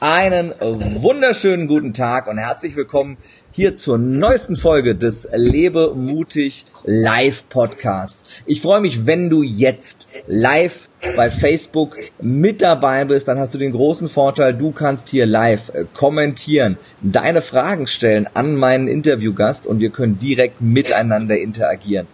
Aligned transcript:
Einen 0.00 0.54
wunderschönen 0.60 1.66
guten 1.66 1.92
Tag 1.92 2.28
und 2.28 2.38
herzlich 2.38 2.76
willkommen 2.76 3.16
hier 3.50 3.74
zur 3.74 3.98
neuesten 3.98 4.54
Folge 4.54 4.94
des 4.94 5.28
Lebe 5.32 5.92
mutig 5.96 6.66
Live 6.84 7.48
Podcasts. 7.48 8.24
Ich 8.46 8.62
freue 8.62 8.80
mich, 8.80 9.06
wenn 9.06 9.28
du 9.28 9.42
jetzt 9.42 10.08
live 10.28 10.88
bei 11.16 11.30
Facebook 11.30 11.98
mit 12.22 12.62
dabei 12.62 13.06
bist, 13.06 13.26
dann 13.26 13.40
hast 13.40 13.54
du 13.54 13.58
den 13.58 13.72
großen 13.72 14.06
Vorteil, 14.06 14.54
du 14.54 14.70
kannst 14.70 15.08
hier 15.08 15.26
live 15.26 15.70
äh, 15.70 15.84
kommentieren, 15.94 16.78
deine 17.00 17.42
Fragen 17.42 17.88
stellen 17.88 18.28
an 18.34 18.54
meinen 18.54 18.86
Interviewgast 18.86 19.66
und 19.66 19.80
wir 19.80 19.90
können 19.90 20.16
direkt 20.16 20.60
miteinander 20.60 21.36
interagieren. 21.36 22.06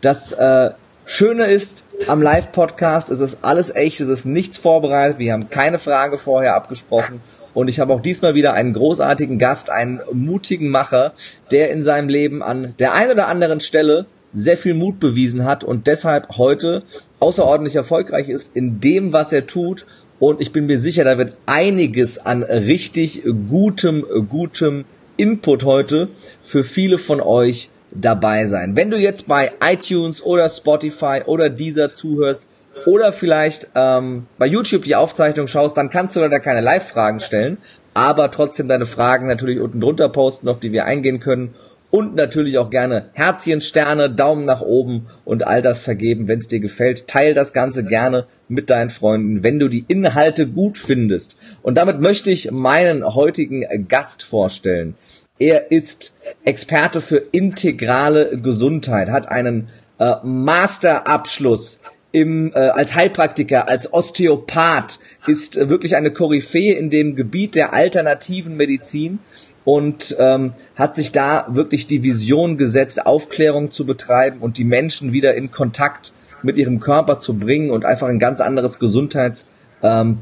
Das 0.00 0.32
äh, 0.32 0.70
Schöne 1.08 1.46
ist, 1.46 1.84
am 2.08 2.20
Live-Podcast 2.20 3.10
ist 3.10 3.20
es 3.20 3.44
alles 3.44 3.72
echt, 3.72 4.00
es 4.00 4.08
ist 4.08 4.24
nichts 4.24 4.58
vorbereitet, 4.58 5.20
wir 5.20 5.32
haben 5.32 5.50
keine 5.50 5.78
Frage 5.78 6.18
vorher 6.18 6.56
abgesprochen. 6.56 7.20
Und 7.54 7.68
ich 7.68 7.78
habe 7.78 7.92
auch 7.92 8.00
diesmal 8.00 8.34
wieder 8.34 8.54
einen 8.54 8.72
großartigen 8.72 9.38
Gast, 9.38 9.70
einen 9.70 10.00
mutigen 10.12 10.68
Macher, 10.68 11.12
der 11.52 11.70
in 11.70 11.84
seinem 11.84 12.08
Leben 12.08 12.42
an 12.42 12.74
der 12.80 12.92
einen 12.92 13.12
oder 13.12 13.28
anderen 13.28 13.60
Stelle 13.60 14.06
sehr 14.32 14.56
viel 14.56 14.74
Mut 14.74 14.98
bewiesen 14.98 15.44
hat 15.44 15.62
und 15.62 15.86
deshalb 15.86 16.38
heute 16.38 16.82
außerordentlich 17.20 17.76
erfolgreich 17.76 18.28
ist 18.28 18.56
in 18.56 18.80
dem, 18.80 19.12
was 19.12 19.32
er 19.32 19.46
tut. 19.46 19.86
Und 20.18 20.40
ich 20.40 20.50
bin 20.50 20.66
mir 20.66 20.80
sicher, 20.80 21.04
da 21.04 21.18
wird 21.18 21.36
einiges 21.46 22.18
an 22.18 22.42
richtig 22.42 23.22
gutem, 23.48 24.04
gutem 24.28 24.84
Input 25.16 25.62
heute 25.62 26.08
für 26.42 26.64
viele 26.64 26.98
von 26.98 27.20
euch 27.20 27.70
dabei 28.00 28.46
sein. 28.46 28.76
Wenn 28.76 28.90
du 28.90 28.98
jetzt 28.98 29.26
bei 29.26 29.52
iTunes 29.62 30.22
oder 30.22 30.48
Spotify 30.48 31.22
oder 31.26 31.48
dieser 31.48 31.92
zuhörst 31.92 32.46
oder 32.84 33.12
vielleicht 33.12 33.68
ähm, 33.74 34.26
bei 34.38 34.46
YouTube 34.46 34.82
die 34.82 34.96
Aufzeichnung 34.96 35.46
schaust, 35.46 35.76
dann 35.76 35.90
kannst 35.90 36.16
du 36.16 36.20
leider 36.20 36.40
keine 36.40 36.60
Live-Fragen 36.60 37.20
stellen, 37.20 37.58
aber 37.94 38.30
trotzdem 38.30 38.68
deine 38.68 38.86
Fragen 38.86 39.26
natürlich 39.26 39.60
unten 39.60 39.80
drunter 39.80 40.08
posten, 40.08 40.48
auf 40.48 40.60
die 40.60 40.72
wir 40.72 40.84
eingehen 40.84 41.20
können 41.20 41.54
und 41.90 42.14
natürlich 42.14 42.58
auch 42.58 42.70
gerne 42.70 43.10
Herzchen, 43.12 43.60
Sterne, 43.60 44.10
Daumen 44.10 44.44
nach 44.44 44.60
oben 44.60 45.06
und 45.24 45.46
all 45.46 45.62
das 45.62 45.80
vergeben, 45.80 46.28
wenn 46.28 46.40
es 46.40 46.48
dir 46.48 46.60
gefällt. 46.60 47.06
Teil 47.06 47.32
das 47.32 47.52
Ganze 47.52 47.84
gerne 47.84 48.26
mit 48.48 48.70
deinen 48.70 48.90
Freunden, 48.90 49.42
wenn 49.44 49.58
du 49.58 49.68
die 49.68 49.84
Inhalte 49.88 50.46
gut 50.46 50.78
findest. 50.78 51.38
Und 51.62 51.76
damit 51.78 52.00
möchte 52.00 52.30
ich 52.30 52.50
meinen 52.50 53.04
heutigen 53.14 53.64
Gast 53.88 54.22
vorstellen. 54.22 54.94
Er 55.38 55.70
ist 55.70 56.14
Experte 56.44 57.00
für 57.00 57.18
integrale 57.18 58.38
Gesundheit, 58.38 59.10
hat 59.10 59.28
einen 59.28 59.68
äh, 59.98 60.14
Masterabschluss 60.22 61.80
im, 62.12 62.52
äh, 62.54 62.58
als 62.58 62.94
Heilpraktiker, 62.94 63.68
als 63.68 63.92
Osteopath, 63.92 64.98
ist 65.26 65.58
äh, 65.58 65.68
wirklich 65.68 65.96
eine 65.96 66.10
Koryphäe 66.10 66.74
in 66.74 66.88
dem 66.88 67.16
Gebiet 67.16 67.54
der 67.54 67.74
alternativen 67.74 68.56
Medizin 68.56 69.18
und 69.64 70.16
ähm, 70.18 70.54
hat 70.76 70.94
sich 70.94 71.12
da 71.12 71.46
wirklich 71.50 71.86
die 71.86 72.02
Vision 72.02 72.56
gesetzt, 72.56 73.04
Aufklärung 73.04 73.70
zu 73.72 73.84
betreiben 73.84 74.40
und 74.40 74.56
die 74.56 74.64
Menschen 74.64 75.12
wieder 75.12 75.34
in 75.34 75.50
Kontakt 75.50 76.14
mit 76.42 76.56
ihrem 76.56 76.80
Körper 76.80 77.18
zu 77.18 77.34
bringen 77.34 77.70
und 77.70 77.84
einfach 77.84 78.08
ein 78.08 78.18
ganz 78.18 78.40
anderes 78.40 78.78
Gesundheits 78.78 79.44
ähm, 79.82 80.18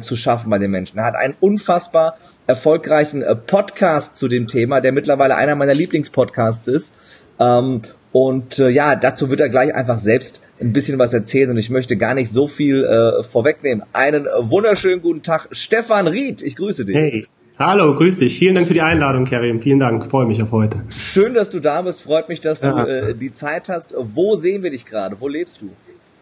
zu 0.00 0.16
schaffen 0.16 0.50
bei 0.50 0.58
den 0.58 0.70
Menschen. 0.70 0.98
Er 0.98 1.04
hat 1.04 1.16
einen 1.16 1.34
unfassbar 1.40 2.16
erfolgreichen 2.46 3.22
äh, 3.22 3.34
Podcast 3.34 4.16
zu 4.16 4.28
dem 4.28 4.46
Thema, 4.46 4.80
der 4.80 4.92
mittlerweile 4.92 5.36
einer 5.36 5.54
meiner 5.56 5.74
Lieblingspodcasts 5.74 6.68
ist. 6.68 6.94
Ähm, 7.38 7.82
und 8.12 8.58
äh, 8.58 8.68
ja, 8.68 8.94
dazu 8.94 9.28
wird 9.30 9.40
er 9.40 9.48
gleich 9.48 9.74
einfach 9.74 9.98
selbst 9.98 10.40
ein 10.60 10.72
bisschen 10.72 10.98
was 10.98 11.12
erzählen 11.12 11.50
und 11.50 11.58
ich 11.58 11.70
möchte 11.70 11.96
gar 11.96 12.14
nicht 12.14 12.30
so 12.30 12.46
viel 12.46 12.84
äh, 12.84 13.22
vorwegnehmen. 13.24 13.84
Einen 13.92 14.26
wunderschönen 14.38 15.02
guten 15.02 15.22
Tag, 15.22 15.48
Stefan 15.50 16.06
Ried, 16.06 16.42
ich 16.42 16.56
grüße 16.56 16.84
dich. 16.84 16.96
Hey. 16.96 17.26
Hallo, 17.56 17.94
grüß 17.94 18.18
dich. 18.18 18.36
Vielen 18.36 18.56
Dank 18.56 18.66
für 18.66 18.74
die 18.74 18.80
Einladung, 18.80 19.26
Karim. 19.26 19.62
Vielen 19.62 19.78
Dank. 19.78 20.10
Freue 20.10 20.26
mich 20.26 20.42
auf 20.42 20.50
heute. 20.50 20.82
Schön, 20.88 21.34
dass 21.34 21.50
du 21.50 21.60
da 21.60 21.82
bist. 21.82 22.02
Freut 22.02 22.28
mich, 22.28 22.40
dass 22.40 22.62
ja. 22.62 22.72
du 22.72 22.90
äh, 22.90 23.14
die 23.14 23.32
Zeit 23.32 23.68
hast. 23.68 23.94
Wo 23.96 24.34
sehen 24.34 24.64
wir 24.64 24.70
dich 24.70 24.86
gerade? 24.86 25.20
Wo 25.20 25.28
lebst 25.28 25.62
du? 25.62 25.70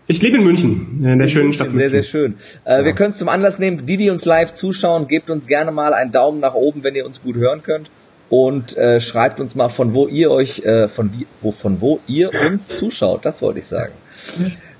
Ich 0.07 0.21
lebe 0.21 0.37
in 0.37 0.45
München, 0.45 0.99
in 0.99 1.03
der 1.03 1.13
in 1.13 1.29
schönen 1.29 1.45
München, 1.47 1.53
Stadt 1.53 1.69
München. 1.69 1.91
Sehr, 1.91 1.91
sehr 1.91 2.03
schön. 2.03 2.35
Äh, 2.65 2.79
ja. 2.79 2.85
Wir 2.85 2.93
können 2.93 3.11
es 3.11 3.19
zum 3.19 3.29
Anlass 3.29 3.59
nehmen, 3.59 3.87
die, 3.87 3.97
die 3.97 4.11
uns 4.11 4.25
live 4.25 4.53
zuschauen, 4.53 5.07
gebt 5.07 5.31
uns 5.31 5.47
gerne 5.47 5.71
mal 5.71 5.95
einen 5.95 6.13
Daumen 6.13 6.41
nach 6.41 6.55
oben, 6.55 6.83
wenn 6.83 6.95
ihr 6.95 7.07
uns 7.07 7.23
gut 7.23 7.37
hören 7.37 7.63
könnt. 7.63 7.91
Und 8.29 8.77
äh, 8.79 9.01
schreibt 9.01 9.41
uns 9.41 9.55
mal, 9.55 9.69
von 9.69 9.93
wo 9.93 10.09
ihr 10.09 10.31
euch, 10.31 10.61
äh, 10.61 10.89
von, 10.89 11.13
wie, 11.13 11.27
wo, 11.41 11.53
von 11.53 11.81
wo 11.81 12.01
ihr 12.07 12.31
uns 12.51 12.67
zuschaut. 12.67 13.25
Das 13.25 13.43
wollte 13.43 13.59
ich 13.59 13.67
sagen. 13.67 13.93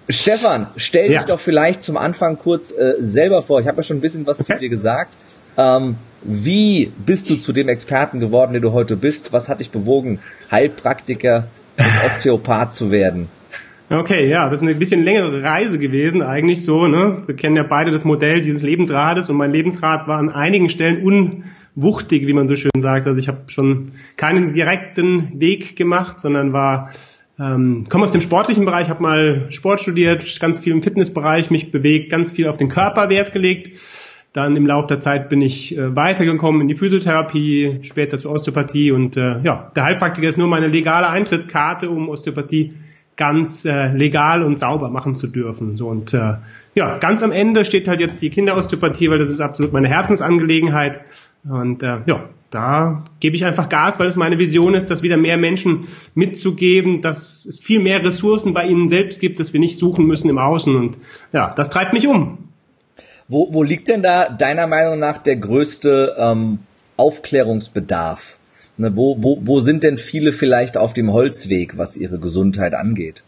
Stefan, 0.09 0.69
stell 0.77 1.09
dich 1.09 1.17
ja. 1.17 1.25
doch 1.25 1.39
vielleicht 1.39 1.83
zum 1.83 1.97
Anfang 1.97 2.39
kurz 2.39 2.73
äh, 2.73 2.95
selber 3.01 3.43
vor. 3.43 3.61
Ich 3.61 3.69
habe 3.69 3.77
ja 3.77 3.83
schon 3.83 3.99
ein 3.99 4.01
bisschen 4.01 4.27
was 4.27 4.41
okay. 4.41 4.55
zu 4.55 4.61
dir 4.61 4.69
gesagt. 4.71 5.17
Ähm, 5.57 5.97
wie 6.23 6.93
bist 7.05 7.29
du 7.31 7.37
zu 7.37 7.53
dem 7.53 7.69
Experten 7.69 8.21
geworden, 8.21 8.53
der 8.53 8.63
du 8.63 8.73
heute 8.73 8.97
bist? 8.97 9.33
Was 9.33 9.49
hat 9.49 9.61
dich 9.61 9.71
bewogen, 9.71 10.21
Heilpraktiker 10.51 11.49
und 11.79 12.07
Osteopath 12.07 12.73
zu 12.73 12.91
werden? 12.91 13.29
Okay, 13.93 14.27
ja, 14.27 14.49
das 14.49 14.63
ist 14.63 14.69
eine 14.69 14.75
bisschen 14.75 15.05
längere 15.05 15.43
Reise 15.43 15.79
gewesen 15.79 16.23
eigentlich 16.23 16.65
so. 16.65 16.87
Ne? 16.87 17.25
Wir 17.27 17.37
kennen 17.37 17.57
ja 17.57 17.63
beide 17.63 17.91
das 17.91 18.05
Modell 18.05 18.41
dieses 18.41 18.63
Lebensrades 18.63 19.29
und 19.29 19.37
mein 19.37 19.51
Lebensrad 19.51 20.09
war 20.09 20.19
an 20.19 20.31
einigen 20.31 20.71
Stellen 20.71 21.03
unwuchtig, 21.03 22.27
wie 22.27 22.33
man 22.33 22.49
so 22.49 22.57
schön 22.57 22.71
sagt. 22.79 23.07
Also 23.07 23.19
ich 23.19 23.29
habe 23.29 23.43
schon 23.49 23.91
keinen 24.17 24.55
direkten 24.55 25.39
Weg 25.39 25.77
gemacht, 25.77 26.19
sondern 26.19 26.55
war 26.55 26.91
ähm, 27.39 27.85
komme 27.91 28.05
aus 28.05 28.13
dem 28.13 28.23
sportlichen 28.23 28.65
Bereich, 28.65 28.89
habe 28.89 29.03
mal 29.03 29.51
Sport 29.51 29.83
studiert, 29.83 30.41
ganz 30.41 30.61
viel 30.61 30.73
im 30.73 30.83
Fitnessbereich 30.83 31.51
mich 31.51 31.71
bewegt, 31.71 32.11
ganz 32.11 32.33
viel 32.33 32.49
auf 32.49 32.57
den 32.57 32.71
Körper 32.71 33.11
Wert 33.11 33.35
gelegt. 33.35 33.79
Dann 34.33 34.57
im 34.57 34.67
Laufe 34.67 34.89
der 34.89 35.01
Zeit 35.01 35.29
bin 35.29 35.43
ich 35.43 35.77
äh, 35.77 35.95
weitergekommen 35.95 36.63
in 36.63 36.69
die 36.69 36.77
Physiotherapie, 36.77 37.81
später 37.83 38.17
zur 38.17 38.33
Osteopathie 38.33 38.91
und 38.91 39.19
äh, 39.19 39.41
ja, 39.43 39.71
der 39.77 39.85
Heilpraktiker 39.85 40.29
ist 40.29 40.39
nur 40.39 40.49
meine 40.49 40.69
legale 40.69 41.11
Eintrittskarte, 41.11 41.91
um 41.91 42.09
Osteopathie 42.09 42.73
ganz 43.23 43.65
äh, 43.65 43.87
legal 43.93 44.43
und 44.43 44.59
sauber 44.59 44.91
machen 44.91 45.15
zu 45.15 45.29
dürfen. 45.29 45.77
So 45.77 45.87
und 45.87 46.13
äh, 46.13 46.39
ja, 46.75 46.99
ganz 46.99 47.23
am 47.23 47.31
Ende 47.31 47.65
steht 47.65 47.87
halt 47.87 48.01
jetzt 48.01 48.21
die 48.21 48.31
Kinderosteopathie, 48.31 49.11
weil 49.11 49.21
das 49.21 49.31
ist 49.31 49.41
absolut 49.41 49.73
meine 49.73 49.89
Herzensangelegenheit. 49.89 51.03
Und 51.49 51.85
äh, 51.85 51.99
ja, 52.07 52.25
da 52.51 53.05
gebe 53.21 53.37
ich 53.37 53.45
einfach 53.45 53.69
Gas, 53.69 54.01
weil 54.01 54.09
es 54.09 54.17
meine 54.17 54.41
Vision 54.41 54.75
ist, 54.75 54.91
dass 54.91 55.05
wieder 55.05 55.17
mehr 55.17 55.37
Menschen 55.37 55.87
mitzugeben, 56.17 57.01
dass 57.01 57.47
es 57.47 57.61
viel 57.61 57.79
mehr 57.79 58.05
Ressourcen 58.05 58.55
bei 58.55 58.65
ihnen 58.65 58.89
selbst 58.89 59.21
gibt, 59.21 59.39
dass 59.39 59.53
wir 59.53 59.61
nicht 59.61 59.79
suchen 59.79 60.05
müssen 60.05 60.29
im 60.29 60.39
Außen. 60.39 60.75
Und 60.75 60.99
ja, 61.33 61.53
das 61.55 61.71
treibt 61.71 61.93
mich 61.93 62.09
um. 62.09 62.39
Wo, 63.29 63.55
wo 63.55 63.63
liegt 63.63 63.87
denn 63.87 64.03
da 64.03 64.31
deiner 64.31 64.67
Meinung 64.67 64.99
nach 64.99 65.19
der 65.19 65.37
größte 65.37 66.17
ähm, 66.19 66.59
Aufklärungsbedarf? 66.97 68.41
Ne, 68.83 68.97
wo, 68.97 69.17
wo, 69.21 69.39
wo 69.43 69.61
sind 69.61 69.85
denn 69.85 69.97
viele 69.97 70.33
vielleicht 70.33 70.77
auf 70.77 70.93
dem 70.93 71.13
Holzweg, 71.13 71.79
was 71.79 71.97
ihre 71.97 72.19
Gesundheit 72.19 72.75
angeht? 72.75 73.23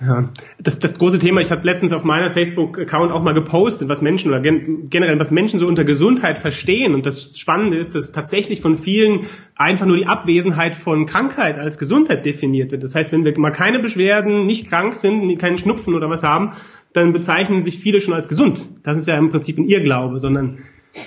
Ja, 0.00 0.30
das, 0.58 0.78
das 0.78 0.98
große 0.98 1.18
Thema, 1.18 1.42
ich 1.42 1.50
habe 1.50 1.64
letztens 1.66 1.92
auf 1.92 2.04
meiner 2.04 2.30
Facebook-Account 2.30 3.12
auch 3.12 3.22
mal 3.22 3.34
gepostet, 3.34 3.90
was 3.90 4.00
Menschen 4.00 4.30
oder 4.30 4.40
gen 4.40 4.88
generell, 4.88 5.18
was 5.18 5.30
Menschen 5.30 5.58
so 5.58 5.66
unter 5.66 5.84
Gesundheit 5.84 6.38
verstehen. 6.38 6.94
Und 6.94 7.04
das 7.04 7.38
Spannende 7.38 7.76
ist, 7.76 7.94
dass 7.94 8.12
tatsächlich 8.12 8.62
von 8.62 8.78
vielen 8.78 9.26
einfach 9.56 9.84
nur 9.84 9.98
die 9.98 10.06
Abwesenheit 10.06 10.74
von 10.74 11.04
Krankheit 11.04 11.58
als 11.58 11.76
Gesundheit 11.76 12.24
definiert 12.24 12.72
wird. 12.72 12.82
Das 12.82 12.94
heißt, 12.94 13.12
wenn 13.12 13.26
wir 13.26 13.38
mal 13.38 13.52
keine 13.52 13.80
Beschwerden, 13.80 14.46
nicht 14.46 14.70
krank 14.70 14.94
sind, 14.94 15.38
keinen 15.38 15.58
Schnupfen 15.58 15.94
oder 15.94 16.08
was 16.08 16.22
haben, 16.22 16.54
dann 16.94 17.12
bezeichnen 17.12 17.62
sich 17.62 17.78
viele 17.78 18.00
schon 18.00 18.14
als 18.14 18.28
gesund. 18.28 18.70
Das 18.84 18.96
ist 18.96 19.06
ja 19.06 19.18
im 19.18 19.28
Prinzip 19.28 19.58
ein 19.58 19.64
Irrglaube, 19.64 20.18
sondern 20.18 20.60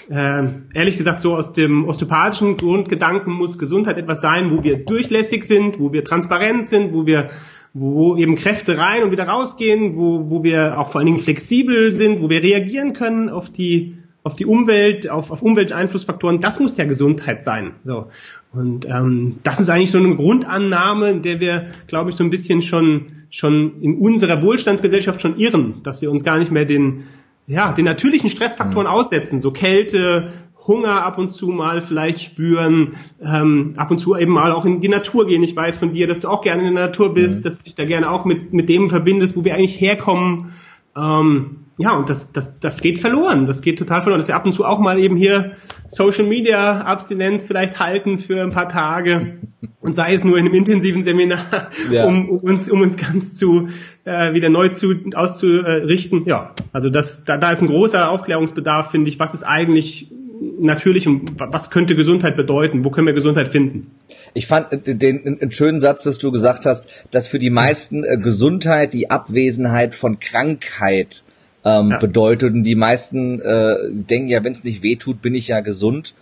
äh, 0.09 0.43
ehrlich 0.73 0.97
gesagt 0.97 1.19
so 1.19 1.35
aus 1.35 1.53
dem 1.53 1.85
osteopathischen 1.85 2.57
Grundgedanken 2.57 3.33
muss 3.33 3.57
Gesundheit 3.57 3.97
etwas 3.97 4.21
sein, 4.21 4.51
wo 4.51 4.63
wir 4.63 4.85
durchlässig 4.85 5.43
sind, 5.43 5.79
wo 5.79 5.93
wir 5.93 6.03
transparent 6.03 6.67
sind, 6.67 6.93
wo 6.93 7.05
wir 7.05 7.29
wo 7.73 8.15
eben 8.15 8.35
Kräfte 8.35 8.77
rein 8.77 9.03
und 9.03 9.11
wieder 9.11 9.25
rausgehen, 9.25 9.97
wo, 9.97 10.29
wo 10.29 10.43
wir 10.43 10.79
auch 10.79 10.89
vor 10.89 10.99
allen 10.99 11.05
Dingen 11.05 11.19
flexibel 11.19 11.91
sind, 11.91 12.21
wo 12.21 12.29
wir 12.29 12.41
reagieren 12.41 12.93
können 12.93 13.29
auf 13.29 13.51
die 13.51 13.97
auf 14.23 14.35
die 14.35 14.45
Umwelt, 14.45 15.09
auf, 15.09 15.31
auf 15.31 15.41
Umwelteinflussfaktoren, 15.41 16.41
das 16.41 16.59
muss 16.59 16.75
ja 16.75 16.83
Gesundheit 16.83 17.45
sein. 17.45 17.75
So. 17.85 18.07
Und 18.51 18.85
ähm, 18.85 19.37
das 19.43 19.61
ist 19.61 19.69
eigentlich 19.69 19.91
so 19.91 19.99
eine 19.99 20.17
Grundannahme, 20.17 21.11
in 21.11 21.21
der 21.21 21.39
wir, 21.39 21.67
glaube 21.87 22.09
ich, 22.09 22.17
so 22.17 22.25
ein 22.25 22.29
bisschen 22.29 22.61
schon, 22.61 23.05
schon 23.29 23.81
in 23.81 23.97
unserer 23.97 24.43
Wohlstandsgesellschaft 24.43 25.21
schon 25.21 25.37
irren, 25.37 25.75
dass 25.83 26.01
wir 26.01 26.11
uns 26.11 26.25
gar 26.25 26.39
nicht 26.39 26.51
mehr 26.51 26.65
den, 26.65 27.05
ja, 27.47 27.71
den 27.71 27.85
natürlichen 27.85 28.29
Stressfaktoren 28.29 28.87
mhm. 28.87 28.93
aussetzen, 28.93 29.41
so 29.41 29.51
Kälte, 29.51 30.33
Hunger 30.67 31.05
ab 31.05 31.17
und 31.17 31.29
zu 31.29 31.47
mal 31.47 31.79
vielleicht 31.79 32.19
spüren, 32.19 32.97
ähm, 33.21 33.73
ab 33.77 33.89
und 33.89 33.99
zu 33.99 34.17
eben 34.17 34.33
mal 34.33 34.51
auch 34.51 34.65
in 34.65 34.81
die 34.81 34.89
Natur 34.89 35.25
gehen. 35.25 35.41
Ich 35.41 35.55
weiß 35.55 35.77
von 35.77 35.93
dir, 35.93 36.07
dass 36.07 36.19
du 36.19 36.27
auch 36.27 36.41
gerne 36.41 36.67
in 36.67 36.75
der 36.75 36.87
Natur 36.87 37.13
bist, 37.13 37.39
mhm. 37.39 37.43
dass 37.45 37.57
du 37.59 37.63
dich 37.63 37.75
da 37.75 37.85
gerne 37.85 38.11
auch 38.11 38.25
mit, 38.25 38.53
mit 38.53 38.67
dem 38.67 38.89
verbindest, 38.89 39.37
wo 39.37 39.45
wir 39.45 39.55
eigentlich 39.55 39.79
herkommen. 39.79 40.53
Ähm, 40.97 41.67
ja, 41.79 41.95
und 41.95 42.09
das, 42.09 42.33
das, 42.33 42.59
das 42.59 42.81
geht 42.81 42.97
verloren. 42.97 43.45
Das 43.45 43.61
geht 43.61 43.77
total 43.77 44.01
verloren. 44.01 44.19
Dass 44.19 44.27
wir 44.27 44.35
ab 44.35 44.45
und 44.45 44.53
zu 44.53 44.65
auch 44.65 44.79
mal 44.79 44.97
eben 44.97 45.15
hier 45.15 45.53
Social 45.87 46.25
Media 46.25 46.81
Abstinenz 46.81 47.43
vielleicht 47.43 47.79
halten 47.79 48.17
für 48.17 48.41
ein 48.41 48.51
paar 48.51 48.67
Tage 48.67 49.37
und 49.79 49.93
sei 49.93 50.13
es 50.13 50.23
nur 50.23 50.37
in 50.37 50.45
einem 50.45 50.55
intensiven 50.55 51.03
Seminar, 51.03 51.69
ja. 51.91 52.05
um, 52.05 52.29
um, 52.29 52.39
uns, 52.39 52.69
um 52.69 52.81
uns 52.81 52.97
ganz 52.97 53.35
zu 53.35 53.67
äh, 54.05 54.33
wieder 54.33 54.49
neu 54.49 54.69
zu 54.69 54.95
auszurichten. 55.13 56.25
Ja, 56.25 56.53
also 56.73 56.89
das, 56.89 57.25
da, 57.25 57.37
da 57.37 57.51
ist 57.51 57.61
ein 57.61 57.67
großer 57.67 58.09
Aufklärungsbedarf, 58.09 58.89
finde 58.89 59.09
ich. 59.09 59.19
Was 59.19 59.35
ist 59.35 59.43
eigentlich 59.43 60.11
natürlich 60.59 61.07
und 61.07 61.39
was 61.39 61.69
könnte 61.69 61.95
Gesundheit 61.95 62.35
bedeuten? 62.35 62.83
Wo 62.83 62.89
können 62.89 63.07
wir 63.07 63.13
Gesundheit 63.13 63.49
finden? 63.49 63.91
Ich 64.33 64.47
fand 64.47 64.73
äh, 64.73 64.95
den 64.95 65.25
einen 65.25 65.51
schönen 65.51 65.81
Satz, 65.81 66.03
dass 66.03 66.17
du 66.17 66.31
gesagt 66.31 66.65
hast, 66.65 67.05
dass 67.11 67.27
für 67.27 67.39
die 67.39 67.49
meisten 67.49 68.03
äh, 68.03 68.17
Gesundheit 68.17 68.93
die 68.93 69.09
Abwesenheit 69.09 69.95
von 69.95 70.19
Krankheit 70.19 71.23
ähm, 71.63 71.91
ja. 71.91 71.97
bedeutet 71.97 72.53
und 72.53 72.63
die 72.63 72.75
meisten 72.75 73.41
äh, 73.41 73.75
denken 73.91 74.29
ja, 74.29 74.43
wenn 74.43 74.51
es 74.51 74.63
nicht 74.63 74.83
wehtut, 74.83 75.21
bin 75.21 75.35
ich 75.35 75.49
ja 75.49 75.59
gesund 75.59 76.13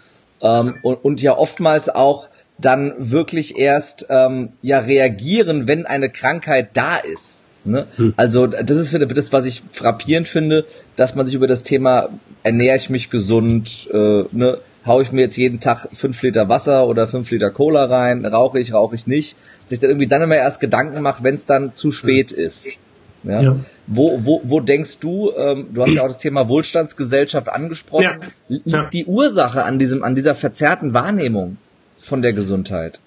ähm, 0.41 0.75
und, 0.81 0.95
und 0.95 1.21
ja 1.21 1.37
oftmals 1.37 1.89
auch 1.89 2.27
dann 2.57 2.93
wirklich 2.97 3.57
erst 3.57 4.07
ähm, 4.09 4.49
ja 4.61 4.79
reagieren, 4.79 5.67
wenn 5.67 5.85
eine 5.85 6.09
Krankheit 6.09 6.69
da 6.73 6.97
ist. 6.97 7.44
Ne? 7.65 7.87
Hm. 7.95 8.13
Also 8.15 8.47
das 8.47 8.77
ist 8.77 8.93
das, 8.93 9.33
was 9.33 9.45
ich 9.45 9.63
frappierend 9.71 10.27
finde, 10.27 10.65
dass 10.95 11.15
man 11.15 11.25
sich 11.25 11.35
über 11.35 11.47
das 11.47 11.63
Thema 11.63 12.09
ernähre 12.43 12.77
ich 12.77 12.89
mich 12.89 13.09
gesund, 13.09 13.87
äh, 13.91 14.23
ne, 14.31 14.59
hau 14.85 15.01
ich 15.01 15.11
mir 15.11 15.21
jetzt 15.21 15.37
jeden 15.37 15.59
Tag 15.59 15.89
fünf 15.93 16.21
Liter 16.21 16.47
Wasser 16.47 16.87
oder 16.87 17.07
fünf 17.07 17.31
Liter 17.31 17.49
Cola 17.49 17.85
rein, 17.85 18.25
rauche 18.25 18.59
ich, 18.59 18.73
rauche 18.73 18.95
ich 18.95 19.07
nicht, 19.07 19.35
sich 19.65 19.79
dann 19.79 19.89
irgendwie 19.89 20.07
dann 20.07 20.21
immer 20.21 20.35
erst 20.35 20.59
Gedanken 20.59 21.01
macht, 21.01 21.23
wenn 21.23 21.35
es 21.35 21.45
dann 21.45 21.73
zu 21.73 21.91
spät 21.91 22.31
ist. 22.31 22.77
Ja? 23.23 23.41
ja? 23.41 23.55
Wo, 23.87 24.19
wo, 24.23 24.41
wo 24.43 24.59
denkst 24.59 24.99
du, 24.99 25.31
ähm, 25.35 25.67
du 25.73 25.81
hast 25.81 25.93
ja 25.93 26.03
auch 26.03 26.07
das 26.07 26.19
Thema 26.19 26.47
Wohlstandsgesellschaft 26.47 27.49
angesprochen, 27.49 28.03
ja. 28.03 28.19
liegt 28.47 28.67
ja. 28.67 28.89
die 28.91 29.05
Ursache 29.05 29.63
an 29.63 29.79
diesem, 29.79 30.03
an 30.03 30.15
dieser 30.15 30.35
verzerrten 30.35 30.93
Wahrnehmung 30.93 31.57
von 31.99 32.21
der 32.21 32.33
Gesundheit? 32.33 32.99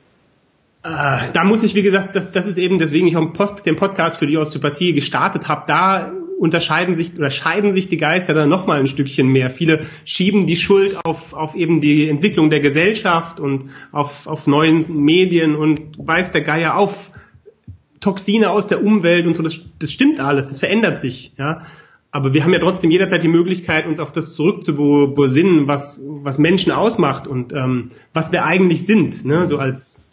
Äh, 0.82 1.18
da 1.32 1.44
muss 1.44 1.62
ich, 1.62 1.74
wie 1.74 1.82
gesagt, 1.82 2.14
das, 2.14 2.32
das 2.32 2.46
ist 2.46 2.58
eben, 2.58 2.78
deswegen 2.78 3.06
ich 3.06 3.16
auch 3.16 3.32
Post, 3.32 3.66
den 3.66 3.76
Podcast 3.76 4.16
für 4.16 4.26
die 4.26 4.36
Osteopathie 4.36 4.92
gestartet 4.92 5.48
habe, 5.48 5.64
da 5.66 6.12
unterscheiden 6.38 6.96
sich 6.96 7.18
oder 7.18 7.30
scheiden 7.30 7.74
sich 7.74 7.88
die 7.88 7.96
Geister 7.96 8.32
dann 8.32 8.48
nochmal 8.48 8.78
ein 8.78 8.86
Stückchen 8.86 9.26
mehr. 9.28 9.50
Viele 9.50 9.86
schieben 10.04 10.46
die 10.46 10.56
Schuld 10.56 10.96
auf, 11.04 11.34
auf 11.34 11.56
eben 11.56 11.80
die 11.80 12.08
Entwicklung 12.08 12.48
der 12.48 12.60
Gesellschaft 12.60 13.40
und 13.40 13.70
auf, 13.90 14.26
auf 14.28 14.46
neuen 14.46 14.84
Medien 15.04 15.56
und 15.56 15.80
weiß 15.98 16.30
der 16.32 16.42
Geier 16.42 16.76
auf 16.76 17.10
Toxine 18.00 18.50
aus 18.50 18.68
der 18.68 18.84
Umwelt 18.84 19.26
und 19.26 19.34
so. 19.34 19.42
Das, 19.42 19.58
das 19.80 19.90
stimmt 19.90 20.20
alles, 20.20 20.48
das 20.48 20.60
verändert 20.60 21.00
sich, 21.00 21.32
ja. 21.38 21.62
Aber 22.10 22.32
wir 22.32 22.42
haben 22.42 22.54
ja 22.54 22.58
trotzdem 22.58 22.90
jederzeit 22.90 23.22
die 23.22 23.28
Möglichkeit, 23.28 23.86
uns 23.86 24.00
auf 24.00 24.12
das 24.12 24.34
zurückzubesinnen, 24.34 25.68
was, 25.68 26.00
was 26.06 26.38
Menschen 26.38 26.72
ausmacht 26.72 27.26
und 27.26 27.52
ähm, 27.52 27.90
was 28.14 28.32
wir 28.32 28.46
eigentlich 28.46 28.86
sind, 28.86 29.26
ne? 29.26 29.46
so 29.46 29.58
als 29.58 30.07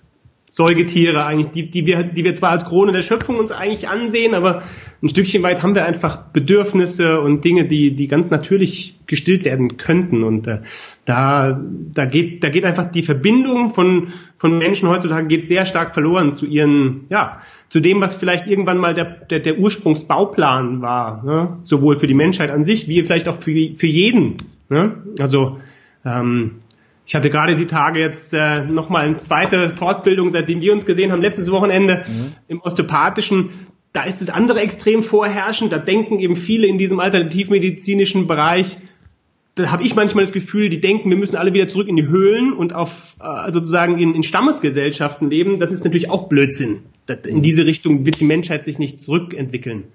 Säugetiere 0.55 1.25
eigentlich, 1.25 1.51
die, 1.51 1.69
die 1.69 1.85
wir, 1.85 2.03
die 2.03 2.23
wir 2.23 2.33
zwar 2.33 2.51
als 2.51 2.63
Krone 2.63 2.93
der 2.93 3.01
Schöpfung 3.01 3.35
uns 3.35 3.51
eigentlich 3.51 3.89
ansehen, 3.89 4.33
aber 4.33 4.63
ein 5.03 5.09
Stückchen 5.09 5.43
weit 5.43 5.61
haben 5.61 5.75
wir 5.75 5.83
einfach 5.83 6.29
Bedürfnisse 6.31 7.19
und 7.19 7.43
Dinge, 7.43 7.65
die, 7.65 7.93
die 7.93 8.07
ganz 8.07 8.29
natürlich 8.29 8.97
gestillt 9.05 9.43
werden 9.43 9.75
könnten. 9.75 10.23
Und 10.23 10.47
äh, 10.47 10.61
da, 11.03 11.59
da 11.93 12.05
geht, 12.05 12.41
da 12.41 12.47
geht 12.47 12.63
einfach 12.63 12.89
die 12.89 13.01
Verbindung 13.01 13.69
von, 13.71 14.13
von 14.37 14.57
Menschen 14.57 14.87
heutzutage 14.87 15.27
geht 15.27 15.45
sehr 15.45 15.65
stark 15.65 15.93
verloren 15.93 16.31
zu 16.31 16.45
ihren, 16.45 17.01
ja, 17.09 17.41
zu 17.67 17.81
dem, 17.81 17.99
was 17.99 18.15
vielleicht 18.15 18.47
irgendwann 18.47 18.77
mal 18.77 18.93
der, 18.93 19.03
der, 19.03 19.41
der 19.41 19.59
Ursprungsbauplan 19.59 20.81
war, 20.81 21.21
ne? 21.25 21.57
sowohl 21.65 21.97
für 21.97 22.07
die 22.07 22.13
Menschheit 22.13 22.49
an 22.49 22.63
sich, 22.63 22.87
wie 22.87 23.03
vielleicht 23.03 23.27
auch 23.27 23.41
für, 23.41 23.51
für 23.75 23.87
jeden. 23.87 24.37
Ne? 24.69 25.03
Also 25.19 25.57
ähm, 26.05 26.51
ich 27.05 27.15
hatte 27.15 27.29
gerade 27.29 27.55
die 27.55 27.67
Tage 27.67 27.99
jetzt 27.99 28.33
äh, 28.33 28.61
nochmal 28.65 29.05
eine 29.05 29.17
zweite 29.17 29.75
Fortbildung, 29.75 30.31
seitdem 30.31 30.61
wir 30.61 30.73
uns 30.73 30.85
gesehen 30.85 31.11
haben, 31.11 31.21
letztes 31.21 31.51
Wochenende 31.51 32.03
mhm. 32.07 32.33
im 32.47 32.61
Osteopathischen. 32.61 33.49
Da 33.93 34.03
ist 34.03 34.21
das 34.21 34.29
andere 34.29 34.59
extrem 34.61 35.03
vorherrschend. 35.03 35.71
Da 35.71 35.77
denken 35.77 36.19
eben 36.19 36.35
viele 36.35 36.67
in 36.67 36.77
diesem 36.77 36.99
alternativmedizinischen 36.99 38.27
Bereich, 38.27 38.77
da 39.55 39.71
habe 39.71 39.83
ich 39.83 39.95
manchmal 39.95 40.25
das 40.25 40.33
Gefühl, 40.33 40.67
die 40.67 40.81
denken, 40.81 41.09
wir 41.09 41.17
müssen 41.17 41.37
alle 41.37 41.53
wieder 41.53 41.69
zurück 41.69 41.87
in 41.87 41.95
die 41.95 42.07
Höhlen 42.07 42.51
und 42.51 42.75
auf 42.75 43.15
äh, 43.21 43.51
sozusagen 43.51 43.97
in, 43.99 44.13
in 44.13 44.21
Stammesgesellschaften 44.21 45.29
leben. 45.29 45.59
Das 45.59 45.71
ist 45.71 45.85
natürlich 45.85 46.09
auch 46.09 46.27
Blödsinn. 46.27 46.81
Das, 47.05 47.19
in 47.25 47.41
diese 47.41 47.65
Richtung 47.65 48.05
wird 48.05 48.19
die 48.19 48.25
Menschheit 48.25 48.65
sich 48.65 48.79
nicht 48.79 48.99
zurückentwickeln. 48.99 49.85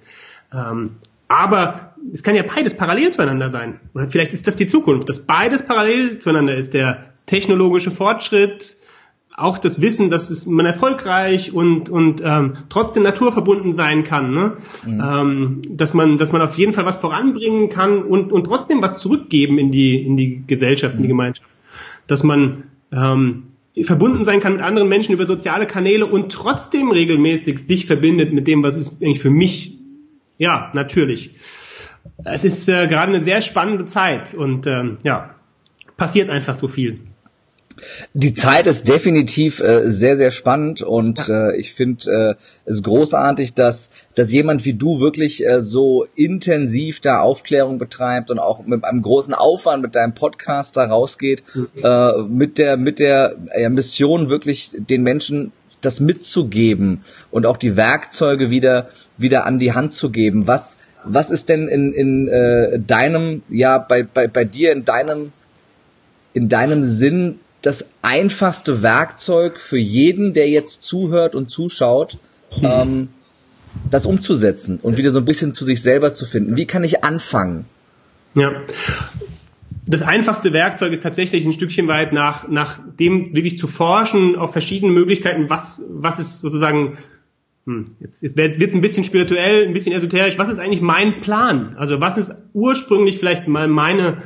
Ähm, 0.52 0.92
aber 1.28 1.89
es 2.12 2.22
kann 2.22 2.34
ja 2.34 2.42
beides 2.42 2.74
parallel 2.74 3.12
zueinander 3.12 3.48
sein. 3.48 3.80
Oder 3.94 4.08
vielleicht 4.08 4.32
ist 4.32 4.46
das 4.46 4.56
die 4.56 4.66
Zukunft, 4.66 5.08
dass 5.08 5.26
beides 5.26 5.62
parallel 5.64 6.18
zueinander 6.18 6.56
ist. 6.56 6.74
Der 6.74 7.12
technologische 7.26 7.90
Fortschritt, 7.90 8.76
auch 9.36 9.58
das 9.58 9.80
Wissen, 9.80 10.10
dass 10.10 10.30
es 10.30 10.46
man 10.46 10.66
erfolgreich 10.66 11.52
und 11.52 11.88
und 11.88 12.22
ähm, 12.24 12.54
trotzdem 12.68 13.02
naturverbunden 13.02 13.72
sein 13.72 14.04
kann, 14.04 14.32
ne? 14.32 14.56
Mhm. 14.84 15.02
Ähm, 15.02 15.62
dass 15.70 15.94
man 15.94 16.18
dass 16.18 16.32
man 16.32 16.42
auf 16.42 16.58
jeden 16.58 16.72
Fall 16.72 16.84
was 16.84 16.96
voranbringen 16.96 17.68
kann 17.68 18.02
und 18.02 18.32
und 18.32 18.44
trotzdem 18.44 18.82
was 18.82 18.98
zurückgeben 18.98 19.58
in 19.58 19.70
die 19.70 20.02
in 20.02 20.16
die 20.16 20.42
Gesellschaft, 20.46 20.94
in 20.94 21.02
die 21.02 21.06
mhm. 21.06 21.12
Gemeinschaft, 21.12 21.50
dass 22.06 22.22
man 22.22 22.64
ähm, 22.92 23.44
verbunden 23.82 24.24
sein 24.24 24.40
kann 24.40 24.54
mit 24.54 24.62
anderen 24.62 24.88
Menschen 24.88 25.14
über 25.14 25.24
soziale 25.24 25.66
Kanäle 25.66 26.06
und 26.06 26.32
trotzdem 26.32 26.90
regelmäßig 26.90 27.58
sich 27.60 27.86
verbindet 27.86 28.32
mit 28.32 28.48
dem, 28.48 28.62
was 28.62 28.76
ist 28.76 29.00
eigentlich 29.00 29.20
für 29.20 29.30
mich 29.30 29.78
ja, 30.40 30.70
natürlich. 30.72 31.32
Es 32.24 32.44
ist 32.44 32.68
äh, 32.68 32.86
gerade 32.86 33.12
eine 33.12 33.20
sehr 33.20 33.40
spannende 33.40 33.86
Zeit 33.86 34.34
und 34.34 34.66
ähm, 34.66 34.98
ja, 35.04 35.34
passiert 35.96 36.30
einfach 36.30 36.54
so 36.54 36.68
viel. 36.68 37.00
Die 38.12 38.34
Zeit 38.34 38.66
ist 38.66 38.88
definitiv 38.88 39.60
äh, 39.60 39.90
sehr, 39.90 40.16
sehr 40.18 40.30
spannend 40.30 40.82
und 40.82 41.28
äh, 41.28 41.56
ich 41.56 41.72
finde 41.72 42.36
äh, 42.36 42.70
es 42.70 42.82
großartig, 42.82 43.54
dass, 43.54 43.90
dass 44.14 44.32
jemand 44.32 44.66
wie 44.66 44.74
du 44.74 45.00
wirklich 45.00 45.46
äh, 45.46 45.62
so 45.62 46.06
intensiv 46.14 47.00
da 47.00 47.20
Aufklärung 47.20 47.78
betreibt 47.78 48.30
und 48.30 48.38
auch 48.38 48.66
mit 48.66 48.84
einem 48.84 49.00
großen 49.00 49.32
Aufwand 49.32 49.82
mit 49.82 49.94
deinem 49.94 50.14
Podcast 50.14 50.76
da 50.76 50.84
rausgeht, 50.84 51.42
mhm. 51.54 51.68
äh, 51.82 52.22
mit 52.22 52.58
der, 52.58 52.76
mit 52.76 52.98
der 52.98 53.36
äh, 53.52 53.68
Mission 53.70 54.28
wirklich 54.28 54.72
den 54.76 55.02
Menschen 55.02 55.52
das 55.80 56.00
mitzugeben 56.00 57.02
und 57.30 57.46
auch 57.46 57.56
die 57.56 57.76
Werkzeuge 57.76 58.50
wieder 58.50 58.90
wieder 59.16 59.46
an 59.46 59.58
die 59.58 59.72
Hand 59.72 59.92
zu 59.92 60.10
geben. 60.10 60.46
Was 60.46 60.78
was 61.04 61.30
ist 61.30 61.48
denn 61.48 61.68
in 61.68 61.92
in 61.92 62.28
äh, 62.28 62.78
deinem 62.78 63.42
ja 63.48 63.78
bei 63.78 64.02
bei 64.02 64.26
bei 64.26 64.44
dir 64.44 64.72
in 64.72 64.84
deinem 64.84 65.32
in 66.32 66.48
deinem 66.48 66.84
Sinn 66.84 67.40
das 67.62 67.90
einfachste 68.02 68.82
Werkzeug 68.82 69.60
für 69.60 69.78
jeden, 69.78 70.32
der 70.32 70.48
jetzt 70.48 70.82
zuhört 70.82 71.34
und 71.34 71.50
zuschaut, 71.50 72.16
hm. 72.50 72.64
ähm, 72.64 73.08
das 73.90 74.06
umzusetzen 74.06 74.78
und 74.82 74.96
wieder 74.96 75.10
so 75.10 75.18
ein 75.18 75.24
bisschen 75.24 75.54
zu 75.54 75.64
sich 75.64 75.82
selber 75.82 76.14
zu 76.14 76.26
finden. 76.26 76.56
Wie 76.56 76.66
kann 76.66 76.84
ich 76.84 77.04
anfangen? 77.04 77.66
Ja, 78.34 78.62
das 79.86 80.02
einfachste 80.02 80.52
Werkzeug 80.52 80.92
ist 80.92 81.02
tatsächlich 81.02 81.44
ein 81.44 81.52
Stückchen 81.52 81.88
weit 81.88 82.12
nach, 82.12 82.48
nach 82.48 82.78
dem 82.98 83.34
wirklich 83.34 83.58
zu 83.58 83.66
forschen 83.66 84.36
auf 84.36 84.52
verschiedene 84.52 84.92
Möglichkeiten, 84.92 85.50
was, 85.50 85.84
was 85.90 86.18
ist 86.18 86.40
sozusagen, 86.40 86.98
hm, 87.70 87.96
jetzt, 88.00 88.22
jetzt 88.22 88.36
wird 88.36 88.60
es 88.60 88.74
ein 88.74 88.80
bisschen 88.80 89.04
spirituell, 89.04 89.66
ein 89.66 89.72
bisschen 89.72 89.92
esoterisch, 89.92 90.38
was 90.38 90.48
ist 90.48 90.58
eigentlich 90.58 90.80
mein 90.80 91.20
Plan? 91.20 91.76
Also 91.76 92.00
was 92.00 92.18
ist 92.18 92.34
ursprünglich 92.52 93.18
vielleicht 93.18 93.48
mal 93.48 93.68
meine, 93.68 94.22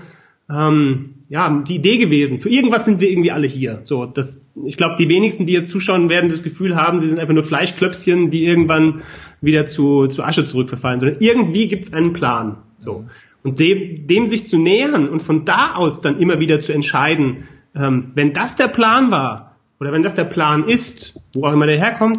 ähm, 0.51 1.11
ja, 1.29 1.63
die 1.67 1.77
Idee 1.77 1.99
gewesen. 1.99 2.39
Für 2.39 2.51
irgendwas 2.51 2.85
sind 2.85 3.01
wir 3.01 3.11
irgendwie 3.11 3.31
alle 3.31 3.47
hier. 3.47 3.81
So, 3.83 4.07
das, 4.07 4.51
ich 4.65 4.77
glaube, 4.77 4.97
die 4.99 5.09
wenigsten, 5.09 5.47
die 5.47 5.53
jetzt 5.53 5.71
zuschauen, 5.71 6.09
werden 6.09 6.29
das 6.29 6.43
Gefühl 6.43 6.77
haben, 6.77 7.01
sie 7.01 7.09
sind 7.09 7.19
einfach 7.19 7.35
nur 7.35 7.45
Fleischklöpschen, 7.45 8.31
die 8.31 8.45
irgendwann 8.45 9.03
wieder 9.41 9.67
zu, 9.67 10.07
zu 10.07 10.23
Asche 10.23 10.45
zurückverfallen, 10.45 11.01
sondern 11.01 11.21
irgendwie 11.21 11.69
gibt 11.69 11.85
es 11.85 11.93
einen 11.93 12.13
Plan. 12.13 12.59
So 12.81 13.05
und 13.45 13.61
dem, 13.61 14.07
dem 14.07 14.27
sich 14.27 14.47
zu 14.47 14.59
nähern 14.59 15.09
und 15.09 15.23
von 15.23 15.45
da 15.45 15.75
aus 15.75 16.01
dann 16.01 16.19
immer 16.19 16.41
wieder 16.41 16.59
zu 16.61 16.73
entscheiden, 16.73 17.45
ähm, 17.77 18.11
wenn 18.15 18.33
das 18.33 18.57
der 18.57 18.69
Plan 18.69 19.13
war 19.13 19.57
oder 19.79 19.93
wenn 19.93 20.03
das 20.03 20.15
der 20.15 20.25
Plan 20.25 20.67
ist, 20.67 21.21
wo 21.35 21.47
auch 21.47 21.53
immer 21.53 21.67
der 21.67 21.79
herkommt, 21.79 22.19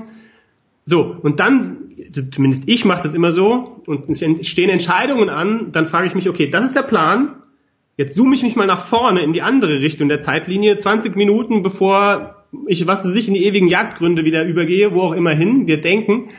so 0.85 1.17
und 1.21 1.39
dann 1.39 1.77
zumindest 2.31 2.67
ich 2.67 2.85
mache 2.85 3.03
das 3.03 3.13
immer 3.13 3.31
so 3.31 3.81
und 3.85 4.09
es 4.09 4.23
stehen 4.47 4.69
Entscheidungen 4.69 5.29
an, 5.29 5.71
dann 5.71 5.87
frage 5.87 6.07
ich 6.07 6.15
mich, 6.15 6.29
okay, 6.29 6.49
das 6.49 6.65
ist 6.65 6.75
der 6.75 6.83
Plan. 6.83 7.35
Jetzt 7.97 8.15
zoome 8.15 8.35
ich 8.35 8.43
mich 8.43 8.55
mal 8.57 8.67
nach 8.67 8.85
vorne 8.85 9.23
in 9.23 9.31
die 9.31 9.41
andere 9.41 9.79
Richtung 9.79 10.09
der 10.09 10.19
Zeitlinie, 10.19 10.77
20 10.77 11.15
Minuten 11.15 11.63
bevor 11.63 12.43
ich, 12.67 12.85
was 12.87 13.05
weiß 13.05 13.15
ich, 13.15 13.27
in 13.27 13.33
die 13.33 13.45
ewigen 13.45 13.67
Jagdgründe 13.67 14.23
wieder 14.23 14.43
übergehe, 14.45 14.93
wo 14.93 15.01
auch 15.01 15.13
immer 15.13 15.33
hin 15.33 15.67
wir 15.67 15.81
denken 15.81 16.29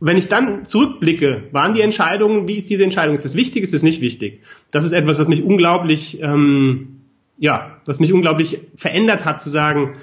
wenn 0.00 0.16
ich 0.16 0.28
dann 0.28 0.64
zurückblicke, 0.64 1.48
waren 1.52 1.72
die 1.72 1.80
Entscheidungen, 1.80 2.48
wie 2.48 2.56
ist 2.56 2.68
diese 2.68 2.84
Entscheidung? 2.84 3.14
Ist 3.14 3.24
es 3.24 3.34
wichtig, 3.34 3.62
ist 3.62 3.74
es 3.74 3.82
nicht 3.82 4.00
wichtig? 4.00 4.40
Das 4.70 4.84
ist 4.84 4.92
etwas, 4.92 5.18
was 5.18 5.28
mich 5.28 5.42
unglaublich, 5.42 6.20
ähm, 6.20 7.00
ja, 7.38 7.78
was 7.86 7.98
mich 7.98 8.12
unglaublich 8.12 8.60
verändert 8.76 9.24
hat, 9.24 9.40
zu 9.40 9.48
sagen, 9.48 9.96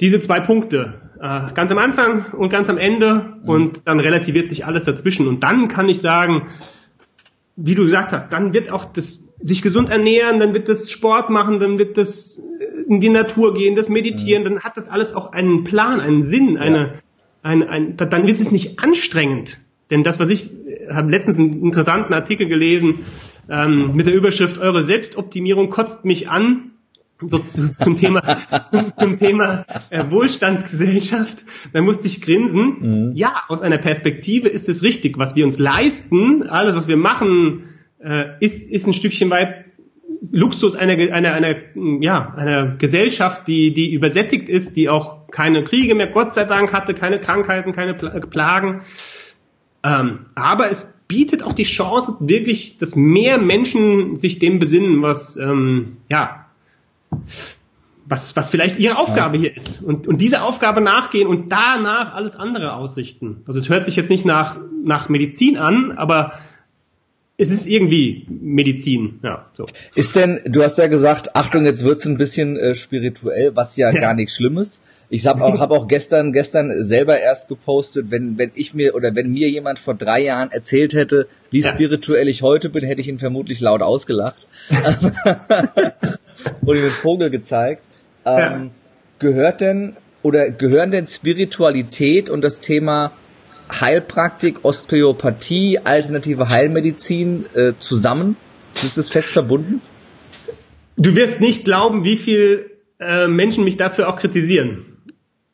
diese 0.00 0.20
zwei 0.20 0.40
Punkte, 0.40 1.03
äh, 1.20 1.52
ganz 1.52 1.70
am 1.70 1.78
Anfang 1.78 2.26
und 2.32 2.50
ganz 2.50 2.68
am 2.68 2.78
Ende 2.78 3.36
mhm. 3.42 3.48
und 3.48 3.86
dann 3.86 4.00
relativiert 4.00 4.48
sich 4.48 4.66
alles 4.66 4.84
dazwischen. 4.84 5.28
Und 5.28 5.42
dann 5.42 5.68
kann 5.68 5.88
ich 5.88 6.00
sagen, 6.00 6.48
wie 7.56 7.74
du 7.74 7.84
gesagt 7.84 8.12
hast, 8.12 8.32
dann 8.32 8.52
wird 8.52 8.70
auch 8.70 8.84
das 8.84 9.32
sich 9.38 9.62
gesund 9.62 9.88
ernähren, 9.88 10.38
dann 10.38 10.54
wird 10.54 10.68
das 10.68 10.90
Sport 10.90 11.30
machen, 11.30 11.58
dann 11.58 11.78
wird 11.78 11.96
das 11.98 12.42
in 12.88 13.00
die 13.00 13.10
Natur 13.10 13.54
gehen, 13.54 13.76
das 13.76 13.88
Meditieren, 13.88 14.42
mhm. 14.42 14.48
dann 14.48 14.60
hat 14.60 14.76
das 14.76 14.88
alles 14.88 15.14
auch 15.14 15.32
einen 15.32 15.64
Plan, 15.64 16.00
einen 16.00 16.24
Sinn, 16.24 16.58
eine, 16.58 16.78
ja 16.78 16.92
ein, 17.44 17.62
ein, 17.62 17.96
dann 17.96 18.26
ist 18.26 18.40
es 18.40 18.50
nicht 18.50 18.80
anstrengend. 18.80 19.60
Denn 19.90 20.02
das, 20.02 20.18
was 20.18 20.30
ich 20.30 20.50
habe 20.90 21.10
letztens 21.10 21.38
einen 21.38 21.62
interessanten 21.62 22.14
Artikel 22.14 22.48
gelesen 22.48 23.00
ähm, 23.48 23.94
mit 23.94 24.06
der 24.06 24.14
Überschrift 24.14 24.58
Eure 24.58 24.82
Selbstoptimierung 24.82 25.68
kotzt 25.68 26.04
mich 26.04 26.28
an, 26.28 26.72
so 27.28 27.38
zu, 27.38 27.70
zum 27.70 27.96
Thema 27.96 28.36
zum, 28.64 28.92
zum 28.96 29.16
Thema 29.16 29.64
äh, 29.90 30.04
Wohlstandsgesellschaft, 30.10 31.44
da 31.72 31.82
musste 31.82 32.06
ich 32.06 32.20
grinsen. 32.20 32.76
Mhm. 32.80 33.12
Ja, 33.14 33.42
aus 33.48 33.62
einer 33.62 33.78
Perspektive 33.78 34.48
ist 34.48 34.68
es 34.68 34.82
richtig, 34.82 35.18
was 35.18 35.36
wir 35.36 35.44
uns 35.44 35.58
leisten, 35.58 36.42
alles 36.44 36.74
was 36.74 36.88
wir 36.88 36.96
machen, 36.96 37.64
äh, 38.02 38.24
ist 38.40 38.70
ist 38.70 38.86
ein 38.86 38.92
Stückchen 38.92 39.30
weit 39.30 39.64
Luxus 40.30 40.76
einer 40.76 40.94
einer 41.12 41.34
einer 41.34 41.56
ja 42.00 42.34
einer 42.34 42.76
Gesellschaft, 42.76 43.46
die 43.48 43.72
die 43.72 43.92
übersättigt 43.92 44.48
ist, 44.48 44.76
die 44.76 44.88
auch 44.88 45.28
keine 45.30 45.64
Kriege 45.64 45.94
mehr, 45.94 46.08
Gott 46.08 46.34
sei 46.34 46.44
Dank 46.44 46.72
hatte, 46.72 46.94
keine 46.94 47.20
Krankheiten, 47.20 47.72
keine 47.72 47.94
Plagen. 47.94 48.82
Ähm, 49.82 50.26
aber 50.34 50.70
es 50.70 50.98
bietet 51.08 51.42
auch 51.42 51.52
die 51.52 51.64
Chance, 51.64 52.16
wirklich, 52.20 52.78
dass 52.78 52.96
mehr 52.96 53.38
Menschen 53.38 54.16
sich 54.16 54.38
dem 54.38 54.58
besinnen, 54.58 55.02
was 55.02 55.36
ähm, 55.36 55.98
ja 56.08 56.43
was, 58.06 58.36
was 58.36 58.50
vielleicht 58.50 58.78
ihre 58.78 58.98
Aufgabe 58.98 59.36
ja. 59.36 59.42
hier 59.42 59.56
ist 59.56 59.82
und, 59.82 60.06
und 60.06 60.20
diese 60.20 60.42
Aufgabe 60.42 60.80
nachgehen 60.80 61.26
und 61.26 61.50
danach 61.50 62.14
alles 62.14 62.36
andere 62.36 62.74
ausrichten. 62.74 63.42
Also 63.46 63.58
es 63.58 63.68
hört 63.68 63.84
sich 63.84 63.96
jetzt 63.96 64.10
nicht 64.10 64.24
nach, 64.24 64.58
nach 64.84 65.08
Medizin 65.08 65.56
an, 65.56 65.92
aber 65.92 66.34
es 67.36 67.50
ist 67.50 67.66
irgendwie 67.66 68.26
Medizin, 68.28 69.18
ja. 69.24 69.46
So. 69.54 69.66
Ist 69.96 70.14
denn, 70.14 70.40
du 70.46 70.62
hast 70.62 70.78
ja 70.78 70.86
gesagt, 70.86 71.34
Achtung, 71.34 71.64
jetzt 71.64 71.82
wird's 71.82 72.06
ein 72.06 72.16
bisschen 72.16 72.56
äh, 72.56 72.76
spirituell, 72.76 73.56
was 73.56 73.76
ja, 73.76 73.90
ja, 73.90 74.00
gar 74.00 74.14
nichts 74.14 74.36
Schlimmes. 74.36 74.80
Ich 75.08 75.26
habe 75.26 75.42
auch, 75.42 75.58
hab 75.58 75.72
auch 75.72 75.88
gestern, 75.88 76.32
gestern 76.32 76.70
selber 76.84 77.18
erst 77.18 77.48
gepostet, 77.48 78.10
wenn, 78.10 78.38
wenn 78.38 78.52
ich 78.54 78.72
mir 78.74 78.94
oder 78.94 79.16
wenn 79.16 79.32
mir 79.32 79.50
jemand 79.50 79.80
vor 79.80 79.94
drei 79.94 80.22
Jahren 80.22 80.52
erzählt 80.52 80.94
hätte, 80.94 81.26
wie 81.50 81.60
ja. 81.60 81.70
spirituell 81.70 82.28
ich 82.28 82.42
heute 82.42 82.70
bin, 82.70 82.84
hätte 82.84 83.00
ich 83.00 83.08
ihn 83.08 83.18
vermutlich 83.18 83.60
laut 83.60 83.82
ausgelacht. 83.82 84.46
und 86.62 86.76
ihm 86.76 86.82
den 86.82 86.90
Vogel 86.90 87.30
gezeigt. 87.30 87.86
Ähm. 88.24 88.70
Gehört 89.18 89.60
denn 89.60 89.96
oder 90.22 90.50
gehören 90.50 90.90
denn 90.90 91.06
Spiritualität 91.06 92.30
und 92.30 92.42
das 92.42 92.60
Thema 92.60 93.12
Heilpraktik, 93.70 94.64
Osteopathie, 94.64 95.78
alternative 95.78 96.48
Heilmedizin 96.48 97.46
äh, 97.54 97.72
zusammen? 97.78 98.36
Ist 98.74 98.98
das 98.98 99.08
fest 99.08 99.30
verbunden? 99.30 99.80
Du 100.96 101.14
wirst 101.14 101.40
nicht 101.40 101.64
glauben, 101.64 102.04
wie 102.04 102.16
viel 102.16 102.70
äh, 102.98 103.28
Menschen 103.28 103.64
mich 103.64 103.76
dafür 103.76 104.08
auch 104.08 104.16
kritisieren. 104.16 104.98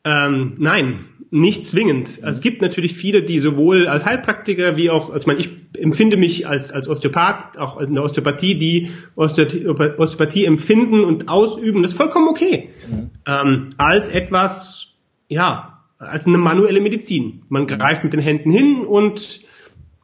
Ähm, 0.03 0.55
nein, 0.57 1.05
nicht 1.31 1.63
zwingend. 1.63 2.19
Also 2.23 2.37
es 2.37 2.41
gibt 2.41 2.61
natürlich 2.61 2.93
viele, 2.93 3.23
die 3.23 3.39
sowohl 3.39 3.87
als 3.87 4.05
Heilpraktiker 4.05 4.75
wie 4.75 4.89
auch, 4.89 5.09
also 5.09 5.23
ich, 5.23 5.27
meine, 5.27 5.39
ich 5.39 5.49
empfinde 5.81 6.17
mich 6.17 6.45
als, 6.45 6.73
als 6.73 6.89
Osteopath, 6.89 7.57
auch 7.57 7.79
in 7.79 7.93
der 7.93 8.03
Osteopathie, 8.03 8.57
die 8.57 8.91
Osteopathie 9.15 10.45
empfinden 10.45 11.05
und 11.05 11.29
ausüben, 11.29 11.81
das 11.81 11.91
ist 11.91 11.97
vollkommen 11.97 12.27
okay. 12.27 12.69
Mhm. 12.89 13.09
Ähm, 13.25 13.69
als 13.77 14.09
etwas, 14.09 14.95
ja, 15.29 15.79
als 15.97 16.27
eine 16.27 16.37
manuelle 16.37 16.81
Medizin. 16.81 17.43
Man 17.47 17.65
greift 17.65 18.03
mit 18.03 18.11
den 18.11 18.21
Händen 18.21 18.51
hin 18.51 18.81
und 18.81 19.41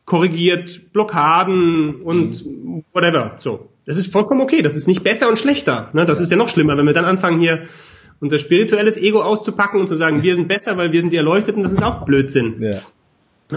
korrigiert 0.06 0.94
Blockaden 0.94 2.02
und 2.04 2.46
mhm. 2.46 2.86
whatever. 2.94 3.36
So. 3.38 3.68
Das 3.86 3.98
ist 3.98 4.14
vollkommen 4.14 4.40
okay. 4.42 4.62
Das 4.62 4.76
ist 4.76 4.88
nicht 4.88 5.04
besser 5.04 5.28
und 5.28 5.38
schlechter. 5.38 5.90
Ne? 5.92 6.06
Das 6.06 6.22
ist 6.22 6.32
ja 6.32 6.38
noch 6.38 6.48
schlimmer, 6.48 6.78
wenn 6.78 6.86
wir 6.86 6.94
dann 6.94 7.06
anfangen 7.06 7.42
hier 7.42 7.68
unser 8.20 8.40
spirituelles 8.40 8.98
Ego 8.98 9.22
auszupacken 9.22 9.80
und 9.80 9.88
zu 9.88 9.96
sagen, 9.96 10.24
wir 10.24 10.36
sind 10.36 10.48
besser, 10.48 10.78
weil 10.78 10.92
wir 10.92 11.02
sind 11.02 11.12
die 11.12 11.18
Erleuchteten, 11.18 11.64
das 11.64 11.72
ist 11.72 11.84
auch 11.84 12.06
Blödsinn. 12.06 12.56
Ja. 12.60 12.80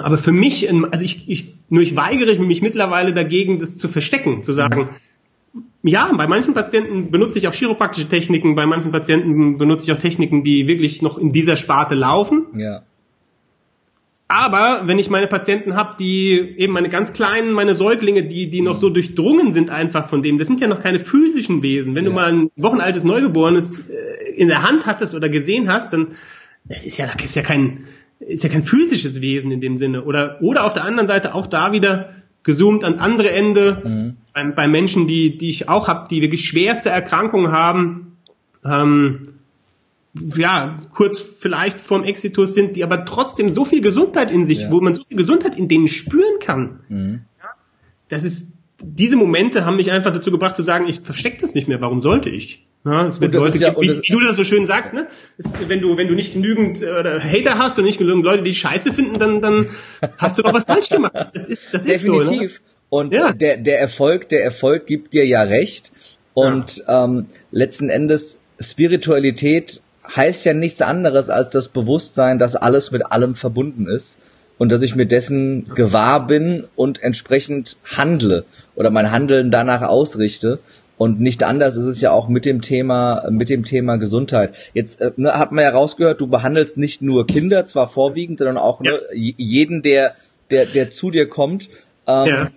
Aber 0.03 0.19
für 0.19 0.33
mich, 0.33 0.71
also 0.71 1.05
ich, 1.05 1.29
ich, 1.29 1.55
nur 1.69 1.83
ich 1.83 1.97
weigere 1.97 2.39
mich 2.41 2.63
mittlerweile 2.63 3.13
dagegen, 3.13 3.59
das 3.59 3.77
zu 3.77 3.89
verstecken, 3.89 4.41
zu 4.41 4.53
sagen, 4.53 4.91
ja, 5.83 6.13
bei 6.15 6.27
manchen 6.27 6.55
Patienten 6.55 7.11
benutze 7.11 7.39
ich 7.39 7.49
auch 7.49 7.55
chiropraktische 7.55 8.07
Techniken, 8.07 8.55
bei 8.55 8.67
manchen 8.67 8.93
Patienten 8.93 9.59
benutze 9.59 9.85
ich 9.85 9.93
auch 9.93 10.01
Techniken, 10.01 10.45
die 10.45 10.67
wirklich 10.67 11.03
noch 11.03 11.19
in 11.19 11.33
dieser 11.33 11.57
Sparte 11.57 11.95
laufen. 11.95 12.47
Ja. 12.55 12.83
Aber 14.31 14.87
wenn 14.87 15.01
ich 15.01 15.11
meine 15.11 15.27
Patienten 15.27 15.75
habe, 15.75 15.97
die 15.99 16.39
eben 16.57 16.73
meine 16.73 16.89
ganz 16.89 17.13
kleinen, 17.13 17.51
meine 17.51 17.75
Säuglinge, 17.75 18.23
die, 18.23 18.49
die 18.49 18.63
noch 18.63 18.77
so 18.77 18.89
durchdrungen 18.89 19.53
sind 19.53 19.71
einfach 19.71 20.09
von 20.09 20.23
dem, 20.23 20.39
das 20.39 20.47
sind 20.47 20.61
ja 20.61 20.69
noch 20.69 20.81
keine 20.81 21.01
physischen 21.01 21.65
Wesen. 21.65 21.97
Wenn 21.97 22.05
ja. 22.05 22.11
du 22.11 22.15
mal 22.15 22.33
ein 22.33 22.51
wochenaltes 22.55 23.03
Neugeborenes 23.03 23.89
äh, 23.89 24.31
in 24.37 24.47
der 24.47 24.63
Hand 24.63 24.87
hattest 24.87 25.17
oder 25.17 25.29
gesehen 25.29 25.69
hast, 25.69 25.93
dann 25.93 26.13
das 26.65 26.87
ist 26.87 26.97
ja, 26.97 27.07
das 27.07 27.25
ist 27.25 27.35
ja 27.35 27.43
kein, 27.43 27.87
ist 28.21 28.45
ja 28.45 28.51
kein 28.51 28.63
physisches 28.63 29.21
Wesen 29.21 29.51
in 29.51 29.61
dem 29.61 29.77
Sinne. 29.77 30.05
Oder, 30.05 30.39
oder 30.41 30.63
auf 30.63 30.75
der 30.75 30.85
anderen 30.85 31.09
Seite 31.09 31.35
auch 31.35 31.49
da 31.49 31.73
wieder 31.73 32.11
gezoomt 32.45 32.85
ans 32.85 32.99
andere 32.99 33.33
Ende, 33.33 33.83
mhm. 33.85 34.17
bei, 34.33 34.45
bei 34.45 34.69
Menschen, 34.69 35.09
die, 35.09 35.39
die 35.39 35.49
ich 35.49 35.69
auch 35.69 35.89
habe, 35.89 36.07
die 36.09 36.23
wirklich 36.23 36.47
schwerste 36.47 36.89
Erkrankungen 36.89 37.51
haben, 37.51 38.17
ähm, 38.65 39.40
ja, 40.15 40.79
kurz 40.95 41.21
vielleicht 41.21 41.79
vorm 41.79 42.05
Exitus 42.05 42.55
sind, 42.55 42.77
die 42.77 42.83
aber 42.83 43.05
trotzdem 43.05 43.53
so 43.53 43.65
viel 43.65 43.81
Gesundheit 43.81 44.31
in 44.31 44.47
sich, 44.47 44.63
ja. 44.63 44.71
wo 44.71 44.81
man 44.81 44.95
so 44.95 45.05
viel 45.05 45.17
Gesundheit 45.17 45.57
in 45.57 45.69
denen 45.69 45.89
spüren 45.89 46.39
kann. 46.41 46.81
Mhm. 46.89 47.21
Ja, 47.39 47.51
das 48.09 48.25
ist, 48.25 48.57
diese 48.83 49.17
Momente 49.17 49.65
haben 49.65 49.77
mich 49.77 49.93
einfach 49.93 50.13
dazu 50.13 50.31
gebracht 50.31 50.57
zu 50.57 50.63
sagen, 50.63 50.89
ich 50.89 51.01
verstecke 51.01 51.39
das 51.41 51.55
nicht 51.55 51.69
mehr, 51.69 51.81
warum 51.81 52.01
sollte 52.01 52.29
ich? 52.31 52.67
Ja, 52.85 53.07
es 53.07 53.21
wird 53.21 53.35
Leute, 53.35 53.59
ja, 53.59 53.77
wie, 53.79 53.89
wie, 53.89 54.13
du 54.13 54.21
das 54.21 54.37
so 54.37 54.45
schön 54.45 54.65
sagst, 54.65 54.95
ne? 54.95 55.07
Ist, 55.37 55.69
wenn 55.69 55.83
du 55.83 55.99
wenn 55.99 56.09
du 56.09 56.15
nicht 56.15 56.33
genügend 56.33 56.81
äh, 56.81 57.21
Hater 57.21 57.59
hast 57.59 57.79
und 57.79 57.85
nicht 57.85 57.99
genügend 57.99 58.25
Leute, 58.25 58.43
die 58.43 58.55
Scheiße 58.55 58.95
finden, 58.95 59.19
dann 59.19 59.43
dann 59.43 59.67
hast 60.19 60.39
du 60.39 60.43
doch 60.43 60.55
was 60.55 60.65
falsch 60.65 60.89
gemacht. 60.89 61.13
Das 61.35 61.51
ist 61.51 61.75
das 61.75 61.85
ist 61.85 62.07
Definitiv. 62.07 62.55
so. 62.55 62.63
Ne? 62.63 62.71
Und 62.89 63.13
ja. 63.13 63.33
der 63.35 63.59
der 63.59 63.81
Erfolg 63.81 64.31
der 64.31 64.43
Erfolg 64.43 64.87
gibt 64.87 65.13
dir 65.13 65.27
ja 65.27 65.43
recht 65.43 65.93
und. 66.33 66.83
Ähm, 66.89 67.27
letzten 67.51 67.91
Endes 67.91 68.41
Spiritualität 68.61 69.83
heißt 70.15 70.45
ja 70.45 70.55
nichts 70.55 70.83
anderes 70.83 71.31
als 71.31 71.51
das 71.51 71.69
Bewusstsein, 71.69 72.39
dass 72.39 72.57
alles 72.57 72.91
mit 72.91 73.07
allem 73.11 73.35
verbunden 73.35 73.87
ist 73.87 74.19
und 74.59 74.71
dass 74.73 74.83
ich 74.83 74.95
mir 74.95 75.07
dessen 75.07 75.69
gewahr 75.75 76.27
bin 76.27 76.65
und 76.77 77.03
entsprechend 77.03 77.79
handle 77.85 78.45
oder 78.75 78.91
mein 78.91 79.11
Handeln 79.11 79.51
danach 79.51 79.83
ausrichte. 79.83 80.59
Und 80.99 81.19
nicht 81.19 81.43
anders 81.43 81.79
ist 81.79 81.87
es 81.87 82.03
ja 82.03 82.11
auch 82.11 82.29
mit 82.29 82.45
dem 82.45 82.61
Thema, 82.61 83.27
mit 83.31 83.49
dem 83.49 83.65
Thema 83.65 83.97
Gesundheit. 83.97 84.53
Jetzt 84.75 85.01
äh, 85.01 85.13
ne, 85.17 85.33
hat 85.33 85.51
man 85.51 85.65
ja 85.65 85.71
rausgehört, 85.71 86.21
du 86.21 86.27
behandelst 86.27 86.77
nicht 86.77 87.01
nur 87.01 87.27
Kinder, 87.27 87.65
zwar 87.65 87.89
vorwiegend, 87.89 88.39
sondern 88.39 88.59
auch 88.59 88.81
ne, 88.81 89.01
ja. 89.15 89.33
jeden, 89.39 89.81
der, 89.81 90.15
der, 90.51 90.67
der 90.67 90.91
zu 90.91 91.11
dir 91.11 91.27
kommt. 91.27 91.71
Ähm, 92.07 92.27
ja. 92.27 92.51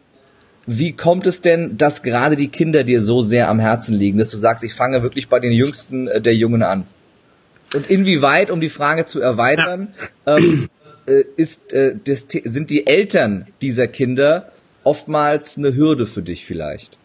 Wie 0.66 0.92
kommt 0.92 1.26
es 1.26 1.40
denn, 1.40 1.78
dass 1.78 2.04
gerade 2.04 2.36
die 2.36 2.50
Kinder 2.50 2.84
dir 2.84 3.00
so 3.00 3.22
sehr 3.22 3.48
am 3.48 3.60
Herzen 3.60 3.96
liegen, 3.96 4.18
dass 4.18 4.30
du 4.30 4.38
sagst, 4.38 4.66
ich 4.66 4.74
fange 4.74 5.04
wirklich 5.04 5.30
bei 5.30 5.40
den 5.40 5.54
Jüngsten 5.54 6.10
äh, 6.10 6.20
der 6.20 6.36
Jungen 6.36 6.64
an? 6.64 6.86
Und 7.74 7.90
inwieweit, 7.90 8.52
um 8.52 8.62
die 8.62 8.70
Frage 8.70 9.06
zu 9.06 9.20
erweitern, 9.20 9.94
ja. 10.26 10.38
ähm, 10.38 10.70
äh, 11.06 11.24
ist, 11.36 11.74
äh, 11.74 11.96
das, 12.04 12.28
sind 12.30 12.70
die 12.70 12.88
Eltern 12.88 13.48
dieser 13.62 13.88
Kinder 13.88 14.52
oftmals 14.84 15.58
eine 15.58 15.76
Hürde 15.76 16.06
für 16.06 16.22
dich 16.22 16.46
vielleicht? 16.46 16.98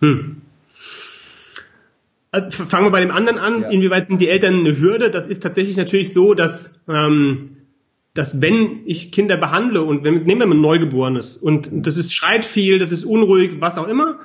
Hm. 0.00 0.42
Äh, 2.32 2.50
fangen 2.50 2.86
wir 2.86 2.90
bei 2.90 3.00
dem 3.00 3.10
anderen 3.10 3.38
an. 3.38 3.62
Ja. 3.62 3.68
Inwieweit 3.70 4.06
sind 4.06 4.20
die 4.20 4.28
Eltern 4.28 4.54
eine 4.54 4.78
Hürde? 4.78 5.10
Das 5.10 5.26
ist 5.26 5.42
tatsächlich 5.42 5.76
natürlich 5.76 6.12
so, 6.12 6.34
dass, 6.34 6.80
ähm, 6.88 7.56
dass 8.14 8.40
wenn 8.42 8.82
ich 8.86 9.12
Kinder 9.12 9.36
behandle 9.36 9.82
und 9.82 10.04
wenn, 10.04 10.22
nehmen 10.22 10.40
wir 10.40 10.46
mal 10.46 10.56
ein 10.56 10.60
Neugeborenes 10.60 11.36
und 11.36 11.68
das 11.72 11.96
ist 11.96 12.14
schreit 12.14 12.44
viel, 12.44 12.78
das 12.78 12.92
ist 12.92 13.04
unruhig, 13.04 13.60
was 13.60 13.78
auch 13.78 13.88
immer, 13.88 14.20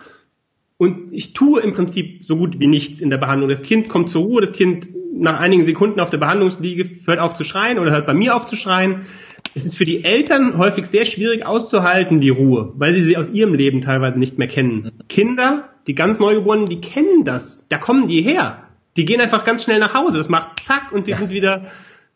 und 0.81 1.13
ich 1.13 1.33
tue 1.33 1.61
im 1.61 1.73
Prinzip 1.73 2.23
so 2.23 2.37
gut 2.37 2.59
wie 2.59 2.65
nichts 2.65 3.01
in 3.01 3.11
der 3.11 3.19
Behandlung. 3.19 3.49
Das 3.49 3.61
Kind 3.61 3.87
kommt 3.87 4.09
zur 4.09 4.23
Ruhe, 4.23 4.41
das 4.41 4.51
Kind 4.51 4.89
nach 5.13 5.39
einigen 5.39 5.63
Sekunden 5.63 5.99
auf 5.99 6.09
der 6.09 6.17
Behandlungsliege 6.17 6.89
hört 7.05 7.19
auf 7.19 7.35
zu 7.35 7.43
schreien 7.43 7.77
oder 7.77 7.91
hört 7.91 8.07
bei 8.07 8.15
mir 8.15 8.35
auf 8.35 8.47
zu 8.47 8.55
schreien. 8.55 9.05
Es 9.53 9.63
ist 9.63 9.77
für 9.77 9.85
die 9.85 10.03
Eltern 10.03 10.57
häufig 10.57 10.87
sehr 10.87 11.05
schwierig 11.05 11.45
auszuhalten, 11.45 12.19
die 12.19 12.29
Ruhe, 12.29 12.73
weil 12.77 12.95
sie 12.95 13.03
sie 13.03 13.15
aus 13.15 13.29
ihrem 13.29 13.53
Leben 13.53 13.81
teilweise 13.81 14.17
nicht 14.17 14.39
mehr 14.39 14.47
kennen. 14.47 14.91
Kinder, 15.07 15.69
die 15.85 15.93
ganz 15.93 16.17
Neugeborenen, 16.17 16.65
die 16.65 16.81
kennen 16.81 17.25
das. 17.25 17.67
Da 17.67 17.77
kommen 17.77 18.07
die 18.07 18.23
her. 18.23 18.63
Die 18.97 19.05
gehen 19.05 19.21
einfach 19.21 19.45
ganz 19.45 19.63
schnell 19.63 19.77
nach 19.77 19.93
Hause. 19.93 20.17
Das 20.17 20.29
macht 20.29 20.63
zack 20.63 20.91
und 20.91 21.05
die 21.05 21.11
ja. 21.11 21.17
sind 21.17 21.29
wieder, 21.29 21.67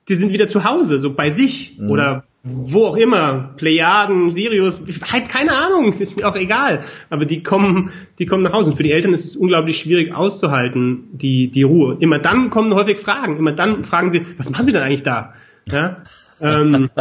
die 0.10 0.16
sind 0.16 0.34
wieder 0.34 0.48
zu 0.48 0.64
Hause, 0.64 0.98
so 0.98 1.14
bei 1.14 1.30
sich 1.30 1.78
mhm. 1.78 1.92
oder 1.92 2.24
wo 2.48 2.86
auch 2.86 2.96
immer, 2.96 3.54
Plejaden, 3.58 4.30
Sirius, 4.30 4.80
halt 5.12 5.30
keine 5.30 5.58
Ahnung, 5.58 5.92
ist 5.92 6.16
mir 6.16 6.28
auch 6.28 6.36
egal. 6.36 6.82
Aber 7.10 7.26
die 7.26 7.42
kommen, 7.42 7.90
die 8.20 8.28
kommen 8.28 8.44
nach 8.44 8.54
Hause. 8.54 8.70
Und 8.70 8.78
für 8.78 8.84
die 8.84 8.92
Eltern 8.92 9.14
ist 9.14 9.26
es 9.26 9.36
unglaublich 9.36 9.80
schwierig 9.80 10.14
auszuhalten, 10.14 11.06
die, 11.12 11.50
die 11.50 11.64
Ruhe. 11.64 11.98
Immer 12.00 12.20
dann 12.20 12.52
kommen 12.52 12.72
häufig 12.76 13.00
Fragen. 13.00 13.38
Immer 13.38 13.54
dann 13.54 13.84
fragen 13.84 14.12
sie, 14.12 14.28
was 14.38 14.48
machen 14.52 14.68
sie 14.68 14.74
denn 14.74 14.84
eigentlich 14.84 15.02
da? 15.02 15.34
Ja? 15.72 16.04
Ähm, 16.40 16.92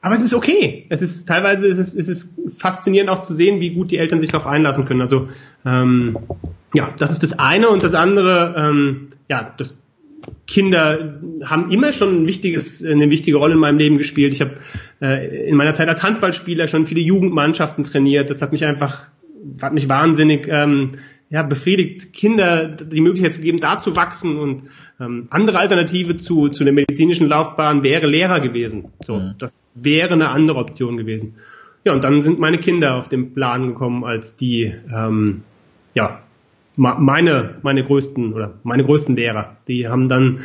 aber 0.00 0.14
es 0.14 0.24
ist 0.24 0.32
okay. 0.32 0.86
Es 0.88 1.02
ist 1.02 1.26
teilweise 1.26 1.68
ist 1.68 1.76
es, 1.76 1.94
ist 1.94 2.08
es 2.08 2.34
faszinierend 2.56 3.10
auch 3.10 3.18
zu 3.18 3.34
sehen, 3.34 3.60
wie 3.60 3.74
gut 3.74 3.90
die 3.90 3.98
Eltern 3.98 4.20
sich 4.20 4.30
darauf 4.30 4.46
einlassen 4.46 4.86
können. 4.86 5.02
Also 5.02 5.28
ähm, 5.66 6.16
ja, 6.72 6.88
das 6.98 7.10
ist 7.10 7.22
das 7.22 7.38
eine 7.38 7.68
und 7.68 7.84
das 7.84 7.94
andere, 7.94 8.54
ähm, 8.56 9.08
ja, 9.28 9.52
das 9.58 9.81
Kinder 10.46 11.20
haben 11.44 11.70
immer 11.70 11.92
schon 11.92 12.22
ein 12.22 12.28
wichtiges, 12.28 12.84
eine 12.84 13.10
wichtige 13.10 13.36
Rolle 13.36 13.54
in 13.54 13.60
meinem 13.60 13.78
Leben 13.78 13.98
gespielt. 13.98 14.32
Ich 14.32 14.40
habe 14.40 14.58
äh, 15.00 15.48
in 15.48 15.56
meiner 15.56 15.74
Zeit 15.74 15.88
als 15.88 16.02
Handballspieler 16.02 16.66
schon 16.66 16.86
viele 16.86 17.00
Jugendmannschaften 17.00 17.84
trainiert. 17.84 18.30
Das 18.30 18.42
hat 18.42 18.52
mich 18.52 18.64
einfach, 18.64 19.08
hat 19.60 19.72
mich 19.72 19.88
wahnsinnig 19.88 20.48
ähm, 20.48 20.92
ja, 21.32 21.42
befriedigt, 21.42 22.12
Kinder 22.12 22.68
die 22.68 23.00
Möglichkeit 23.00 23.32
zu 23.32 23.40
geben, 23.40 23.58
da 23.58 23.78
zu 23.78 23.96
wachsen 23.96 24.36
und 24.36 24.64
ähm, 25.00 25.28
andere 25.30 25.58
Alternative 25.60 26.18
zu, 26.18 26.50
zu 26.50 26.62
der 26.62 26.74
medizinischen 26.74 27.26
Laufbahn 27.26 27.82
wäre 27.82 28.06
Lehrer 28.06 28.40
gewesen. 28.40 28.92
So, 29.00 29.14
mhm. 29.14 29.34
das 29.38 29.64
wäre 29.74 30.12
eine 30.12 30.28
andere 30.28 30.58
Option 30.58 30.98
gewesen. 30.98 31.36
Ja, 31.84 31.94
und 31.94 32.04
dann 32.04 32.20
sind 32.20 32.38
meine 32.38 32.58
Kinder 32.58 32.96
auf 32.96 33.08
den 33.08 33.32
Plan 33.32 33.68
gekommen 33.68 34.04
als 34.04 34.36
die, 34.36 34.74
ähm, 34.94 35.42
ja, 35.94 36.22
meine, 36.76 37.56
meine 37.62 37.84
größten 37.84 38.32
oder 38.32 38.54
meine 38.62 38.84
größten 38.84 39.16
Lehrer. 39.16 39.56
Die 39.68 39.88
haben 39.88 40.08
dann 40.08 40.40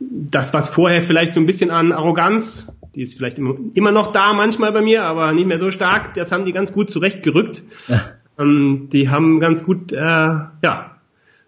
das, 0.00 0.54
was 0.54 0.68
vorher 0.68 1.02
vielleicht 1.02 1.32
so 1.32 1.40
ein 1.40 1.46
bisschen 1.46 1.70
an 1.70 1.92
Arroganz, 1.92 2.76
die 2.94 3.02
ist 3.02 3.16
vielleicht 3.16 3.38
immer 3.38 3.92
noch 3.92 4.12
da 4.12 4.32
manchmal 4.32 4.72
bei 4.72 4.80
mir, 4.80 5.04
aber 5.04 5.32
nicht 5.32 5.46
mehr 5.46 5.58
so 5.58 5.70
stark, 5.70 6.14
das 6.14 6.32
haben 6.32 6.44
die 6.44 6.52
ganz 6.52 6.72
gut 6.72 6.90
zurechtgerückt. 6.90 7.62
ähm, 8.38 8.88
die 8.92 9.08
haben 9.08 9.40
ganz 9.40 9.64
gut, 9.64 9.92
äh, 9.92 9.98
ja, 9.98 10.96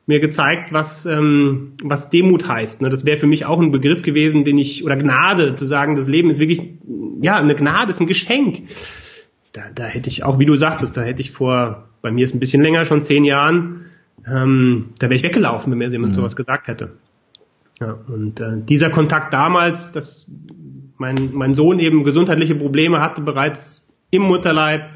mir 0.07 0.21
gezeigt, 0.21 0.73
was, 0.73 1.07
ähm, 1.07 1.75
was 1.83 2.11
Demut 2.11 2.47
heißt. 2.47 2.83
Ne? 2.83 2.91
Das 2.91 3.05
wäre 3.05 3.19
für 3.19 3.27
mich 3.27 3.47
auch 3.47 3.61
ein 3.61 3.73
Begriff 3.73 4.03
gewesen, 4.03 4.45
den 4.45 4.59
ich, 4.59 4.85
oder 4.85 4.97
Gnade, 4.97 5.55
zu 5.55 5.65
sagen, 5.65 5.95
das 5.95 6.09
Leben 6.09 6.29
ist 6.29 6.41
wirklich, 6.41 6.63
ja, 7.21 7.37
eine 7.37 7.55
Gnade, 7.55 7.93
ist 7.93 8.01
ein 8.01 8.09
Geschenk. 8.09 8.65
Da, 9.53 9.63
da 9.75 9.85
hätte 9.85 10.09
ich 10.09 10.25
auch, 10.25 10.39
wie 10.39 10.47
du 10.47 10.57
sagtest, 10.57 10.97
da 10.97 11.03
hätte 11.03 11.21
ich 11.21 11.31
vor, 11.31 11.89
bei 12.03 12.11
mir 12.11 12.25
ist 12.25 12.35
ein 12.35 12.41
bisschen 12.41 12.63
länger, 12.63 12.85
schon 12.85 13.01
zehn 13.01 13.25
Jahren, 13.25 13.85
ähm, 14.27 14.91
da 14.99 15.07
wäre 15.07 15.15
ich 15.15 15.23
weggelaufen, 15.23 15.71
wenn 15.71 15.79
mir 15.79 15.89
jemand 15.89 16.13
mhm. 16.13 16.17
sowas 16.17 16.37
gesagt 16.37 16.69
hätte. 16.69 16.93
Ja, 17.81 17.99
und 18.07 18.41
äh, 18.41 18.59
dieser 18.59 18.91
Kontakt 18.91 19.33
damals, 19.33 19.93
dass 19.93 20.31
mein, 20.99 21.31
mein 21.33 21.55
Sohn 21.55 21.79
eben 21.81 22.05
gesundheitliche 22.05 22.55
Probleme 22.55 23.01
hatte, 23.01 23.23
bereits 23.23 23.99
im 24.11 24.23
Mutterleib, 24.23 24.91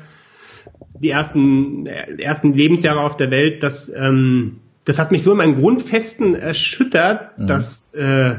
die 1.00 1.10
ersten, 1.10 1.86
äh, 1.86 2.22
ersten 2.22 2.52
Lebensjahre 2.52 3.00
auf 3.00 3.16
der 3.16 3.30
Welt, 3.30 3.62
das, 3.62 3.92
ähm, 3.94 4.58
das 4.84 4.98
hat 4.98 5.10
mich 5.10 5.22
so 5.22 5.32
in 5.32 5.38
meinen 5.38 5.60
Grundfesten 5.60 6.34
erschüttert, 6.34 7.38
mhm. 7.38 7.46
dass, 7.48 7.92
äh, 7.94 8.36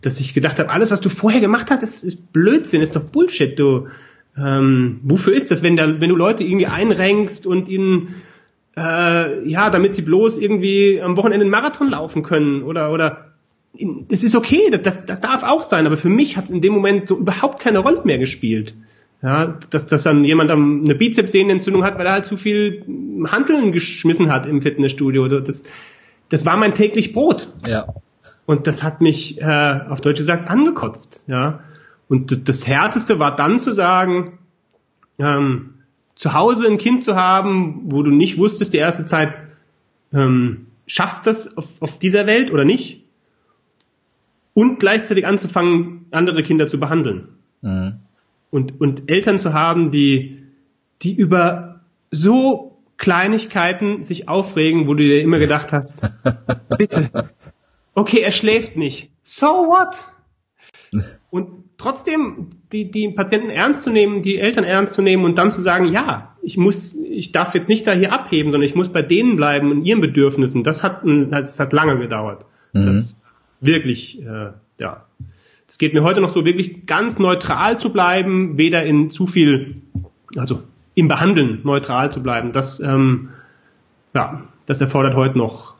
dass 0.00 0.18
ich 0.20 0.34
gedacht 0.34 0.58
habe, 0.58 0.70
alles, 0.70 0.90
was 0.90 1.00
du 1.00 1.08
vorher 1.08 1.40
gemacht 1.40 1.70
hast, 1.70 1.82
ist, 1.82 2.02
ist 2.02 2.32
Blödsinn, 2.32 2.82
ist 2.82 2.96
doch 2.96 3.04
Bullshit. 3.04 3.56
Du, 3.58 3.86
ähm, 4.36 5.00
wofür 5.02 5.34
ist 5.34 5.50
das, 5.50 5.62
wenn, 5.62 5.76
da, 5.76 6.00
wenn 6.00 6.08
du 6.08 6.16
Leute 6.16 6.42
irgendwie 6.42 6.66
einrenkst 6.66 7.46
und 7.46 7.68
ihnen 7.68 8.16
äh, 8.76 9.48
ja, 9.48 9.70
damit 9.70 9.94
sie 9.94 10.02
bloß 10.02 10.38
irgendwie 10.38 11.00
am 11.00 11.16
Wochenende 11.16 11.44
einen 11.44 11.50
Marathon 11.50 11.90
laufen 11.90 12.22
können 12.22 12.62
oder 12.62 12.90
oder 12.92 13.34
es 14.08 14.22
ist 14.22 14.36
okay, 14.36 14.70
das, 14.70 15.04
das 15.04 15.20
darf 15.20 15.42
auch 15.42 15.62
sein, 15.62 15.86
aber 15.86 15.96
für 15.96 16.08
mich 16.08 16.36
hat 16.36 16.44
es 16.44 16.50
in 16.50 16.60
dem 16.60 16.72
Moment 16.72 17.08
so 17.08 17.18
überhaupt 17.18 17.60
keine 17.60 17.80
Rolle 17.80 18.02
mehr 18.04 18.18
gespielt. 18.18 18.74
Ja, 19.20 19.58
dass, 19.70 19.86
dass 19.86 20.02
dann 20.02 20.22
jemand 20.22 20.50
eine 20.50 20.94
Bizepssehnenentzündung 20.94 21.82
hat, 21.82 21.96
weil 21.96 22.06
er 22.06 22.12
halt 22.12 22.26
zu 22.26 22.36
viel 22.36 22.84
Hanteln 23.26 23.72
geschmissen 23.72 24.30
hat 24.30 24.44
im 24.44 24.60
Fitnessstudio. 24.60 25.26
Das, 25.28 25.64
das 26.28 26.44
war 26.44 26.58
mein 26.58 26.74
täglich 26.74 27.14
Brot. 27.14 27.48
Ja. 27.66 27.86
Und 28.44 28.66
das 28.66 28.82
hat 28.82 29.00
mich, 29.00 29.40
äh, 29.40 29.80
auf 29.88 30.02
Deutsch 30.02 30.18
gesagt, 30.18 30.50
angekotzt. 30.50 31.24
Ja. 31.26 31.60
Und 32.06 32.30
das, 32.30 32.44
das 32.44 32.66
Härteste 32.66 33.18
war 33.18 33.34
dann 33.34 33.58
zu 33.58 33.72
sagen, 33.72 34.38
ähm, 35.18 35.70
zu 36.14 36.32
Hause 36.32 36.66
ein 36.66 36.78
Kind 36.78 37.02
zu 37.02 37.16
haben, 37.16 37.82
wo 37.86 38.02
du 38.02 38.10
nicht 38.10 38.38
wusstest 38.38 38.72
die 38.72 38.78
erste 38.78 39.06
Zeit, 39.06 39.34
ähm, 40.12 40.68
schaffst 40.86 41.26
das 41.26 41.56
auf, 41.56 41.66
auf 41.80 41.98
dieser 41.98 42.26
Welt 42.26 42.50
oder 42.52 42.64
nicht? 42.64 43.04
Und 44.52 44.78
gleichzeitig 44.78 45.26
anzufangen, 45.26 46.06
andere 46.12 46.42
Kinder 46.42 46.66
zu 46.66 46.78
behandeln. 46.78 47.28
Mhm. 47.62 48.00
Und, 48.50 48.80
und 48.80 49.10
Eltern 49.10 49.38
zu 49.38 49.52
haben, 49.52 49.90
die, 49.90 50.44
die 51.02 51.14
über 51.14 51.80
so 52.12 52.78
Kleinigkeiten 52.96 54.04
sich 54.04 54.28
aufregen, 54.28 54.86
wo 54.86 54.94
du 54.94 55.02
dir 55.02 55.20
immer 55.20 55.38
gedacht 55.38 55.72
hast, 55.72 56.02
bitte, 56.78 57.10
okay, 57.94 58.20
er 58.20 58.30
schläft 58.30 58.76
nicht. 58.76 59.10
So 59.24 59.46
what? 59.46 60.04
Und 61.30 61.63
trotzdem 61.84 62.48
die, 62.72 62.90
die 62.90 63.08
Patienten 63.10 63.50
ernst 63.50 63.84
zu 63.84 63.90
nehmen, 63.90 64.22
die 64.22 64.38
Eltern 64.38 64.64
ernst 64.64 64.94
zu 64.94 65.02
nehmen 65.02 65.24
und 65.24 65.36
dann 65.36 65.50
zu 65.50 65.60
sagen, 65.60 65.92
ja, 65.92 66.34
ich 66.42 66.56
muss, 66.56 66.96
ich 66.96 67.30
darf 67.30 67.54
jetzt 67.54 67.68
nicht 67.68 67.86
da 67.86 67.92
hier 67.92 68.12
abheben, 68.12 68.52
sondern 68.52 68.66
ich 68.66 68.74
muss 68.74 68.88
bei 68.88 69.02
denen 69.02 69.36
bleiben 69.36 69.70
und 69.70 69.84
ihren 69.84 70.00
Bedürfnissen. 70.00 70.62
Das 70.62 70.82
hat, 70.82 71.02
das 71.04 71.60
hat 71.60 71.72
lange 71.74 71.98
gedauert. 71.98 72.46
Mhm. 72.72 72.86
Das 72.86 73.22
wirklich, 73.60 74.22
äh, 74.22 74.52
ja. 74.78 75.04
Es 75.68 75.78
geht 75.78 75.94
mir 75.94 76.02
heute 76.02 76.20
noch 76.20 76.30
so 76.30 76.44
wirklich 76.44 76.86
ganz 76.86 77.18
neutral 77.18 77.78
zu 77.78 77.92
bleiben, 77.92 78.56
weder 78.56 78.84
in 78.84 79.10
zu 79.10 79.26
viel, 79.26 79.82
also 80.36 80.62
im 80.94 81.08
Behandeln 81.08 81.60
neutral 81.64 82.10
zu 82.10 82.22
bleiben. 82.22 82.52
Das, 82.52 82.80
ähm, 82.80 83.30
ja, 84.14 84.42
das 84.66 84.80
erfordert 84.80 85.14
heute 85.14 85.36
noch 85.36 85.74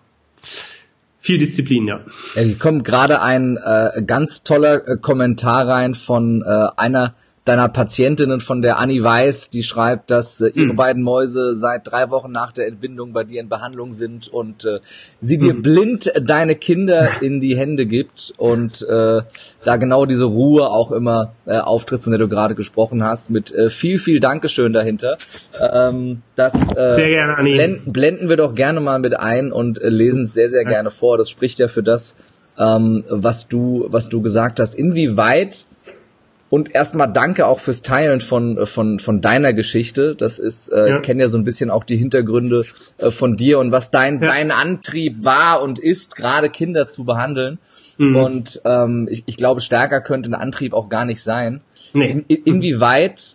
viel 1.25 1.39
Disziplin, 1.39 1.89
ja. 1.89 2.01
Hier 2.35 2.59
kommt 2.59 2.85
gerade 2.85 3.23
ein 3.23 3.57
äh, 3.57 4.03
ganz 4.03 4.43
toller 4.43 4.87
äh, 4.87 4.99
Kommentar 4.99 5.67
rein 5.67 5.95
von 5.95 6.43
äh, 6.43 6.67
einer 6.77 7.15
deiner 7.45 7.69
Patientinnen 7.69 8.41
von 8.41 8.63
der 8.63 8.79
Annie 8.79 9.03
Weiß, 9.03 9.51
die 9.51 9.63
schreibt, 9.63 10.11
dass 10.11 10.41
äh, 10.41 10.49
ihre 10.49 10.73
mhm. 10.73 10.77
beiden 10.77 11.03
Mäuse 11.03 11.55
seit 11.55 11.91
drei 11.91 12.09
Wochen 12.11 12.33
nach 12.33 12.53
der 12.53 12.67
Entbindung 12.67 13.13
bei 13.13 13.25
dir 13.25 13.41
in 13.41 13.51
Behandlung 13.51 13.93
sind 13.93 14.29
und 14.29 14.65
äh, 14.65 14.81
sie 15.21 15.37
dir 15.37 15.53
mhm. 15.53 15.63
blind 15.63 16.13
deine 16.23 16.55
Kinder 16.55 17.09
in 17.21 17.41
die 17.41 17.57
Hände 17.57 17.85
gibt 17.85 18.33
und 18.39 18.81
äh, 18.83 19.21
da 19.63 19.77
genau 19.77 20.07
diese 20.07 20.25
Ruhe 20.25 20.71
auch 20.71 20.91
immer 20.91 21.35
äh, 21.45 21.59
auftritt, 21.59 22.03
von 22.03 22.13
der 22.13 22.19
du 22.19 22.29
gerade 22.29 22.55
gesprochen 22.55 23.05
hast, 23.05 23.29
mit 23.29 23.55
äh, 23.55 23.69
viel, 23.69 23.99
viel 23.99 24.21
Dankeschön 24.21 24.73
dahinter. 24.73 25.17
Ähm, 25.61 26.23
das 26.37 26.55
äh, 26.55 26.97
gerne, 26.97 27.43
blenden, 27.43 27.93
blenden 27.93 28.29
wir 28.31 28.39
doch 28.39 28.55
gerne 28.55 28.81
mal 28.81 28.99
mit 28.99 29.15
ein 29.19 29.53
und 29.53 29.81
äh, 29.83 29.91
lesen 29.91 30.23
es 30.23 30.33
sehr, 30.33 30.49
sehr 30.49 30.65
gerne 30.65 30.91
vor. 30.91 31.19
Das 31.19 31.29
spricht 31.29 31.59
ja 31.59 31.69
für 31.69 31.83
das, 31.83 32.17
ähm, 32.59 33.05
was 33.11 33.49
du, 33.49 33.85
was 33.89 34.09
du 34.09 34.23
gesagt 34.23 34.61
hast. 34.61 34.75
Inwieweit 34.75 35.67
und 36.55 36.73
erstmal 36.73 37.13
danke 37.13 37.47
auch 37.47 37.59
fürs 37.59 37.83
Teilen 37.83 38.21
von, 38.21 38.65
von, 38.65 39.01
von 39.01 39.21
deiner 39.21 39.53
Geschichte. 39.53 40.15
Das 40.15 40.39
ist, 40.39 40.69
äh, 40.69 40.89
ja. 40.89 40.95
ich 40.95 41.03
kenne 41.03 41.23
ja 41.23 41.29
so 41.29 41.37
ein 41.37 41.43
bisschen 41.43 41.69
auch 41.69 41.83
die 41.83 41.97
Hintergründe 41.97 42.65
äh, 43.01 43.11
von 43.11 43.37
dir 43.37 43.59
und 43.59 43.73
was 43.73 43.91
dein, 43.91 44.23
ja. 44.23 44.29
dein 44.29 44.53
Antrieb 44.53 45.25
war 45.25 45.63
und 45.63 45.81
ist, 45.81 46.15
gerade 46.15 46.51
Kinder 46.51 46.89
zu 46.89 47.03
behandeln. 47.03 47.59
Mhm. 47.99 48.15
Und 48.15 48.63
ähm, 48.65 49.09
ich, 49.11 49.25
ich 49.27 49.37
glaube, 49.37 49.63
stärker 49.63 50.01
könnte 50.01 50.31
ein 50.31 50.35
Antrieb 50.35 50.75
auch 50.75 50.89
gar 50.89 51.05
nicht 51.05 51.25
sein. 51.25 51.61
Nee. 51.93 52.09
In, 52.09 52.25
in, 52.29 52.45
inwieweit 52.45 53.35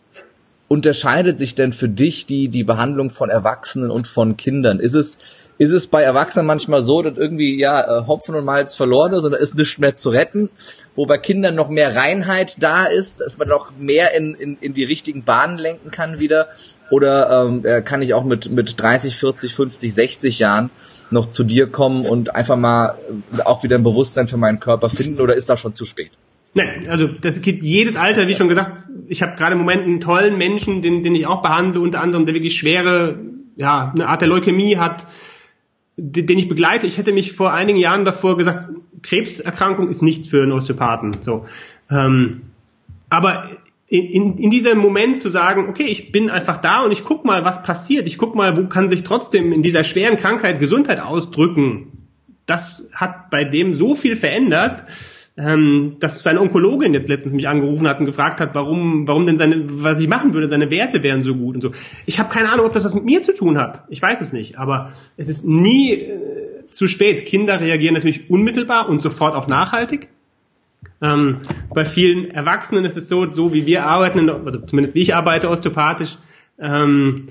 unterscheidet 0.70 1.40
sich 1.40 1.56
denn 1.56 1.74
für 1.74 1.90
dich 1.90 2.26
die, 2.26 2.48
die 2.48 2.64
Behandlung 2.64 3.10
von 3.10 3.30
Erwachsenen 3.30 3.92
und 3.92 4.08
von 4.08 4.38
Kindern? 4.38 4.80
Ist 4.80 4.96
es, 4.96 5.18
ist 5.60 5.74
es 5.74 5.88
bei 5.88 6.02
Erwachsenen 6.02 6.48
manchmal 6.48 6.82
so, 6.82 7.02
dass 7.02 7.18
irgendwie 7.18 7.60
ja 7.60 7.82
äh, 7.82 8.08
Hopfen 8.08 8.34
und 8.34 8.46
Malz 8.46 8.76
verloren 8.76 9.14
ist 9.14 9.26
und 9.26 9.34
da 9.34 9.38
ist 9.38 9.56
nichts 9.56 9.78
mehr 9.78 9.94
zu 9.94 10.10
retten, 10.10 10.50
wo 10.96 11.06
bei 11.06 11.18
Kindern 11.18 11.54
noch 11.54 11.68
mehr 11.68 11.96
Reinheit 11.96 12.56
da 12.60 12.86
ist, 12.86 13.20
dass 13.20 13.38
man 13.38 13.50
noch 13.50 13.70
mehr 13.78 14.16
in, 14.16 14.36
in, 14.36 14.58
in 14.62 14.74
die 14.74 14.86
richtigen 14.86 15.26
Bahnen 15.26 15.58
lenken 15.58 15.92
kann 15.92 16.20
wieder? 16.20 16.48
Oder 16.90 17.46
ähm, 17.46 17.66
äh, 17.66 17.82
kann 17.82 18.02
ich 18.02 18.14
auch 18.14 18.24
mit, 18.24 18.50
mit 18.50 18.82
30, 18.82 19.18
40, 19.18 19.54
50, 19.54 19.94
60 19.94 20.40
Jahren 20.40 20.70
noch 21.12 21.30
zu 21.30 21.44
dir 21.44 21.68
kommen 21.68 22.06
und 22.06 22.34
einfach 22.36 22.56
mal 22.56 22.98
äh, 23.38 23.42
auch 23.42 23.62
wieder 23.62 23.76
ein 23.76 23.84
Bewusstsein 23.84 24.30
für 24.30 24.38
meinen 24.38 24.62
Körper 24.62 24.90
finden 24.90 25.20
oder 25.20 25.36
ist 25.36 25.50
das 25.50 25.60
schon 25.60 25.76
zu 25.76 25.84
spät? 25.84 26.12
Nein, 26.54 26.88
also 26.88 27.08
das 27.08 27.42
gibt 27.42 27.64
jedes 27.64 27.98
Alter, 27.98 28.28
wie 28.28 28.34
schon 28.34 28.48
gesagt, 28.48 28.88
ich 29.10 29.22
habe 29.22 29.36
gerade 29.36 29.54
im 29.54 29.60
Moment 29.60 29.84
einen 29.84 30.00
tollen 30.00 30.38
Menschen, 30.38 30.82
den, 30.82 31.04
den 31.04 31.14
ich 31.16 31.28
auch 31.28 31.42
behandle, 31.42 31.82
unter 31.82 32.00
anderem, 32.00 32.26
der 32.26 32.34
wirklich 32.34 32.58
schwere, 32.58 33.20
ja, 33.58 33.92
eine 33.94 34.08
Art 34.08 34.22
der 34.22 34.30
Leukämie 34.30 34.78
hat, 34.78 35.06
den 36.00 36.38
ich 36.38 36.48
begleite. 36.48 36.88
Ich 36.88 36.98
hätte 36.98 37.14
mich 37.14 37.34
vor 37.34 37.54
einigen 37.54 37.80
Jahren 37.80 38.06
davor 38.06 38.38
gesagt, 38.38 38.70
Krebserkrankung 39.02 39.90
ist 39.90 40.02
nichts 40.02 40.28
für 40.28 40.44
einen 40.44 40.52
Osteopathen. 40.52 41.14
So, 41.22 41.46
ähm, 41.90 42.42
aber 43.10 43.50
in, 43.88 44.38
in 44.38 44.50
diesem 44.50 44.78
Moment 44.78 45.20
zu 45.20 45.30
sagen, 45.30 45.68
okay, 45.68 45.86
ich 45.86 46.12
bin 46.12 46.30
einfach 46.30 46.58
da 46.58 46.84
und 46.84 46.92
ich 46.92 47.04
guck 47.04 47.26
mal, 47.26 47.44
was 47.44 47.64
passiert. 47.64 48.08
Ich 48.08 48.18
guck 48.18 48.36
mal, 48.36 48.56
wo 48.56 48.68
kann 48.68 48.90
sich 48.90 49.04
trotzdem 49.04 49.52
in 49.52 49.64
dieser 49.64 49.84
schweren 49.84 50.16
Krankheit 50.16 50.60
Gesundheit 50.60 51.00
ausdrücken. 51.00 51.99
Das 52.50 52.90
hat 52.94 53.30
bei 53.30 53.44
dem 53.44 53.74
so 53.74 53.96
viel 53.96 54.16
verändert, 54.16 54.86
ähm, 55.38 55.96
dass 56.00 56.22
seine 56.22 56.42
Onkologin 56.42 56.94
jetzt 56.94 57.08
letztens 57.08 57.34
mich 57.34 57.48
angerufen 57.48 57.88
hat 57.88 58.00
und 58.00 58.06
gefragt 58.06 58.42
hat, 58.42 58.56
warum, 58.56 59.08
warum 59.08 59.26
denn 59.26 59.38
seine, 59.38 59.64
was 59.84 60.00
ich 60.00 60.08
machen 60.08 60.34
würde, 60.34 60.48
seine 60.48 60.70
Werte 60.70 61.02
wären 61.02 61.22
so 61.22 61.36
gut 61.36 61.56
und 61.56 61.62
so. 61.62 61.72
Ich 62.06 62.20
habe 62.20 62.30
keine 62.30 62.52
Ahnung, 62.52 62.66
ob 62.66 62.74
das 62.74 62.84
was 62.84 62.94
mit 62.94 63.06
mir 63.06 63.22
zu 63.22 63.34
tun 63.34 63.58
hat. 63.58 63.84
Ich 63.90 64.02
weiß 64.02 64.20
es 64.20 64.34
nicht, 64.34 64.58
aber 64.58 64.92
es 65.16 65.30
ist 65.30 65.48
nie 65.48 65.94
äh, 65.94 66.68
zu 66.70 66.88
spät. 66.88 67.26
Kinder 67.26 67.62
reagieren 67.62 67.94
natürlich 67.94 68.30
unmittelbar 68.30 68.90
und 68.90 69.02
sofort 69.02 69.34
auch 69.36 69.48
nachhaltig. 69.48 70.10
Ähm, 71.02 71.38
bei 71.74 71.86
vielen 71.86 72.32
Erwachsenen 72.32 72.84
ist 72.84 72.98
es 72.98 73.08
so, 73.08 73.32
so 73.32 73.54
wie 73.54 73.66
wir 73.66 73.86
arbeiten, 73.86 74.30
also 74.30 74.60
zumindest 74.60 74.96
wie 74.96 75.02
ich 75.02 75.16
arbeite 75.16 75.50
osteopathisch, 75.50 76.18
ähm, 76.60 77.28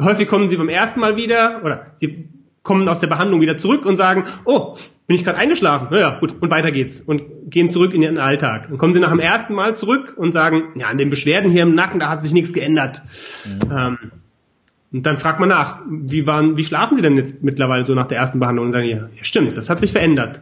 häufig 0.00 0.28
kommen 0.28 0.48
sie 0.48 0.56
beim 0.56 0.68
ersten 0.68 1.00
Mal 1.00 1.16
wieder 1.16 1.62
oder 1.62 1.92
sie 1.96 2.28
kommen 2.64 2.88
aus 2.88 2.98
der 2.98 3.06
Behandlung 3.06 3.40
wieder 3.40 3.56
zurück 3.56 3.86
und 3.86 3.94
sagen, 3.94 4.24
oh, 4.44 4.74
bin 5.06 5.14
ich 5.14 5.22
gerade 5.22 5.38
eingeschlafen. 5.38 5.88
Naja, 5.90 6.18
gut, 6.18 6.34
und 6.40 6.50
weiter 6.50 6.72
geht's. 6.72 6.98
Und 6.98 7.22
gehen 7.50 7.68
zurück 7.68 7.94
in 7.94 8.02
ihren 8.02 8.18
Alltag. 8.18 8.68
Dann 8.68 8.78
kommen 8.78 8.94
sie 8.94 9.00
nach 9.00 9.10
dem 9.10 9.20
ersten 9.20 9.54
Mal 9.54 9.76
zurück 9.76 10.14
und 10.16 10.32
sagen, 10.32 10.72
ja, 10.74 10.86
an 10.86 10.98
den 10.98 11.10
Beschwerden 11.10 11.52
hier 11.52 11.62
im 11.62 11.74
Nacken, 11.74 12.00
da 12.00 12.08
hat 12.08 12.22
sich 12.22 12.32
nichts 12.32 12.52
geändert. 12.52 13.02
Mhm. 13.44 13.70
Ähm, 13.70 13.98
und 14.92 15.04
dann 15.04 15.18
fragt 15.18 15.40
man 15.40 15.50
nach, 15.50 15.80
wie 15.88 16.26
waren, 16.26 16.56
wie 16.56 16.64
schlafen 16.64 16.96
sie 16.96 17.02
denn 17.02 17.16
jetzt 17.16 17.42
mittlerweile 17.42 17.84
so 17.84 17.94
nach 17.94 18.06
der 18.06 18.16
ersten 18.16 18.38
Behandlung? 18.40 18.66
Und 18.66 18.72
sagen, 18.72 18.86
ja, 18.86 19.08
ja 19.14 19.24
stimmt, 19.24 19.58
das 19.58 19.68
hat 19.68 19.80
sich 19.80 19.92
verändert. 19.92 20.40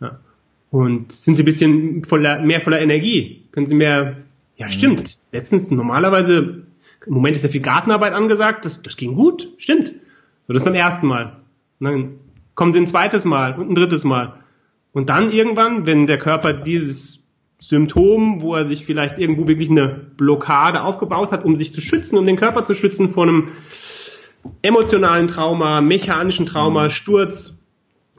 Ja. 0.00 0.18
Und 0.70 1.12
sind 1.12 1.34
sie 1.34 1.42
ein 1.42 1.44
bisschen 1.44 2.04
voller, 2.04 2.40
mehr 2.40 2.60
voller 2.60 2.80
Energie? 2.80 3.44
Können 3.52 3.66
sie 3.66 3.74
mehr, 3.74 4.16
ja, 4.56 4.66
mhm. 4.66 4.70
stimmt. 4.72 5.18
Letztens, 5.30 5.70
normalerweise, 5.70 6.62
im 7.06 7.14
Moment 7.14 7.36
ist 7.36 7.42
ja 7.44 7.48
viel 7.48 7.60
Gartenarbeit 7.60 8.12
angesagt, 8.12 8.64
das, 8.64 8.82
das 8.82 8.96
ging 8.96 9.14
gut, 9.14 9.50
stimmt. 9.58 9.94
So, 10.48 10.52
das 10.52 10.64
beim 10.64 10.74
ersten 10.74 11.06
Mal. 11.06 11.36
Und 11.80 11.86
dann 11.86 12.20
kommen 12.54 12.72
sie 12.72 12.80
ein 12.80 12.86
zweites 12.86 13.24
Mal 13.24 13.54
und 13.54 13.70
ein 13.70 13.74
drittes 13.74 14.04
Mal. 14.04 14.34
Und 14.92 15.08
dann 15.08 15.30
irgendwann, 15.30 15.86
wenn 15.86 16.06
der 16.06 16.18
Körper 16.18 16.52
dieses 16.52 17.28
Symptom, 17.58 18.40
wo 18.42 18.54
er 18.54 18.66
sich 18.66 18.84
vielleicht 18.84 19.18
irgendwo 19.18 19.46
wirklich 19.46 19.70
eine 19.70 19.88
Blockade 19.88 20.82
aufgebaut 20.82 21.30
hat, 21.32 21.44
um 21.44 21.56
sich 21.56 21.72
zu 21.74 21.80
schützen, 21.80 22.18
um 22.18 22.24
den 22.24 22.36
Körper 22.36 22.64
zu 22.64 22.74
schützen 22.74 23.10
vor 23.10 23.24
einem 23.24 23.48
emotionalen 24.62 25.26
Trauma, 25.26 25.80
mechanischen 25.80 26.46
Trauma, 26.46 26.84
mhm. 26.84 26.90
Sturz 26.90 27.60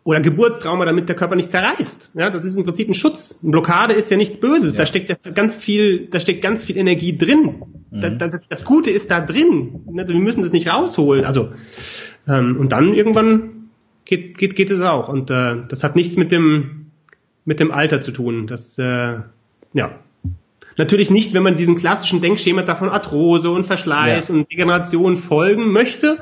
oder 0.04 0.22
Geburtstrauma, 0.22 0.86
damit 0.86 1.10
der 1.10 1.16
Körper 1.16 1.36
nicht 1.36 1.52
zerreißt. 1.52 2.12
Ja, 2.16 2.30
das 2.30 2.46
ist 2.46 2.56
im 2.56 2.64
Prinzip 2.64 2.90
ein 2.90 2.94
Schutz. 2.94 3.40
Eine 3.42 3.52
Blockade 3.52 3.94
ist 3.94 4.10
ja 4.10 4.18
nichts 4.18 4.40
Böses. 4.40 4.74
Ja. 4.74 4.80
Da 4.80 4.86
steckt 4.86 5.10
ja 5.10 5.32
ganz 5.32 5.58
viel, 5.58 6.08
da 6.08 6.20
steckt 6.20 6.42
ganz 6.42 6.64
viel 6.64 6.78
Energie 6.78 7.18
drin. 7.18 7.64
Mhm. 7.92 8.18
Das, 8.18 8.48
das, 8.48 8.66
Gute 8.66 8.90
ist 8.90 9.12
da 9.12 9.20
drin. 9.20 9.82
Wir 9.92 10.16
müssen 10.16 10.42
das 10.42 10.54
nicht 10.54 10.68
rausholen. 10.68 11.26
Also 11.26 11.50
ähm, 12.28 12.58
und 12.58 12.72
dann 12.72 12.94
irgendwann 12.94 13.70
geht, 14.06 14.38
geht, 14.38 14.56
geht 14.56 14.72
es 14.72 14.82
auch. 14.82 15.10
Und 15.10 15.32
äh, 15.32 15.58
das 15.68 15.84
hat 15.84 15.96
nichts 15.96 16.18
mit 16.18 16.32
dem, 16.32 16.92
mit 17.46 17.60
dem 17.60 17.72
Alter 17.72 18.02
zu 18.02 18.12
tun. 18.12 18.48
Das, 18.48 18.78
äh, 18.78 19.20
ja. 19.74 19.92
Natürlich 20.78 21.12
nicht, 21.12 21.34
wenn 21.34 21.44
man 21.44 21.58
diesen 21.58 21.76
klassischen 21.76 22.22
Denkschema 22.22 22.64
davon 22.64 22.90
Arthrose 22.90 23.50
und 23.50 23.66
Verschleiß 23.66 24.30
ja. 24.30 24.36
und 24.36 24.50
Degeneration 24.50 25.18
folgen 25.18 25.72
möchte. 25.72 26.20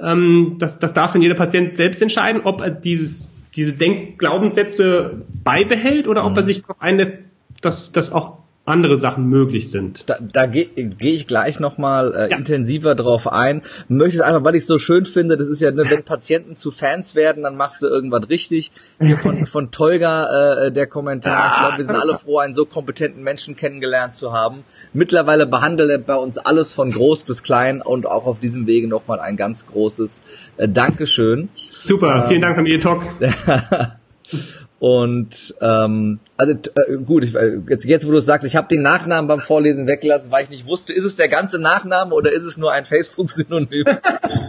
Ähm, 0.00 0.56
das, 0.58 0.78
das 0.78 0.94
darf 0.94 1.12
dann 1.12 1.22
jeder 1.22 1.34
Patient 1.34 1.76
selbst 1.76 2.00
entscheiden, 2.00 2.42
ob 2.44 2.60
er 2.60 2.70
dieses, 2.70 3.34
diese 3.54 3.72
Denkglaubenssätze 3.74 5.22
beibehält 5.44 6.08
oder 6.08 6.22
mhm. 6.22 6.30
ob 6.30 6.36
er 6.38 6.42
sich 6.42 6.62
darauf 6.62 6.80
einlässt, 6.80 7.12
dass 7.60 7.92
das 7.92 8.10
auch 8.12 8.38
andere 8.66 8.96
Sachen 8.96 9.26
möglich 9.26 9.70
sind. 9.70 10.08
Da, 10.08 10.16
da 10.20 10.46
gehe 10.46 10.66
geh 10.66 11.12
ich 11.12 11.26
gleich 11.26 11.60
nochmal 11.60 12.14
äh, 12.14 12.30
ja. 12.30 12.38
intensiver 12.38 12.94
drauf 12.94 13.30
ein. 13.30 13.62
Möchte 13.88 14.16
es 14.16 14.20
einfach, 14.22 14.42
weil 14.42 14.54
ich 14.54 14.62
es 14.62 14.66
so 14.66 14.78
schön 14.78 15.04
finde, 15.04 15.36
das 15.36 15.48
ist 15.48 15.60
ja, 15.60 15.70
ne, 15.70 15.84
wenn 15.90 16.02
Patienten 16.02 16.56
zu 16.56 16.70
Fans 16.70 17.14
werden, 17.14 17.42
dann 17.42 17.56
machst 17.56 17.82
du 17.82 17.88
irgendwas 17.88 18.30
richtig. 18.30 18.72
Hier 19.00 19.18
von, 19.18 19.46
von 19.46 19.70
Tolga 19.70 20.66
äh, 20.66 20.72
der 20.72 20.86
Kommentar, 20.86 21.32
ja. 21.32 21.52
ich 21.52 21.60
glaube, 21.60 21.76
wir 21.76 21.84
sind 21.84 21.96
alle 21.96 22.16
froh, 22.16 22.38
einen 22.38 22.54
so 22.54 22.64
kompetenten 22.64 23.22
Menschen 23.22 23.54
kennengelernt 23.54 24.14
zu 24.14 24.32
haben. 24.32 24.64
Mittlerweile 24.94 25.46
behandelt 25.46 25.90
er 25.90 25.98
bei 25.98 26.16
uns 26.16 26.38
alles 26.38 26.72
von 26.72 26.90
groß 26.90 27.24
bis 27.24 27.42
klein 27.42 27.82
und 27.82 28.06
auch 28.06 28.26
auf 28.26 28.40
diesem 28.40 28.66
Wege 28.66 28.88
nochmal 28.88 29.20
ein 29.20 29.36
ganz 29.36 29.66
großes 29.66 30.22
äh, 30.56 30.68
Dankeschön. 30.68 31.50
Super, 31.52 32.22
ähm, 32.22 32.28
vielen 32.28 32.40
Dank 32.40 32.56
an 32.56 32.64
Talk. 32.80 33.02
Und 34.84 35.54
ähm, 35.62 36.20
also 36.36 36.52
äh, 36.52 36.96
gut, 37.06 37.24
ich, 37.24 37.34
äh, 37.34 37.58
jetzt, 37.70 37.86
jetzt 37.86 38.06
wo 38.06 38.10
du 38.10 38.18
es 38.18 38.26
sagst, 38.26 38.46
ich 38.46 38.54
habe 38.54 38.68
den 38.68 38.82
Nachnamen 38.82 39.26
beim 39.28 39.40
Vorlesen 39.40 39.86
weggelassen, 39.86 40.30
weil 40.30 40.42
ich 40.42 40.50
nicht 40.50 40.66
wusste, 40.66 40.92
ist 40.92 41.04
es 41.04 41.16
der 41.16 41.28
ganze 41.28 41.58
Nachname 41.58 42.14
oder 42.14 42.30
ist 42.30 42.44
es 42.44 42.58
nur 42.58 42.70
ein 42.70 42.84
Facebook-Synonym? 42.84 43.86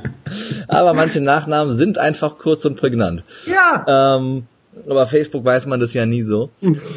aber 0.67 0.93
manche 0.93 1.21
Nachnamen 1.21 1.73
sind 1.73 1.97
einfach 1.97 2.37
kurz 2.37 2.65
und 2.65 2.75
prägnant. 2.75 3.23
Ja. 3.45 4.17
Ähm, 4.17 4.47
aber 4.89 5.07
Facebook 5.07 5.45
weiß 5.45 5.67
man 5.67 5.79
das 5.79 5.93
ja 5.93 6.05
nie 6.05 6.21
so. 6.21 6.49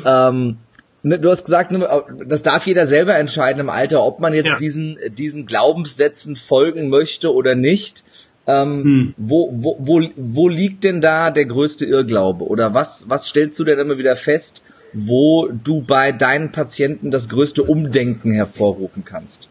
ähm, 0.04 0.56
ne, 1.04 1.20
du 1.20 1.30
hast 1.30 1.44
gesagt, 1.44 1.70
ne, 1.70 1.88
das 2.26 2.42
darf 2.42 2.66
jeder 2.66 2.88
selber 2.88 3.14
entscheiden 3.14 3.60
im 3.60 3.70
Alter, 3.70 4.02
ob 4.02 4.18
man 4.18 4.34
jetzt 4.34 4.46
ja. 4.46 4.56
diesen, 4.56 4.98
diesen 5.16 5.46
Glaubenssätzen 5.46 6.34
folgen 6.34 6.88
möchte 6.88 7.32
oder 7.32 7.54
nicht. 7.54 8.02
Ähm, 8.48 8.82
hm. 8.82 9.14
wo, 9.18 9.50
wo, 9.52 9.76
wo, 9.78 10.08
wo 10.16 10.48
liegt 10.48 10.82
denn 10.82 11.02
da 11.02 11.30
der 11.30 11.44
größte 11.44 11.84
Irrglaube? 11.84 12.46
Oder 12.46 12.72
was, 12.72 13.04
was 13.10 13.28
stellst 13.28 13.58
du 13.58 13.64
denn 13.64 13.78
immer 13.78 13.98
wieder 13.98 14.16
fest, 14.16 14.62
wo 14.94 15.48
du 15.48 15.82
bei 15.82 16.12
deinen 16.12 16.50
Patienten 16.50 17.10
das 17.10 17.28
größte 17.28 17.62
Umdenken 17.62 18.32
hervorrufen 18.32 19.04
kannst? 19.04 19.50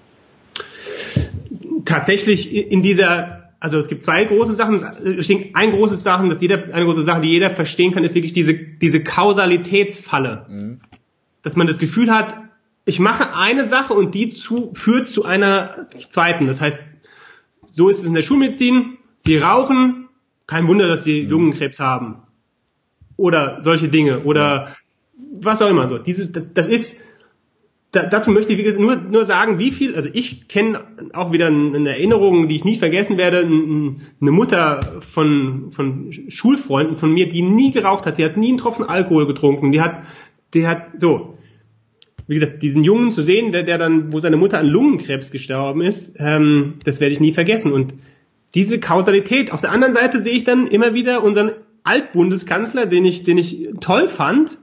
Tatsächlich 1.85 2.51
in 2.51 2.81
dieser, 2.81 3.51
also 3.59 3.77
es 3.77 3.87
gibt 3.87 4.03
zwei 4.03 4.25
große 4.25 4.55
Sachen. 4.55 4.83
Ein 5.53 5.71
großes 5.71 6.01
Sachen, 6.01 6.29
dass 6.29 6.41
jeder, 6.41 6.73
eine 6.73 6.85
große 6.85 7.03
Sache, 7.03 7.21
die 7.21 7.29
jeder 7.29 7.51
verstehen 7.51 7.93
kann, 7.93 8.03
ist 8.03 8.15
wirklich 8.15 8.33
diese, 8.33 8.55
diese 8.55 9.03
Kausalitätsfalle. 9.03 10.47
Mhm. 10.49 10.79
Dass 11.43 11.55
man 11.55 11.67
das 11.67 11.77
Gefühl 11.77 12.09
hat, 12.09 12.35
ich 12.85 12.99
mache 12.99 13.35
eine 13.35 13.67
Sache 13.67 13.93
und 13.93 14.15
die 14.15 14.29
zu, 14.29 14.71
führt 14.73 15.09
zu 15.09 15.23
einer 15.23 15.87
zweiten. 15.91 16.47
Das 16.47 16.61
heißt, 16.61 16.79
so 17.77 17.89
ist 17.89 17.99
es 17.99 18.07
in 18.07 18.15
der 18.15 18.23
Schulmedizin. 18.23 18.97
Sie 19.17 19.37
rauchen, 19.37 20.09
kein 20.47 20.67
Wunder, 20.67 20.87
dass 20.87 21.03
sie 21.03 21.21
mhm. 21.21 21.29
Lungenkrebs 21.29 21.79
haben. 21.79 22.23
Oder 23.17 23.59
solche 23.61 23.87
Dinge. 23.87 24.23
Oder 24.23 24.75
was 25.39 25.61
auch 25.61 25.69
immer. 25.69 25.87
So, 25.87 25.99
dieses, 25.99 26.31
das, 26.31 26.55
das 26.55 26.67
ist, 26.67 27.03
da, 27.91 28.03
dazu 28.07 28.31
möchte 28.31 28.53
ich 28.53 28.77
nur, 28.79 28.95
nur 28.95 29.25
sagen, 29.25 29.59
wie 29.59 29.71
viel, 29.71 29.95
also 29.95 30.09
ich 30.11 30.47
kenne 30.47 30.85
auch 31.13 31.31
wieder 31.31 31.47
eine 31.47 31.89
Erinnerung, 31.89 32.47
die 32.47 32.55
ich 32.55 32.65
nie 32.65 32.77
vergessen 32.77 33.17
werde, 33.17 33.41
eine 33.41 34.31
Mutter 34.31 34.79
von, 35.01 35.69
von 35.69 36.11
Schulfreunden 36.29 36.97
von 36.97 37.13
mir, 37.13 37.29
die 37.29 37.43
nie 37.43 37.71
geraucht 37.71 38.07
hat, 38.07 38.17
die 38.17 38.25
hat 38.25 38.37
nie 38.37 38.49
einen 38.49 38.57
Tropfen 38.57 38.85
Alkohol 38.85 39.27
getrunken, 39.27 39.71
die 39.71 39.81
hat, 39.81 40.01
die 40.55 40.67
hat, 40.67 40.99
so, 40.99 41.36
wie 42.27 42.35
gesagt, 42.35 42.61
diesen 42.61 42.83
Jungen 42.83 43.11
zu 43.11 43.21
sehen, 43.21 43.51
der, 43.51 43.63
der 43.63 43.77
dann, 43.77 44.11
wo 44.11 44.19
seine 44.19 44.37
Mutter 44.37 44.59
an 44.59 44.67
Lungenkrebs 44.67 45.31
gestorben 45.31 45.81
ist, 45.81 46.17
ähm, 46.19 46.75
das 46.83 46.99
werde 46.99 47.13
ich 47.13 47.19
nie 47.19 47.31
vergessen. 47.31 47.71
Und 47.71 47.95
diese 48.53 48.79
Kausalität. 48.79 49.51
Auf 49.51 49.61
der 49.61 49.71
anderen 49.71 49.93
Seite 49.93 50.19
sehe 50.19 50.33
ich 50.33 50.43
dann 50.43 50.67
immer 50.67 50.93
wieder 50.93 51.23
unseren 51.23 51.51
Altbundeskanzler, 51.83 52.85
den 52.85 53.05
ich, 53.05 53.23
den 53.23 53.37
ich 53.37 53.69
toll 53.79 54.09
fand, 54.09 54.57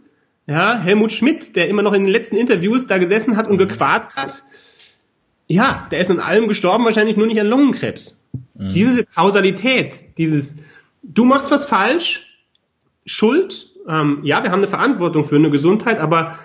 ja, 0.47 0.79
Helmut 0.79 1.13
Schmidt, 1.13 1.57
der 1.57 1.69
immer 1.69 1.83
noch 1.83 1.95
in 1.95 2.05
den 2.05 2.13
letzten 2.13 2.37
Interviews 2.37 2.87
da 2.87 2.99
gesessen 2.99 3.37
hat 3.37 3.49
und 3.49 3.55
mhm. 3.55 3.69
gequarzt 3.69 4.17
hat. 4.17 4.45
Ja, 5.47 5.89
der 5.91 6.01
ist 6.01 6.11
in 6.11 6.21
allem 6.21 6.49
gestorben, 6.49 6.85
wahrscheinlich 6.85 7.17
nur 7.17 7.27
nicht 7.27 7.41
an 7.41 7.47
Lungenkrebs. 7.47 8.23
Mhm. 8.55 8.69
Diese 8.75 9.05
Kausalität, 9.05 10.19
dieses, 10.19 10.63
du 11.03 11.25
machst 11.25 11.51
was 11.51 11.67
falsch, 11.67 12.31
Schuld, 13.07 13.71
ähm, 13.89 14.21
ja, 14.23 14.43
wir 14.43 14.51
haben 14.51 14.61
eine 14.61 14.69
Verantwortung 14.69 15.25
für 15.25 15.37
eine 15.37 15.51
Gesundheit, 15.51 15.99
aber 15.99 16.39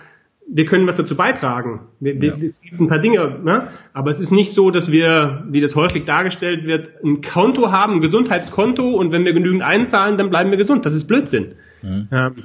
wir 0.51 0.65
können 0.65 0.87
was 0.87 0.97
dazu 0.97 1.15
beitragen. 1.15 1.81
Wir, 1.99 2.15
ja. 2.15 2.33
Es 2.35 2.61
gibt 2.61 2.79
ein 2.79 2.87
paar 2.87 2.99
Dinge, 2.99 3.39
ne? 3.43 3.69
aber 3.93 4.09
es 4.09 4.19
ist 4.19 4.31
nicht 4.31 4.51
so, 4.53 4.71
dass 4.71 4.91
wir, 4.91 5.43
wie 5.49 5.61
das 5.61 5.75
häufig 5.75 6.05
dargestellt 6.05 6.65
wird, 6.65 6.89
ein 7.03 7.21
Konto 7.21 7.71
haben, 7.71 7.95
ein 7.95 8.01
Gesundheitskonto 8.01 8.95
und 8.95 9.11
wenn 9.11 9.25
wir 9.25 9.33
genügend 9.33 9.61
einzahlen, 9.61 10.17
dann 10.17 10.29
bleiben 10.29 10.49
wir 10.49 10.57
gesund. 10.57 10.85
Das 10.85 10.93
ist 10.93 11.05
Blödsinn. 11.05 11.53
Mhm. 11.83 12.07
Ähm, 12.11 12.35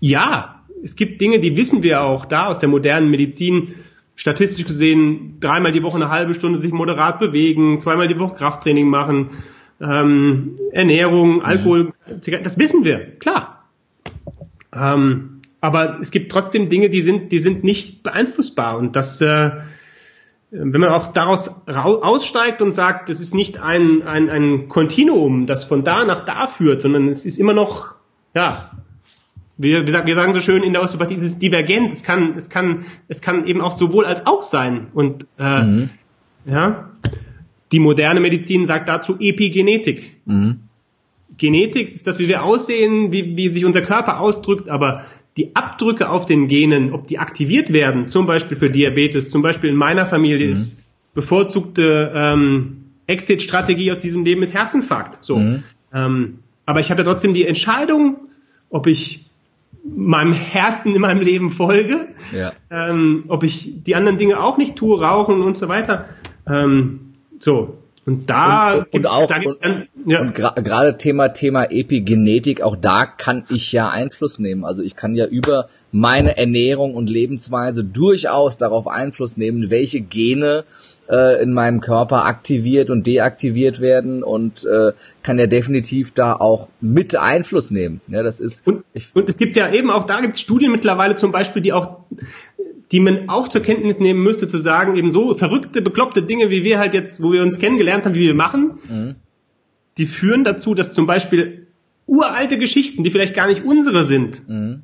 ja, 0.00 0.62
es 0.82 0.96
gibt 0.96 1.20
Dinge, 1.20 1.38
die 1.38 1.56
wissen 1.56 1.82
wir 1.82 2.02
auch 2.02 2.24
da 2.24 2.46
aus 2.46 2.58
der 2.58 2.68
modernen 2.68 3.10
Medizin, 3.10 3.74
statistisch 4.16 4.66
gesehen, 4.66 5.36
dreimal 5.40 5.72
die 5.72 5.82
Woche 5.82 5.96
eine 5.96 6.10
halbe 6.10 6.34
Stunde 6.34 6.60
sich 6.60 6.72
moderat 6.72 7.20
bewegen, 7.20 7.80
zweimal 7.80 8.08
die 8.08 8.18
Woche 8.18 8.34
Krafttraining 8.34 8.88
machen, 8.88 9.30
ähm, 9.80 10.58
Ernährung, 10.72 11.36
mhm. 11.36 11.44
Alkohol, 11.44 11.92
mhm. 12.06 12.42
das 12.42 12.58
wissen 12.58 12.84
wir, 12.84 13.18
klar. 13.18 13.68
Ähm, 14.74 15.39
aber 15.60 15.98
es 16.00 16.10
gibt 16.10 16.32
trotzdem 16.32 16.68
Dinge, 16.68 16.88
die 16.88 17.02
sind, 17.02 17.32
die 17.32 17.40
sind 17.40 17.64
nicht 17.64 18.02
beeinflussbar. 18.02 18.78
Und 18.78 18.96
das, 18.96 19.20
äh, 19.20 19.50
wenn 20.50 20.80
man 20.80 20.90
auch 20.90 21.08
daraus 21.08 21.50
aussteigt 21.66 22.62
und 22.62 22.72
sagt, 22.72 23.08
das 23.08 23.20
ist 23.20 23.34
nicht 23.34 23.60
ein, 23.60 24.02
ein, 24.02 24.30
ein 24.30 24.68
Kontinuum, 24.68 25.46
das 25.46 25.64
von 25.64 25.84
da 25.84 26.04
nach 26.04 26.24
da 26.24 26.46
führt, 26.46 26.80
sondern 26.80 27.08
es 27.08 27.24
ist 27.24 27.38
immer 27.38 27.52
noch, 27.52 27.94
ja, 28.34 28.70
wir, 29.58 29.86
wir, 29.86 29.92
sagen, 29.92 30.06
wir 30.06 30.14
sagen 30.14 30.32
so 30.32 30.40
schön 30.40 30.62
in 30.62 30.72
der 30.72 30.82
Osteopathie, 30.82 31.16
es 31.16 31.22
ist 31.22 31.42
divergent, 31.42 31.92
es 31.92 32.02
kann, 32.02 32.34
es 32.36 32.48
kann, 32.48 32.86
es 33.08 33.20
kann 33.20 33.46
eben 33.46 33.60
auch 33.60 33.72
sowohl 33.72 34.06
als 34.06 34.26
auch 34.26 34.42
sein. 34.42 34.88
Und 34.94 35.26
äh, 35.38 35.62
mhm. 35.62 35.90
ja, 36.46 36.90
die 37.70 37.78
moderne 37.78 38.20
Medizin 38.20 38.66
sagt 38.66 38.88
dazu 38.88 39.16
Epigenetik. 39.20 40.16
Mhm. 40.24 40.60
Genetik 41.36 41.88
ist 41.88 42.06
das, 42.06 42.18
wie 42.18 42.28
wir 42.28 42.42
aussehen, 42.42 43.12
wie, 43.12 43.36
wie 43.36 43.48
sich 43.48 43.64
unser 43.64 43.82
Körper 43.82 44.20
ausdrückt, 44.20 44.68
aber 44.68 45.04
die 45.40 45.56
Abdrücke 45.56 46.10
auf 46.10 46.26
den 46.26 46.48
Genen, 46.48 46.92
ob 46.92 47.06
die 47.06 47.18
aktiviert 47.18 47.72
werden, 47.72 48.08
zum 48.08 48.26
Beispiel 48.26 48.58
für 48.58 48.68
Diabetes, 48.68 49.30
zum 49.30 49.40
Beispiel 49.40 49.70
in 49.70 49.76
meiner 49.76 50.04
Familie 50.04 50.46
mhm. 50.46 50.52
ist 50.52 50.84
bevorzugte 51.14 52.12
ähm, 52.14 52.84
Exit-Strategie 53.06 53.90
aus 53.90 53.98
diesem 53.98 54.24
Leben 54.24 54.42
ist 54.42 54.52
Herzinfarkt. 54.54 55.24
So. 55.24 55.36
Mhm. 55.36 55.62
Ähm, 55.92 56.38
aber 56.66 56.80
ich 56.80 56.90
habe 56.90 57.00
ja 57.00 57.04
trotzdem 57.04 57.32
die 57.34 57.46
Entscheidung, 57.46 58.16
ob 58.68 58.86
ich 58.86 59.24
meinem 59.82 60.34
Herzen 60.34 60.94
in 60.94 61.00
meinem 61.00 61.22
Leben 61.22 61.50
folge, 61.50 62.08
ja. 62.32 62.52
ähm, 62.70 63.24
ob 63.28 63.42
ich 63.42 63.82
die 63.82 63.94
anderen 63.94 64.18
Dinge 64.18 64.38
auch 64.38 64.58
nicht 64.58 64.76
tue, 64.76 65.00
rauchen 65.00 65.40
und 65.40 65.56
so 65.56 65.68
weiter. 65.68 66.04
Ähm, 66.46 67.12
so. 67.38 67.78
Und 68.06 68.30
da 68.30 68.74
und, 68.74 68.92
und 68.92 69.06
auch 69.06 69.26
da 69.26 69.36
und, 69.44 69.58
dann, 69.62 69.88
ja. 70.06 70.20
und 70.20 70.34
gerade 70.34 70.96
Thema 70.96 71.28
Thema 71.28 71.64
Epigenetik, 71.70 72.62
auch 72.62 72.76
da 72.76 73.06
kann 73.06 73.44
ich 73.50 73.72
ja 73.72 73.90
Einfluss 73.90 74.38
nehmen. 74.38 74.64
Also 74.64 74.82
ich 74.82 74.96
kann 74.96 75.14
ja 75.14 75.26
über 75.26 75.68
meine 75.92 76.36
Ernährung 76.36 76.94
und 76.94 77.08
Lebensweise 77.08 77.84
durchaus 77.84 78.56
darauf 78.56 78.86
Einfluss 78.86 79.36
nehmen, 79.36 79.70
welche 79.70 80.00
Gene 80.00 80.64
äh, 81.10 81.42
in 81.42 81.52
meinem 81.52 81.80
Körper 81.80 82.24
aktiviert 82.24 82.88
und 82.88 83.06
deaktiviert 83.06 83.80
werden 83.80 84.22
und 84.22 84.64
äh, 84.64 84.92
kann 85.22 85.38
ja 85.38 85.46
definitiv 85.46 86.12
da 86.12 86.34
auch 86.34 86.68
mit 86.80 87.16
Einfluss 87.16 87.70
nehmen. 87.70 88.00
Ja, 88.06 88.22
das 88.22 88.40
ist. 88.40 88.66
Und, 88.66 88.84
und 89.14 89.28
es 89.28 89.36
gibt 89.36 89.56
ja 89.56 89.70
eben 89.72 89.90
auch 89.90 90.04
da 90.04 90.20
gibt 90.20 90.36
es 90.36 90.40
Studien 90.40 90.72
mittlerweile 90.72 91.16
zum 91.16 91.32
Beispiel, 91.32 91.62
die 91.62 91.72
auch 91.72 91.98
die 92.92 93.00
man 93.00 93.28
auch 93.28 93.48
zur 93.48 93.62
Kenntnis 93.62 94.00
nehmen 94.00 94.22
müsste, 94.22 94.48
zu 94.48 94.58
sagen, 94.58 94.96
eben 94.96 95.10
so 95.10 95.34
verrückte, 95.34 95.80
bekloppte 95.80 96.22
Dinge, 96.22 96.50
wie 96.50 96.64
wir 96.64 96.78
halt 96.78 96.94
jetzt, 96.94 97.22
wo 97.22 97.32
wir 97.32 97.42
uns 97.42 97.58
kennengelernt 97.58 98.04
haben, 98.04 98.14
wie 98.14 98.26
wir 98.26 98.34
machen, 98.34 98.78
mhm. 98.88 99.14
die 99.96 100.06
führen 100.06 100.44
dazu, 100.44 100.74
dass 100.74 100.92
zum 100.92 101.06
Beispiel 101.06 101.68
uralte 102.06 102.58
Geschichten, 102.58 103.04
die 103.04 103.10
vielleicht 103.10 103.34
gar 103.34 103.46
nicht 103.46 103.64
unsere 103.64 104.04
sind, 104.04 104.48
mhm. 104.48 104.82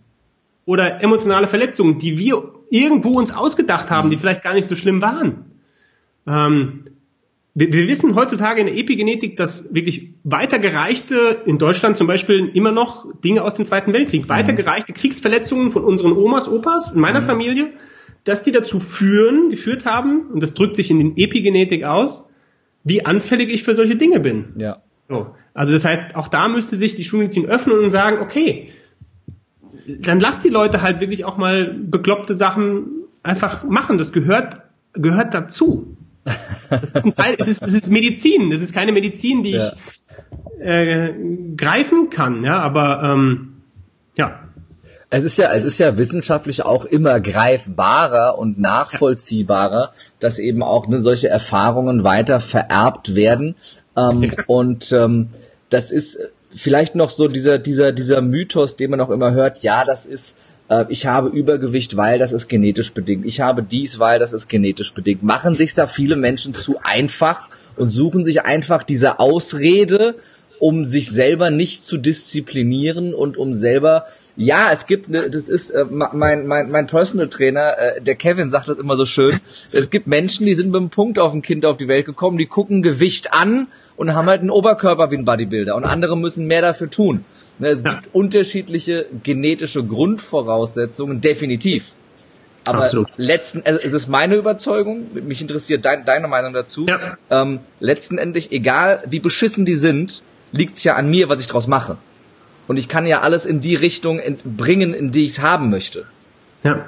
oder 0.64 1.02
emotionale 1.02 1.48
Verletzungen, 1.48 1.98
die 1.98 2.16
wir 2.18 2.54
irgendwo 2.70 3.10
uns 3.10 3.34
ausgedacht 3.34 3.90
haben, 3.90 4.06
mhm. 4.08 4.10
die 4.10 4.16
vielleicht 4.16 4.42
gar 4.42 4.54
nicht 4.54 4.68
so 4.68 4.76
schlimm 4.76 5.02
waren. 5.02 5.46
Ähm, 6.28 6.84
wir, 7.54 7.72
wir 7.72 7.88
wissen 7.88 8.14
heutzutage 8.14 8.60
in 8.60 8.66
der 8.66 8.76
Epigenetik, 8.76 9.36
dass 9.36 9.74
wirklich 9.74 10.10
weitergereichte, 10.22 11.42
in 11.46 11.58
Deutschland 11.58 11.96
zum 11.96 12.06
Beispiel 12.06 12.50
immer 12.54 12.70
noch 12.70 13.06
Dinge 13.20 13.42
aus 13.42 13.54
dem 13.54 13.64
Zweiten 13.64 13.92
Weltkrieg, 13.92 14.24
mhm. 14.24 14.28
weitergereichte 14.28 14.92
Kriegsverletzungen 14.92 15.72
von 15.72 15.82
unseren 15.82 16.12
Omas, 16.12 16.48
Opas 16.48 16.92
in 16.92 17.00
meiner 17.00 17.22
mhm. 17.22 17.24
Familie, 17.24 17.72
dass 18.26 18.42
die 18.42 18.52
dazu 18.52 18.80
führen, 18.80 19.50
geführt 19.50 19.84
haben, 19.86 20.26
und 20.32 20.42
das 20.42 20.52
drückt 20.52 20.76
sich 20.76 20.90
in 20.90 20.98
den 20.98 21.16
Epigenetik 21.16 21.84
aus, 21.84 22.28
wie 22.82 23.06
anfällig 23.06 23.50
ich 23.50 23.62
für 23.62 23.74
solche 23.74 23.96
Dinge 23.96 24.20
bin. 24.20 24.52
Ja. 24.58 24.74
So. 25.08 25.34
Also 25.54 25.72
das 25.72 25.84
heißt, 25.84 26.16
auch 26.16 26.28
da 26.28 26.48
müsste 26.48 26.76
sich 26.76 26.96
die 26.96 27.04
Schulmedizin 27.04 27.46
öffnen 27.46 27.78
und 27.78 27.90
sagen, 27.90 28.18
okay, 28.18 28.70
dann 29.86 30.18
lass 30.18 30.40
die 30.40 30.48
Leute 30.48 30.82
halt 30.82 31.00
wirklich 31.00 31.24
auch 31.24 31.36
mal 31.36 31.72
bekloppte 31.72 32.34
Sachen 32.34 33.04
einfach 33.22 33.64
machen. 33.64 33.96
Das 33.96 34.12
gehört, 34.12 34.60
gehört 34.92 35.32
dazu. 35.32 35.96
Das 36.68 36.92
ist 36.92 37.06
ein 37.06 37.12
Teil, 37.12 37.36
es 37.38 37.46
ist, 37.46 37.62
es 37.62 37.74
ist 37.74 37.90
Medizin. 37.90 38.50
Das 38.50 38.60
ist 38.60 38.74
keine 38.74 38.90
Medizin, 38.90 39.44
die 39.44 39.52
ja. 39.52 39.72
ich 39.72 40.60
äh, 40.60 41.14
greifen 41.56 42.10
kann, 42.10 42.42
ja, 42.42 42.58
aber 42.58 43.02
ähm, 43.04 43.62
ja, 44.16 44.45
es 45.08 45.24
ist 45.24 45.36
ja, 45.36 45.52
es 45.52 45.64
ist 45.64 45.78
ja 45.78 45.96
wissenschaftlich 45.96 46.64
auch 46.64 46.84
immer 46.84 47.20
greifbarer 47.20 48.38
und 48.38 48.58
nachvollziehbarer, 48.58 49.92
dass 50.18 50.38
eben 50.38 50.62
auch 50.62 50.88
ne, 50.88 51.00
solche 51.00 51.28
Erfahrungen 51.28 52.02
weiter 52.02 52.40
vererbt 52.40 53.14
werden. 53.14 53.54
Ähm, 53.96 54.30
und 54.46 54.90
ähm, 54.92 55.28
das 55.70 55.90
ist 55.90 56.18
vielleicht 56.54 56.96
noch 56.96 57.10
so 57.10 57.28
dieser, 57.28 57.58
dieser, 57.58 57.92
dieser 57.92 58.20
Mythos, 58.20 58.76
den 58.76 58.90
man 58.90 59.00
auch 59.00 59.10
immer 59.10 59.32
hört, 59.32 59.62
ja, 59.62 59.84
das 59.84 60.06
ist, 60.06 60.36
äh, 60.68 60.86
ich 60.88 61.06
habe 61.06 61.28
Übergewicht, 61.28 61.96
weil 61.96 62.18
das 62.18 62.32
ist 62.32 62.48
genetisch 62.48 62.92
bedingt. 62.92 63.26
Ich 63.26 63.40
habe 63.40 63.62
dies, 63.62 64.00
weil 64.00 64.18
das 64.18 64.32
ist 64.32 64.48
genetisch 64.48 64.92
bedingt. 64.92 65.22
Machen 65.22 65.56
sich 65.56 65.74
da 65.74 65.86
viele 65.86 66.16
Menschen 66.16 66.54
zu 66.54 66.80
einfach 66.82 67.48
und 67.76 67.90
suchen 67.90 68.24
sich 68.24 68.42
einfach 68.44 68.82
diese 68.82 69.20
Ausrede, 69.20 70.16
um 70.58 70.84
sich 70.84 71.10
selber 71.10 71.50
nicht 71.50 71.84
zu 71.84 71.96
disziplinieren 71.96 73.14
und 73.14 73.36
um 73.36 73.52
selber, 73.52 74.06
ja, 74.36 74.70
es 74.72 74.86
gibt, 74.86 75.08
ne, 75.08 75.28
das 75.30 75.48
ist 75.48 75.70
äh, 75.70 75.84
mein, 75.84 76.46
mein, 76.46 76.70
mein 76.70 76.86
Personal 76.86 77.28
Trainer, 77.28 77.78
äh, 77.78 78.00
der 78.00 78.14
Kevin 78.14 78.50
sagt 78.50 78.68
das 78.68 78.78
immer 78.78 78.96
so 78.96 79.06
schön, 79.06 79.40
es 79.72 79.90
gibt 79.90 80.06
Menschen, 80.06 80.46
die 80.46 80.54
sind 80.54 80.70
mit 80.70 80.76
einem 80.76 80.90
Punkt 80.90 81.18
auf 81.18 81.32
ein 81.32 81.42
Kind 81.42 81.66
auf 81.66 81.76
die 81.76 81.88
Welt 81.88 82.06
gekommen, 82.06 82.38
die 82.38 82.46
gucken 82.46 82.82
Gewicht 82.82 83.32
an 83.32 83.68
und 83.96 84.14
haben 84.14 84.26
halt 84.26 84.40
einen 84.40 84.50
Oberkörper 84.50 85.10
wie 85.10 85.16
ein 85.16 85.24
Bodybuilder 85.24 85.74
und 85.76 85.84
andere 85.84 86.16
müssen 86.16 86.46
mehr 86.46 86.62
dafür 86.62 86.90
tun. 86.90 87.24
Ne, 87.58 87.68
es 87.68 87.82
gibt 87.82 88.08
unterschiedliche 88.12 89.06
genetische 89.22 89.84
Grundvoraussetzungen, 89.84 91.20
definitiv. 91.20 91.92
Aber 92.66 92.82
Absolut. 92.82 93.10
letzten, 93.16 93.62
also 93.64 93.78
es 93.80 93.92
ist 93.92 94.08
meine 94.08 94.34
Überzeugung, 94.34 95.06
mich 95.14 95.40
interessiert 95.40 95.84
dein, 95.84 96.04
deine 96.04 96.26
Meinung 96.26 96.52
dazu. 96.52 96.86
Ja. 96.86 97.16
Ähm, 97.30 97.60
letzten 97.78 98.18
Endes, 98.18 98.50
egal 98.50 99.04
wie 99.08 99.20
beschissen 99.20 99.64
die 99.64 99.76
sind, 99.76 100.24
liegt 100.56 100.76
es 100.76 100.84
ja 100.84 100.94
an 100.96 101.10
mir, 101.10 101.28
was 101.28 101.40
ich 101.40 101.46
draus 101.46 101.66
mache. 101.66 101.98
Und 102.66 102.78
ich 102.78 102.88
kann 102.88 103.06
ja 103.06 103.20
alles 103.20 103.46
in 103.46 103.60
die 103.60 103.74
Richtung 103.74 104.20
bringen, 104.44 104.92
in 104.92 105.12
die 105.12 105.24
ich 105.24 105.32
es 105.32 105.42
haben 105.42 105.70
möchte. 105.70 106.06
Ja. 106.64 106.86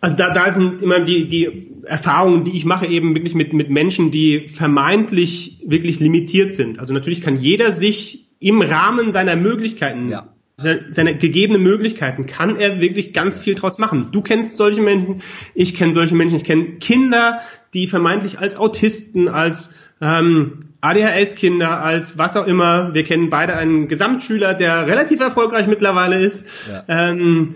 Also 0.00 0.16
da, 0.16 0.32
da 0.32 0.50
sind 0.50 0.82
immer 0.82 1.00
die, 1.00 1.28
die 1.28 1.68
Erfahrungen, 1.84 2.44
die 2.44 2.56
ich 2.56 2.64
mache, 2.64 2.86
eben 2.86 3.14
wirklich 3.14 3.34
mit, 3.34 3.52
mit 3.52 3.70
Menschen, 3.70 4.10
die 4.10 4.48
vermeintlich 4.48 5.60
wirklich 5.64 6.00
limitiert 6.00 6.54
sind. 6.54 6.78
Also 6.78 6.92
natürlich 6.92 7.20
kann 7.20 7.36
jeder 7.36 7.70
sich 7.70 8.26
im 8.40 8.60
Rahmen 8.60 9.12
seiner 9.12 9.36
Möglichkeiten, 9.36 10.08
ja. 10.08 10.28
seiner 10.56 11.14
gegebenen 11.14 11.62
Möglichkeiten, 11.62 12.26
kann 12.26 12.56
er 12.56 12.80
wirklich 12.80 13.12
ganz 13.12 13.38
viel 13.38 13.54
draus 13.54 13.78
machen. 13.78 14.08
Du 14.10 14.22
kennst 14.22 14.56
solche 14.56 14.82
Menschen, 14.82 15.22
ich 15.54 15.74
kenne 15.76 15.92
solche 15.92 16.16
Menschen, 16.16 16.36
ich 16.36 16.44
kenne 16.44 16.78
Kinder, 16.80 17.40
die 17.72 17.86
vermeintlich 17.86 18.40
als 18.40 18.56
Autisten, 18.56 19.28
als 19.28 19.74
ähm, 20.00 20.71
ADHS-Kinder, 20.82 21.82
als 21.82 22.18
was 22.18 22.36
auch 22.36 22.46
immer. 22.46 22.92
Wir 22.92 23.04
kennen 23.04 23.30
beide 23.30 23.56
einen 23.56 23.88
Gesamtschüler, 23.88 24.52
der 24.52 24.86
relativ 24.86 25.20
erfolgreich 25.20 25.66
mittlerweile 25.66 26.20
ist. 26.20 26.68
Ja. 26.70 26.84
Ähm, 26.88 27.54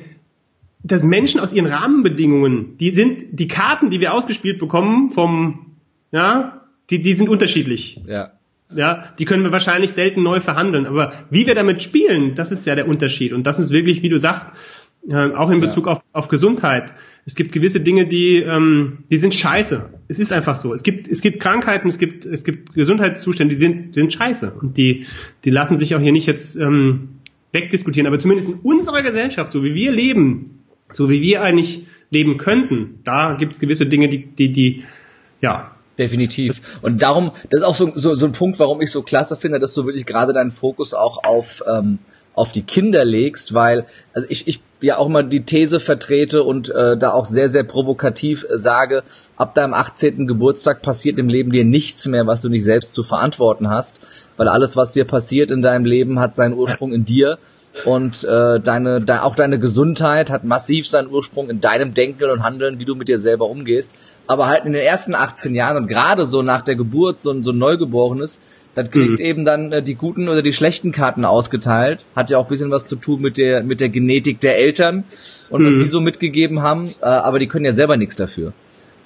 dass 0.82 1.02
Menschen 1.02 1.40
aus 1.40 1.52
ihren 1.52 1.66
Rahmenbedingungen, 1.66 2.76
die 2.78 2.92
sind, 2.92 3.24
die 3.32 3.48
Karten, 3.48 3.90
die 3.90 4.00
wir 4.00 4.14
ausgespielt 4.14 4.60
bekommen 4.60 5.10
vom, 5.10 5.72
ja, 6.12 6.62
die, 6.90 7.02
die 7.02 7.14
sind 7.14 7.28
unterschiedlich. 7.28 8.00
Ja. 8.06 8.30
Ja, 8.74 9.12
die 9.18 9.24
können 9.26 9.44
wir 9.44 9.52
wahrscheinlich 9.52 9.92
selten 9.92 10.24
neu 10.24 10.40
verhandeln. 10.40 10.86
Aber 10.86 11.12
wie 11.30 11.46
wir 11.46 11.54
damit 11.54 11.84
spielen, 11.84 12.34
das 12.34 12.50
ist 12.50 12.66
ja 12.66 12.74
der 12.74 12.88
Unterschied. 12.88 13.32
Und 13.32 13.46
das 13.46 13.60
ist 13.60 13.70
wirklich, 13.70 14.02
wie 14.02 14.08
du 14.08 14.18
sagst, 14.18 14.48
äh, 15.08 15.32
auch 15.34 15.50
in 15.50 15.60
Bezug 15.60 15.86
ja. 15.86 15.92
auf, 15.92 16.04
auf 16.12 16.28
Gesundheit. 16.28 16.94
Es 17.24 17.34
gibt 17.34 17.52
gewisse 17.52 17.80
Dinge, 17.80 18.06
die, 18.06 18.38
ähm, 18.38 19.04
die 19.10 19.18
sind 19.18 19.34
scheiße. 19.34 19.90
Es 20.08 20.18
ist 20.18 20.32
einfach 20.32 20.56
so. 20.56 20.74
Es 20.74 20.82
gibt, 20.82 21.08
es 21.08 21.20
gibt 21.20 21.40
Krankheiten, 21.40 21.88
es 21.88 21.98
gibt, 21.98 22.24
es 22.26 22.44
gibt 22.44 22.74
Gesundheitszustände, 22.74 23.54
die 23.54 23.58
sind, 23.58 23.94
sind 23.94 24.12
scheiße. 24.12 24.52
Und 24.60 24.76
die, 24.76 25.06
die 25.44 25.50
lassen 25.50 25.78
sich 25.78 25.94
auch 25.94 26.00
hier 26.00 26.12
nicht 26.12 26.26
jetzt 26.26 26.56
ähm, 26.56 27.20
wegdiskutieren. 27.52 28.06
Aber 28.06 28.18
zumindest 28.18 28.50
in 28.50 28.56
unserer 28.56 29.02
Gesellschaft, 29.02 29.52
so 29.52 29.62
wie 29.62 29.74
wir 29.74 29.92
leben, 29.92 30.64
so 30.90 31.08
wie 31.08 31.20
wir 31.22 31.42
eigentlich 31.42 31.86
leben 32.10 32.36
könnten, 32.36 33.00
da 33.04 33.34
gibt 33.34 33.54
es 33.54 33.60
gewisse 33.60 33.86
Dinge, 33.86 34.08
die, 34.08 34.26
die, 34.26 34.52
die, 34.52 34.84
ja, 35.40 35.72
Definitiv. 35.98 36.82
Und 36.82 37.00
darum, 37.00 37.30
das 37.48 37.62
ist 37.62 37.66
auch 37.66 37.74
so, 37.74 37.90
so, 37.94 38.14
so 38.14 38.26
ein 38.26 38.32
Punkt, 38.32 38.58
warum 38.58 38.82
ich 38.82 38.90
so 38.90 39.02
klasse 39.02 39.34
finde, 39.36 39.58
dass 39.58 39.72
du 39.72 39.86
wirklich 39.86 40.04
gerade 40.04 40.34
deinen 40.34 40.50
Fokus 40.50 40.92
auch 40.92 41.24
auf, 41.24 41.62
ähm, 41.66 41.98
auf 42.36 42.52
die 42.52 42.62
Kinder 42.62 43.04
legst, 43.04 43.54
weil 43.54 43.86
also 44.12 44.28
ich, 44.30 44.46
ich 44.46 44.60
ja 44.80 44.98
auch 44.98 45.08
mal 45.08 45.22
die 45.22 45.44
These 45.44 45.80
vertrete 45.80 46.42
und 46.42 46.68
äh, 46.68 46.96
da 46.96 47.12
auch 47.12 47.24
sehr, 47.24 47.48
sehr 47.48 47.64
provokativ 47.64 48.44
äh, 48.44 48.58
sage, 48.58 49.02
ab 49.36 49.54
deinem 49.54 49.74
18. 49.74 50.26
Geburtstag 50.26 50.82
passiert 50.82 51.18
im 51.18 51.28
Leben 51.28 51.50
dir 51.50 51.64
nichts 51.64 52.06
mehr, 52.06 52.26
was 52.26 52.42
du 52.42 52.48
nicht 52.48 52.64
selbst 52.64 52.92
zu 52.92 53.02
verantworten 53.02 53.70
hast, 53.70 54.00
weil 54.36 54.48
alles, 54.48 54.76
was 54.76 54.92
dir 54.92 55.06
passiert 55.06 55.50
in 55.50 55.62
deinem 55.62 55.86
Leben, 55.86 56.20
hat 56.20 56.36
seinen 56.36 56.54
Ursprung 56.54 56.92
in 56.92 57.04
dir 57.04 57.38
und 57.84 58.24
äh, 58.24 58.58
deine, 58.60 59.00
de, 59.00 59.18
auch 59.18 59.36
deine 59.36 59.58
Gesundheit 59.58 60.30
hat 60.30 60.44
massiv 60.44 60.88
seinen 60.88 61.10
Ursprung 61.10 61.50
in 61.50 61.60
deinem 61.60 61.94
Denken 61.94 62.30
und 62.30 62.42
Handeln, 62.42 62.80
wie 62.80 62.84
du 62.84 62.94
mit 62.94 63.08
dir 63.08 63.18
selber 63.18 63.48
umgehst. 63.48 63.94
Aber 64.26 64.46
halt 64.46 64.64
in 64.64 64.72
den 64.72 64.82
ersten 64.82 65.14
18 65.14 65.54
Jahren 65.54 65.76
und 65.76 65.86
gerade 65.86 66.24
so 66.24 66.42
nach 66.42 66.62
der 66.62 66.74
Geburt, 66.74 67.20
so, 67.20 67.42
so 67.42 67.52
ein 67.52 67.58
Neugeborenes, 67.58 68.40
das 68.74 68.90
kriegt 68.90 69.20
mhm. 69.20 69.24
eben 69.24 69.44
dann 69.44 69.72
äh, 69.72 69.82
die 69.82 69.94
guten 69.94 70.28
oder 70.28 70.42
die 70.42 70.52
schlechten 70.52 70.90
Karten 70.90 71.24
ausgeteilt. 71.24 72.04
Hat 72.16 72.30
ja 72.30 72.38
auch 72.38 72.48
bisschen 72.48 72.70
was 72.70 72.84
zu 72.84 72.96
tun 72.96 73.20
mit 73.20 73.36
der, 73.36 73.62
mit 73.62 73.80
der 73.80 73.88
Genetik 73.88 74.40
der 74.40 74.58
Eltern 74.58 75.04
und 75.48 75.62
mhm. 75.62 75.66
was 75.66 75.82
die 75.82 75.88
so 75.88 76.00
mitgegeben 76.00 76.62
haben. 76.62 76.94
Äh, 77.00 77.06
aber 77.06 77.38
die 77.38 77.46
können 77.46 77.64
ja 77.64 77.74
selber 77.74 77.96
nichts 77.96 78.16
dafür. 78.16 78.52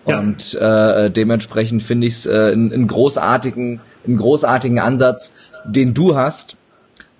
Ja. 0.06 0.18
Und 0.18 0.54
äh, 0.54 1.10
dementsprechend 1.10 1.82
finde 1.82 2.06
ich 2.06 2.14
es 2.14 2.26
äh, 2.26 2.30
einen, 2.30 2.72
einen 2.72 2.86
großartigen, 2.86 3.80
einen 4.06 4.16
großartigen 4.16 4.78
Ansatz, 4.78 5.32
den 5.64 5.92
du 5.92 6.16
hast, 6.16 6.56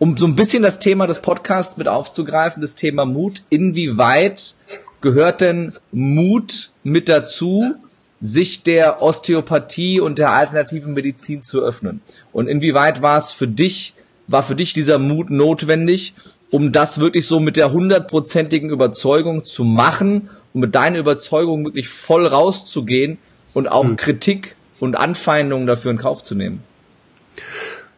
um 0.01 0.17
so 0.17 0.27
ein 0.27 0.35
bisschen 0.35 0.63
das 0.63 0.79
Thema 0.79 1.07
des 1.07 1.21
Podcasts 1.21 1.77
mit 1.77 1.87
aufzugreifen, 1.87 2.63
das 2.63 2.75
Thema 2.75 3.05
Mut. 3.05 3.43
Inwieweit 3.51 4.57
gehört 5.03 5.43
denn 5.43 5.75
Mut 5.93 6.71
mit 6.83 7.11
dazu, 7.11 7.75
sich 8.19 8.63
der 8.63 9.03
Osteopathie 9.03 10.01
und 10.01 10.19
der 10.19 10.31
alternativen 10.31 10.95
Medizin 10.95 11.43
zu 11.43 11.61
öffnen? 11.61 12.01
Und 12.33 12.49
inwieweit 12.49 13.03
war 13.03 13.19
es 13.19 13.31
für 13.31 13.47
dich, 13.47 13.93
war 14.27 14.43
für 14.43 14.55
dich 14.55 14.73
dieser 14.73 14.99
Mut 14.99 15.29
notwendig, 15.29 16.15
um 16.51 16.73
das 16.73 16.99
wirklich 16.99 17.27
so 17.27 17.39
mit 17.39 17.59
der 17.59 17.71
hundertprozentigen 17.71 18.71
Überzeugung 18.71 19.45
zu 19.45 19.65
machen 19.65 20.31
und 20.55 20.63
mit 20.63 20.75
deiner 20.75 20.99
Überzeugung 20.99 21.67
wirklich 21.67 21.91
voll 21.91 22.27
rauszugehen 22.27 23.19
und 23.53 23.69
auch 23.69 23.85
mhm. 23.85 23.97
Kritik 23.97 24.57
und 24.79 24.97
Anfeindungen 24.97 25.67
dafür 25.67 25.91
in 25.91 25.99
Kauf 25.99 26.23
zu 26.23 26.35
nehmen? 26.35 26.65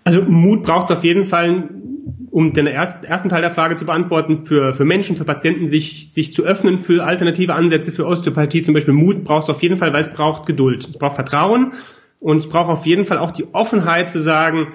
Also 0.04 0.22
Mut 0.22 0.62
braucht 0.62 0.90
es 0.90 0.96
auf 0.96 1.04
jeden 1.04 1.24
Fall, 1.24 1.68
um 2.30 2.52
den 2.52 2.66
ersten, 2.66 3.04
ersten 3.04 3.28
Teil 3.28 3.42
der 3.42 3.50
Frage 3.50 3.76
zu 3.76 3.84
beantworten, 3.84 4.44
für, 4.44 4.74
für 4.74 4.84
Menschen, 4.84 5.16
für 5.16 5.24
Patienten, 5.24 5.68
sich, 5.68 6.12
sich 6.12 6.32
zu 6.32 6.44
öffnen 6.44 6.78
für 6.78 7.04
alternative 7.04 7.54
Ansätze, 7.54 7.92
für 7.92 8.06
Osteopathie 8.06 8.62
zum 8.62 8.74
Beispiel. 8.74 8.94
Mut 8.94 9.24
braucht 9.24 9.44
es 9.44 9.50
auf 9.50 9.62
jeden 9.62 9.76
Fall, 9.76 9.92
weil 9.92 10.00
es 10.00 10.12
braucht 10.12 10.46
Geduld. 10.46 10.88
Es 10.88 10.98
braucht 10.98 11.14
Vertrauen, 11.14 11.72
Und 12.22 12.36
es 12.36 12.48
braucht 12.48 12.70
auf 12.70 12.86
jeden 12.86 13.04
Fall 13.04 13.18
auch 13.18 13.32
die 13.32 13.52
Offenheit 13.52 14.10
zu 14.10 14.20
sagen, 14.20 14.68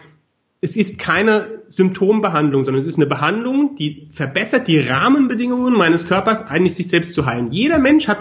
es 0.59 0.75
ist 0.75 0.99
keine 0.99 1.61
Symptombehandlung, 1.67 2.63
sondern 2.63 2.81
es 2.81 2.87
ist 2.87 2.97
eine 2.97 3.05
Behandlung, 3.05 3.75
die 3.75 4.07
verbessert 4.11 4.67
die 4.67 4.79
Rahmenbedingungen 4.79 5.73
meines 5.73 6.07
Körpers, 6.07 6.45
eigentlich 6.45 6.75
sich 6.75 6.89
selbst 6.89 7.13
zu 7.13 7.25
heilen. 7.25 7.51
Jeder 7.51 7.79
Mensch 7.79 8.07
hat 8.07 8.19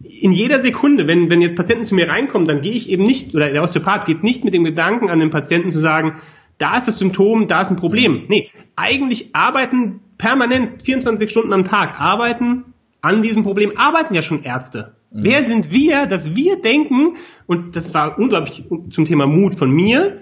in 0.00 0.30
jeder 0.30 0.58
Sekunde, 0.58 1.06
wenn, 1.06 1.30
wenn 1.30 1.40
jetzt 1.40 1.56
Patienten 1.56 1.84
zu 1.84 1.94
mir 1.94 2.08
reinkommen, 2.08 2.46
dann 2.46 2.60
gehe 2.60 2.74
ich 2.74 2.90
eben 2.90 3.04
nicht, 3.04 3.34
oder 3.34 3.50
der 3.50 3.62
Osteopath 3.62 4.04
geht 4.04 4.22
nicht 4.22 4.44
mit 4.44 4.52
dem 4.52 4.64
Gedanken 4.64 5.08
an 5.08 5.20
den 5.20 5.30
Patienten 5.30 5.70
zu 5.70 5.78
sagen, 5.78 6.20
da 6.60 6.76
ist 6.76 6.86
das 6.86 6.98
Symptom, 6.98 7.46
da 7.46 7.62
ist 7.62 7.70
ein 7.70 7.76
Problem. 7.76 8.26
Nee, 8.28 8.50
eigentlich 8.76 9.34
arbeiten 9.34 10.00
permanent 10.18 10.82
24 10.82 11.30
Stunden 11.30 11.52
am 11.52 11.64
Tag, 11.64 11.98
arbeiten 11.98 12.74
an 13.00 13.22
diesem 13.22 13.42
Problem, 13.42 13.78
arbeiten 13.78 14.14
ja 14.14 14.22
schon 14.22 14.42
Ärzte. 14.42 14.94
Mhm. 15.10 15.24
Wer 15.24 15.44
sind 15.44 15.72
wir, 15.72 16.06
dass 16.06 16.36
wir 16.36 16.60
denken, 16.60 17.16
und 17.46 17.76
das 17.76 17.94
war 17.94 18.18
unglaublich 18.18 18.64
zum 18.90 19.06
Thema 19.06 19.26
Mut 19.26 19.54
von 19.54 19.70
mir, 19.70 20.20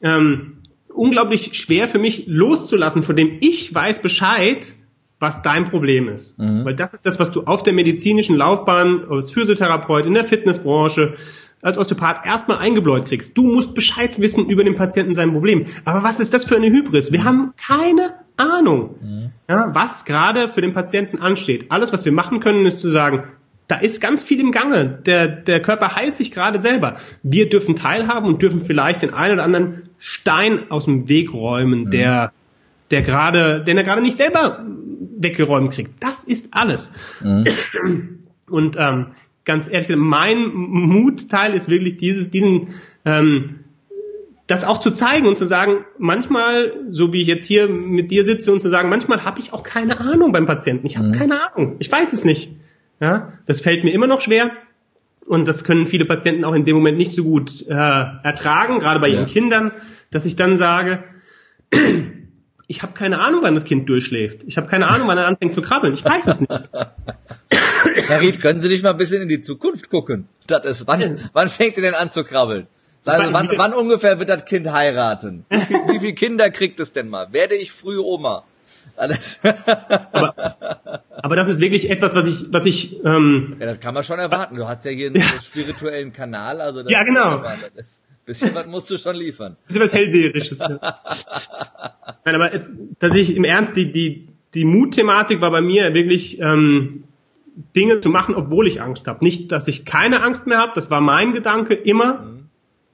ähm, 0.00 0.58
unglaublich 0.88 1.54
schwer 1.54 1.88
für 1.88 1.98
mich 1.98 2.24
loszulassen, 2.28 3.02
von 3.02 3.16
dem 3.16 3.38
ich 3.40 3.74
weiß 3.74 4.02
Bescheid, 4.02 4.76
was 5.18 5.42
dein 5.42 5.64
Problem 5.64 6.08
ist. 6.08 6.38
Mhm. 6.38 6.64
Weil 6.64 6.76
das 6.76 6.94
ist 6.94 7.06
das, 7.06 7.18
was 7.18 7.32
du 7.32 7.42
auf 7.42 7.64
der 7.64 7.72
medizinischen 7.72 8.36
Laufbahn, 8.36 9.04
als 9.10 9.32
Physiotherapeut, 9.32 10.06
in 10.06 10.14
der 10.14 10.24
Fitnessbranche, 10.24 11.14
als 11.62 11.78
Osteopath 11.78 12.26
erstmal 12.26 12.58
eingebläut 12.58 13.06
kriegst. 13.06 13.38
Du 13.38 13.44
musst 13.44 13.74
Bescheid 13.74 14.20
wissen 14.20 14.48
über 14.48 14.64
den 14.64 14.74
Patienten 14.74 15.14
sein 15.14 15.32
Problem. 15.32 15.66
Aber 15.84 16.02
was 16.02 16.20
ist 16.20 16.34
das 16.34 16.44
für 16.44 16.56
eine 16.56 16.66
Hybris? 16.66 17.12
Wir 17.12 17.24
haben 17.24 17.54
keine 17.56 18.14
Ahnung, 18.36 18.96
mhm. 19.00 19.30
ja, 19.48 19.70
was 19.72 20.04
gerade 20.04 20.48
für 20.48 20.60
den 20.60 20.72
Patienten 20.72 21.18
ansteht. 21.18 21.66
Alles, 21.70 21.92
was 21.92 22.04
wir 22.04 22.12
machen 22.12 22.40
können, 22.40 22.66
ist 22.66 22.80
zu 22.80 22.90
sagen, 22.90 23.24
da 23.68 23.76
ist 23.76 24.00
ganz 24.00 24.24
viel 24.24 24.40
im 24.40 24.50
Gange. 24.50 24.86
Der, 25.06 25.28
der 25.28 25.60
Körper 25.60 25.94
heilt 25.94 26.16
sich 26.16 26.32
gerade 26.32 26.60
selber. 26.60 26.96
Wir 27.22 27.48
dürfen 27.48 27.76
teilhaben 27.76 28.26
und 28.26 28.42
dürfen 28.42 28.60
vielleicht 28.60 29.02
den 29.02 29.14
einen 29.14 29.34
oder 29.34 29.44
anderen 29.44 29.88
Stein 29.98 30.70
aus 30.70 30.86
dem 30.86 31.08
Weg 31.08 31.32
räumen, 31.32 31.84
mhm. 31.84 31.90
der, 31.90 32.32
der 32.90 33.02
gerade, 33.02 33.62
den 33.62 33.76
er 33.76 33.84
gerade 33.84 34.02
nicht 34.02 34.16
selber 34.16 34.66
weggeräumt 35.16 35.70
kriegt. 35.72 36.02
Das 36.02 36.24
ist 36.24 36.52
alles. 36.52 36.92
Mhm. 37.22 37.46
Und 38.50 38.76
ähm, 38.78 39.06
ganz 39.44 39.68
ehrlich, 39.70 39.88
mein 39.96 40.52
Mutteil 40.54 41.54
ist 41.54 41.68
wirklich 41.68 41.96
dieses, 41.96 42.30
diesen, 42.30 42.74
ähm, 43.04 43.60
das 44.46 44.64
auch 44.64 44.78
zu 44.78 44.90
zeigen 44.90 45.26
und 45.26 45.38
zu 45.38 45.46
sagen, 45.46 45.84
manchmal, 45.98 46.72
so 46.90 47.12
wie 47.12 47.22
ich 47.22 47.28
jetzt 47.28 47.46
hier 47.46 47.68
mit 47.68 48.10
dir 48.10 48.24
sitze 48.24 48.52
und 48.52 48.60
zu 48.60 48.68
sagen, 48.68 48.88
manchmal 48.88 49.24
habe 49.24 49.40
ich 49.40 49.52
auch 49.52 49.62
keine 49.62 50.00
Ahnung 50.00 50.32
beim 50.32 50.46
Patienten. 50.46 50.86
Ich 50.86 50.96
habe 50.96 51.08
mhm. 51.08 51.12
keine 51.12 51.52
Ahnung. 51.52 51.76
Ich 51.78 51.90
weiß 51.90 52.12
es 52.12 52.24
nicht. 52.24 52.50
Ja, 53.00 53.32
das 53.46 53.60
fällt 53.60 53.84
mir 53.84 53.92
immer 53.92 54.06
noch 54.06 54.20
schwer. 54.20 54.52
Und 55.26 55.46
das 55.46 55.64
können 55.64 55.86
viele 55.86 56.04
Patienten 56.04 56.44
auch 56.44 56.54
in 56.54 56.64
dem 56.64 56.74
Moment 56.74 56.98
nicht 56.98 57.12
so 57.12 57.22
gut 57.22 57.64
äh, 57.68 57.72
ertragen, 57.72 58.80
gerade 58.80 59.00
bei 59.00 59.08
ja. 59.08 59.14
ihren 59.14 59.26
Kindern, 59.26 59.72
dass 60.10 60.24
ich 60.24 60.34
dann 60.34 60.56
sage, 60.56 61.04
ich 62.66 62.82
habe 62.82 62.92
keine 62.92 63.18
Ahnung, 63.20 63.40
wann 63.42 63.54
das 63.54 63.64
Kind 63.64 63.88
durchschläft. 63.88 64.44
Ich 64.44 64.56
habe 64.56 64.68
keine 64.68 64.88
Ahnung, 64.88 65.08
wann 65.08 65.18
er 65.18 65.26
anfängt 65.26 65.54
zu 65.54 65.62
krabbeln. 65.62 65.94
Ich 65.94 66.04
weiß 66.04 66.26
es 66.26 66.40
nicht. 66.40 66.50
Herr 68.08 68.20
Ried, 68.20 68.40
können 68.40 68.60
Sie 68.60 68.68
nicht 68.68 68.82
mal 68.82 68.90
ein 68.90 68.96
bisschen 68.96 69.22
in 69.22 69.28
die 69.28 69.40
Zukunft 69.40 69.90
gucken? 69.90 70.28
Das 70.46 70.64
ist, 70.64 70.86
wann, 70.86 71.18
wann 71.32 71.48
fängt 71.48 71.76
er 71.76 71.82
denn 71.82 71.94
an 71.94 72.10
zu 72.10 72.24
krabbeln? 72.24 72.66
Also, 73.04 73.32
wann, 73.32 73.50
wann 73.56 73.74
ungefähr 73.74 74.18
wird 74.18 74.28
das 74.28 74.44
Kind 74.44 74.70
heiraten? 74.70 75.44
Wie, 75.50 75.60
viel, 75.62 75.76
wie 75.88 75.98
viele 75.98 76.14
Kinder 76.14 76.50
kriegt 76.50 76.78
es 76.78 76.92
denn 76.92 77.08
mal? 77.08 77.32
Werde 77.32 77.56
ich 77.56 77.72
früh 77.72 77.98
Oma? 77.98 78.44
Alles. 78.96 79.40
aber, 79.42 81.02
aber 81.10 81.36
das 81.36 81.48
ist 81.48 81.60
wirklich 81.60 81.90
etwas, 81.90 82.14
was 82.14 82.28
ich, 82.28 82.46
was 82.50 82.64
ich. 82.64 83.04
Ähm, 83.04 83.56
ja, 83.58 83.66
das 83.66 83.80
kann 83.80 83.94
man 83.94 84.04
schon 84.04 84.18
erwarten. 84.18 84.56
Du 84.56 84.68
hast 84.68 84.84
ja 84.84 84.92
hier 84.92 85.08
einen 85.08 85.16
ja. 85.16 85.24
spirituellen 85.42 86.12
Kanal, 86.12 86.60
also 86.60 86.88
ja 86.88 87.02
genau. 87.02 87.42
Ist, 87.74 88.02
bisschen 88.24 88.54
was 88.54 88.66
musst 88.68 88.90
du 88.90 88.98
schon 88.98 89.16
liefern. 89.16 89.56
Bisschen 89.66 89.82
was 89.82 89.92
hellseherisches. 89.92 90.58
ja. 90.58 90.68
Nein, 92.24 92.34
aber 92.34 92.52
äh, 92.52 92.60
tatsächlich 92.98 93.36
im 93.36 93.44
Ernst 93.44 93.76
die 93.76 93.90
die 93.90 94.28
die 94.54 94.64
Mutthematik 94.64 95.40
war 95.40 95.50
bei 95.50 95.62
mir 95.62 95.94
wirklich 95.94 96.38
ähm, 96.40 97.04
Dinge 97.76 98.00
zu 98.00 98.10
machen, 98.10 98.34
obwohl 98.34 98.66
ich 98.66 98.80
Angst 98.80 99.08
habe. 99.08 99.24
Nicht, 99.24 99.52
dass 99.52 99.68
ich 99.68 99.84
keine 99.84 100.22
Angst 100.22 100.46
mehr 100.46 100.58
habe. 100.58 100.72
Das 100.74 100.90
war 100.90 101.00
mein 101.00 101.32
Gedanke 101.32 101.74
immer. 101.74 102.20
Mhm. 102.20 102.42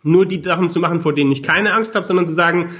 Nur 0.05 0.27
die 0.27 0.43
Sachen 0.43 0.69
zu 0.69 0.79
machen, 0.79 1.01
vor 1.01 1.14
denen 1.14 1.33
ich 1.33 1.43
keine 1.43 1.73
Angst 1.75 1.95
habe, 1.95 2.07
sondern 2.07 2.27
zu 2.27 2.33
sagen, 2.33 2.71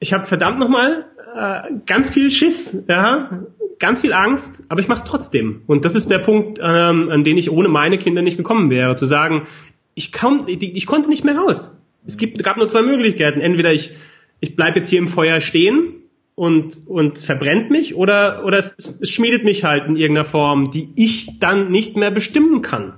ich 0.00 0.12
habe 0.12 0.24
verdammt 0.24 0.58
nochmal 0.58 1.06
äh, 1.36 1.74
ganz 1.86 2.10
viel 2.10 2.30
Schiss, 2.30 2.86
ja, 2.88 3.44
ganz 3.78 4.00
viel 4.00 4.12
Angst, 4.12 4.64
aber 4.68 4.80
ich 4.80 4.88
mache 4.88 4.98
es 4.98 5.04
trotzdem. 5.04 5.62
Und 5.66 5.84
das 5.84 5.94
ist 5.94 6.10
der 6.10 6.18
Punkt, 6.18 6.58
ähm, 6.60 7.08
an 7.10 7.24
den 7.24 7.38
ich 7.38 7.50
ohne 7.50 7.68
meine 7.68 7.98
Kinder 7.98 8.20
nicht 8.20 8.36
gekommen 8.36 8.68
wäre, 8.68 8.96
zu 8.96 9.06
sagen, 9.06 9.46
ich, 9.94 10.12
komm, 10.12 10.44
ich, 10.46 10.62
ich 10.62 10.86
konnte 10.86 11.08
nicht 11.08 11.24
mehr 11.24 11.36
raus. 11.36 11.78
Es 12.06 12.16
gibt, 12.16 12.42
gab 12.42 12.56
nur 12.56 12.68
zwei 12.68 12.82
Möglichkeiten. 12.82 13.40
Entweder 13.40 13.72
ich, 13.72 13.92
ich 14.40 14.56
bleibe 14.56 14.78
jetzt 14.78 14.88
hier 14.88 14.98
im 14.98 15.08
Feuer 15.08 15.40
stehen 15.40 15.94
und, 16.34 16.82
und 16.86 17.16
es 17.16 17.24
verbrennt 17.24 17.70
mich 17.70 17.94
oder, 17.94 18.44
oder 18.44 18.58
es, 18.58 18.98
es 19.00 19.10
schmiedet 19.10 19.44
mich 19.44 19.64
halt 19.64 19.86
in 19.86 19.96
irgendeiner 19.96 20.24
Form, 20.24 20.70
die 20.70 20.90
ich 20.96 21.38
dann 21.38 21.70
nicht 21.70 21.96
mehr 21.96 22.10
bestimmen 22.10 22.62
kann. 22.62 22.94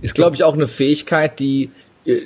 Ist, 0.00 0.14
glaube 0.14 0.36
ich, 0.36 0.44
auch 0.44 0.54
eine 0.54 0.68
Fähigkeit, 0.68 1.38
die, 1.38 1.70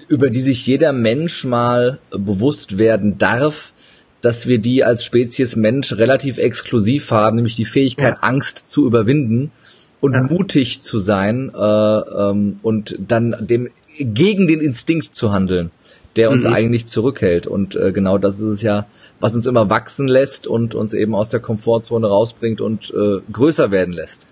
über 0.08 0.30
die 0.30 0.40
sich 0.40 0.66
jeder 0.66 0.92
Mensch 0.92 1.44
mal 1.44 1.98
bewusst 2.10 2.78
werden 2.78 3.18
darf, 3.18 3.72
dass 4.20 4.46
wir 4.46 4.58
die 4.58 4.82
als 4.82 5.04
Spezies 5.04 5.56
Mensch 5.56 5.92
relativ 5.92 6.38
exklusiv 6.38 7.10
haben, 7.10 7.36
nämlich 7.36 7.56
die 7.56 7.64
Fähigkeit, 7.64 8.16
ja. 8.16 8.22
Angst 8.22 8.68
zu 8.68 8.86
überwinden 8.86 9.52
und 10.00 10.14
ja. 10.14 10.22
mutig 10.22 10.82
zu 10.82 10.98
sein 10.98 11.50
äh, 11.54 11.58
ähm, 11.58 12.60
und 12.62 12.96
dann 12.98 13.36
dem 13.40 13.68
gegen 13.98 14.46
den 14.46 14.60
Instinkt 14.60 15.16
zu 15.16 15.32
handeln, 15.32 15.70
der 16.16 16.30
uns 16.30 16.44
mhm. 16.44 16.52
eigentlich 16.52 16.86
zurückhält. 16.86 17.46
Und 17.46 17.76
äh, 17.76 17.92
genau 17.92 18.18
das 18.18 18.40
ist 18.40 18.46
es 18.46 18.62
ja, 18.62 18.86
was 19.20 19.34
uns 19.34 19.46
immer 19.46 19.70
wachsen 19.70 20.06
lässt 20.06 20.46
und 20.46 20.74
uns 20.74 20.92
eben 20.92 21.14
aus 21.14 21.30
der 21.30 21.40
Komfortzone 21.40 22.06
rausbringt 22.06 22.60
und 22.60 22.92
äh, 22.94 23.20
größer 23.32 23.70
werden 23.70 23.94
lässt. 23.94 24.26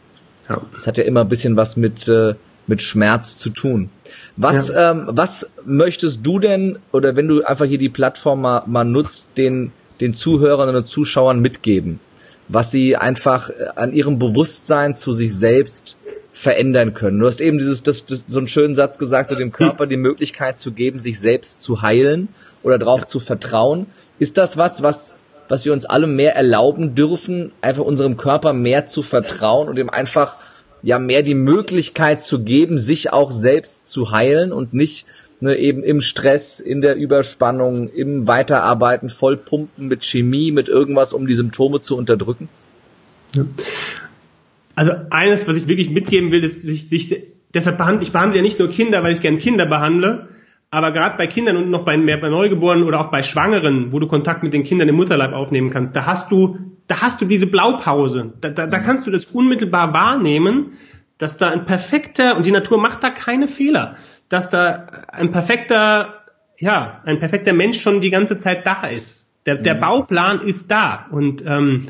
Ja. 0.48 0.60
Das 0.74 0.86
hat 0.86 0.98
ja 0.98 1.04
immer 1.04 1.22
ein 1.22 1.28
bisschen 1.28 1.56
was 1.56 1.76
mit 1.76 2.06
äh, 2.08 2.34
mit 2.66 2.80
Schmerz 2.80 3.36
zu 3.36 3.50
tun. 3.50 3.90
Was, 4.36 4.68
ja. 4.68 4.90
ähm, 4.90 5.04
was 5.08 5.46
möchtest 5.66 6.20
du 6.22 6.38
denn, 6.38 6.78
oder 6.92 7.14
wenn 7.14 7.28
du 7.28 7.42
einfach 7.42 7.66
hier 7.66 7.78
die 7.78 7.90
Plattform 7.90 8.40
mal, 8.40 8.62
mal 8.66 8.84
nutzt, 8.84 9.26
den 9.36 9.72
den 10.00 10.14
Zuhörern 10.14 10.74
und 10.74 10.88
Zuschauern 10.88 11.40
mitgeben, 11.40 12.00
was 12.54 12.70
sie 12.70 12.96
einfach 12.96 13.50
äh, 13.50 13.66
an 13.74 13.92
ihrem 13.92 14.18
Bewusstsein 14.18 14.94
zu 14.94 15.12
sich 15.12 15.34
selbst 15.34 15.96
verändern 16.32 16.94
können. 16.94 17.20
Du 17.20 17.26
hast 17.26 17.40
eben 17.40 17.58
dieses, 17.58 17.82
das, 17.82 18.06
das, 18.06 18.24
so 18.26 18.38
einen 18.38 18.48
schönen 18.48 18.74
Satz 18.74 18.98
gesagt, 18.98 19.30
so 19.30 19.36
dem 19.36 19.52
Körper 19.52 19.86
die 19.86 19.96
Möglichkeit 19.96 20.58
zu 20.58 20.72
geben, 20.72 20.98
sich 20.98 21.20
selbst 21.20 21.60
zu 21.60 21.82
heilen 21.82 22.28
oder 22.62 22.78
darauf 22.78 23.02
ja. 23.02 23.06
zu 23.06 23.20
vertrauen. 23.20 23.86
Ist 24.18 24.36
das 24.36 24.56
was, 24.56 24.82
was, 24.82 25.14
was 25.48 25.64
wir 25.64 25.72
uns 25.72 25.84
alle 25.84 26.06
mehr 26.06 26.34
erlauben 26.34 26.94
dürfen, 26.94 27.52
einfach 27.60 27.84
unserem 27.84 28.16
Körper 28.16 28.52
mehr 28.52 28.86
zu 28.86 29.02
vertrauen 29.02 29.68
und 29.68 29.78
ihm 29.78 29.90
einfach 29.90 30.36
ja 30.82 30.98
mehr 30.98 31.22
die 31.22 31.34
Möglichkeit 31.34 32.22
zu 32.22 32.42
geben, 32.42 32.78
sich 32.78 33.12
auch 33.12 33.30
selbst 33.30 33.86
zu 33.86 34.10
heilen 34.10 34.52
und 34.52 34.74
nicht 34.74 35.06
ne, 35.44 35.56
eben 35.56 35.82
im 35.82 36.00
Stress, 36.00 36.58
in 36.58 36.80
der 36.80 36.96
Überspannung, 36.96 37.88
im 37.88 38.26
Weiterarbeiten, 38.26 39.08
vollpumpen 39.08 39.86
mit 39.86 40.04
Chemie, 40.04 40.50
mit 40.50 40.68
irgendwas, 40.68 41.12
um 41.12 41.26
die 41.26 41.34
Symptome 41.34 41.80
zu 41.80 41.96
unterdrücken? 41.96 42.48
Ja. 43.34 43.44
Also 44.74 44.92
eines, 45.10 45.46
was 45.46 45.56
ich 45.56 45.68
wirklich 45.68 45.90
mitgeben 45.90 46.32
will, 46.32 46.42
ist, 46.42 46.62
sich, 46.62 46.88
sich 46.88 47.22
deshalb 47.52 47.78
behandle 47.78 48.02
ich 48.02 48.10
behandle 48.10 48.38
ja 48.38 48.42
nicht 48.42 48.58
nur 48.58 48.68
Kinder, 48.68 49.04
weil 49.04 49.12
ich 49.12 49.20
gerne 49.20 49.38
Kinder 49.38 49.66
behandle, 49.66 50.28
aber 50.70 50.90
gerade 50.90 51.16
bei 51.16 51.28
Kindern 51.28 51.56
und 51.56 51.70
noch 51.70 51.84
bei, 51.84 51.96
mehr 51.96 52.16
bei 52.16 52.28
Neugeborenen 52.28 52.84
oder 52.84 52.98
auch 52.98 53.10
bei 53.10 53.22
Schwangeren, 53.22 53.92
wo 53.92 54.00
du 54.00 54.08
Kontakt 54.08 54.42
mit 54.42 54.52
den 54.52 54.64
Kindern 54.64 54.88
im 54.88 54.96
Mutterleib 54.96 55.32
aufnehmen 55.32 55.70
kannst, 55.70 55.94
da 55.94 56.06
hast 56.06 56.32
du, 56.32 56.58
da 56.88 57.02
hast 57.02 57.20
du 57.20 57.26
diese 57.26 57.46
Blaupause. 57.46 58.32
Da, 58.40 58.48
da, 58.48 58.66
da 58.66 58.78
kannst 58.80 59.06
du 59.06 59.12
das 59.12 59.26
unmittelbar 59.26 59.92
wahrnehmen, 59.92 60.72
dass 61.18 61.36
da 61.36 61.50
ein 61.50 61.64
perfekter, 61.64 62.36
und 62.36 62.44
die 62.44 62.50
Natur 62.50 62.80
macht 62.80 63.04
da 63.04 63.10
keine 63.10 63.46
Fehler 63.46 63.96
dass 64.34 64.50
da 64.50 64.86
ein 65.12 65.30
perfekter, 65.30 66.24
ja, 66.58 67.00
ein 67.04 67.20
perfekter 67.20 67.52
Mensch 67.52 67.80
schon 67.80 68.00
die 68.00 68.10
ganze 68.10 68.36
Zeit 68.36 68.66
da 68.66 68.86
ist. 68.86 69.36
Der, 69.46 69.56
der 69.56 69.76
mhm. 69.76 69.80
Bauplan 69.80 70.40
ist 70.40 70.70
da 70.70 71.06
und 71.10 71.44
ähm, 71.46 71.86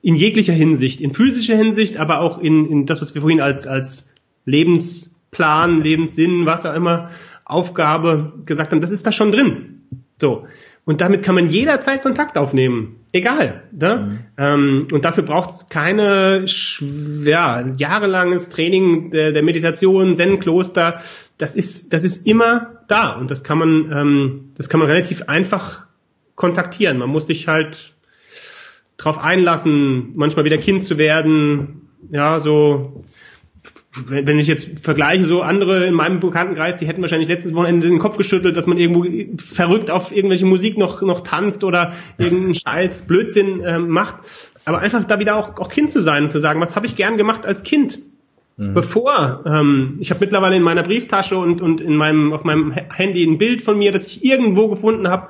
in 0.00 0.14
jeglicher 0.14 0.52
Hinsicht, 0.52 1.00
in 1.00 1.12
physischer 1.12 1.56
Hinsicht, 1.56 1.98
aber 1.98 2.20
auch 2.20 2.38
in, 2.38 2.66
in 2.70 2.86
das, 2.86 3.02
was 3.02 3.14
wir 3.14 3.20
vorhin 3.20 3.40
als, 3.40 3.66
als 3.66 4.14
Lebensplan, 4.46 5.82
Lebenssinn, 5.82 6.46
was 6.46 6.64
auch 6.64 6.74
immer, 6.74 7.10
Aufgabe 7.44 8.32
gesagt 8.46 8.72
haben, 8.72 8.80
das 8.80 8.90
ist 8.90 9.06
da 9.06 9.12
schon 9.12 9.32
drin. 9.32 9.82
So. 10.18 10.46
Und 10.86 11.00
damit 11.00 11.24
kann 11.24 11.34
man 11.34 11.48
jederzeit 11.48 12.02
Kontakt 12.02 12.38
aufnehmen. 12.38 13.00
Egal. 13.10 13.64
Ne? 13.72 13.96
Mhm. 13.96 14.18
Ähm, 14.38 14.88
und 14.92 15.04
dafür 15.04 15.24
braucht 15.24 15.50
es 15.50 15.68
keine 15.68 16.46
ja, 17.24 17.66
jahrelanges 17.76 18.50
Training 18.50 19.10
der, 19.10 19.32
der 19.32 19.42
Meditation, 19.42 20.14
Zen-Kloster. 20.14 21.02
Das 21.38 21.56
ist, 21.56 21.92
das 21.92 22.04
ist 22.04 22.24
immer 22.24 22.84
da. 22.86 23.18
Und 23.18 23.32
das 23.32 23.42
kann 23.42 23.58
man, 23.58 23.92
ähm, 23.92 24.52
das 24.56 24.68
kann 24.68 24.78
man 24.78 24.88
relativ 24.88 25.22
einfach 25.22 25.88
kontaktieren. 26.36 26.98
Man 26.98 27.10
muss 27.10 27.26
sich 27.26 27.48
halt 27.48 27.94
drauf 28.96 29.18
einlassen, 29.18 30.12
manchmal 30.14 30.44
wieder 30.44 30.58
Kind 30.58 30.84
zu 30.84 30.98
werden. 30.98 31.88
Ja, 32.12 32.38
so 32.38 33.04
wenn 34.08 34.38
ich 34.38 34.46
jetzt 34.46 34.80
vergleiche, 34.80 35.24
so 35.24 35.40
andere 35.40 35.86
in 35.86 35.94
meinem 35.94 36.20
Bekanntenkreis, 36.20 36.76
die 36.76 36.86
hätten 36.86 37.00
wahrscheinlich 37.00 37.28
letztes 37.28 37.54
Wochenende 37.54 37.88
den 37.88 37.98
Kopf 37.98 38.16
geschüttelt, 38.16 38.56
dass 38.56 38.66
man 38.66 38.78
irgendwo 38.78 39.04
verrückt 39.38 39.90
auf 39.90 40.14
irgendwelche 40.14 40.46
Musik 40.46 40.76
noch, 40.76 41.02
noch 41.02 41.20
tanzt 41.20 41.64
oder 41.64 41.92
irgendeinen 42.18 42.54
Scheiß 42.66 43.06
Blödsinn 43.06 43.60
äh, 43.60 43.78
macht. 43.78 44.16
Aber 44.64 44.80
einfach 44.80 45.04
da 45.04 45.18
wieder 45.18 45.36
auch, 45.36 45.58
auch 45.58 45.68
Kind 45.68 45.90
zu 45.90 46.00
sein 46.00 46.24
und 46.24 46.30
zu 46.30 46.40
sagen, 46.40 46.60
was 46.60 46.76
habe 46.76 46.86
ich 46.86 46.96
gern 46.96 47.16
gemacht 47.16 47.46
als 47.46 47.62
Kind? 47.62 48.00
Mhm. 48.56 48.74
Bevor, 48.74 49.44
ähm, 49.46 49.96
ich 50.00 50.10
habe 50.10 50.20
mittlerweile 50.20 50.56
in 50.56 50.62
meiner 50.62 50.82
Brieftasche 50.82 51.36
und, 51.38 51.62
und 51.62 51.80
in 51.80 51.96
meinem, 51.96 52.32
auf 52.32 52.44
meinem 52.44 52.72
Handy 52.72 53.24
ein 53.24 53.38
Bild 53.38 53.62
von 53.62 53.78
mir, 53.78 53.92
das 53.92 54.06
ich 54.06 54.24
irgendwo 54.24 54.68
gefunden 54.68 55.08
habe, 55.08 55.28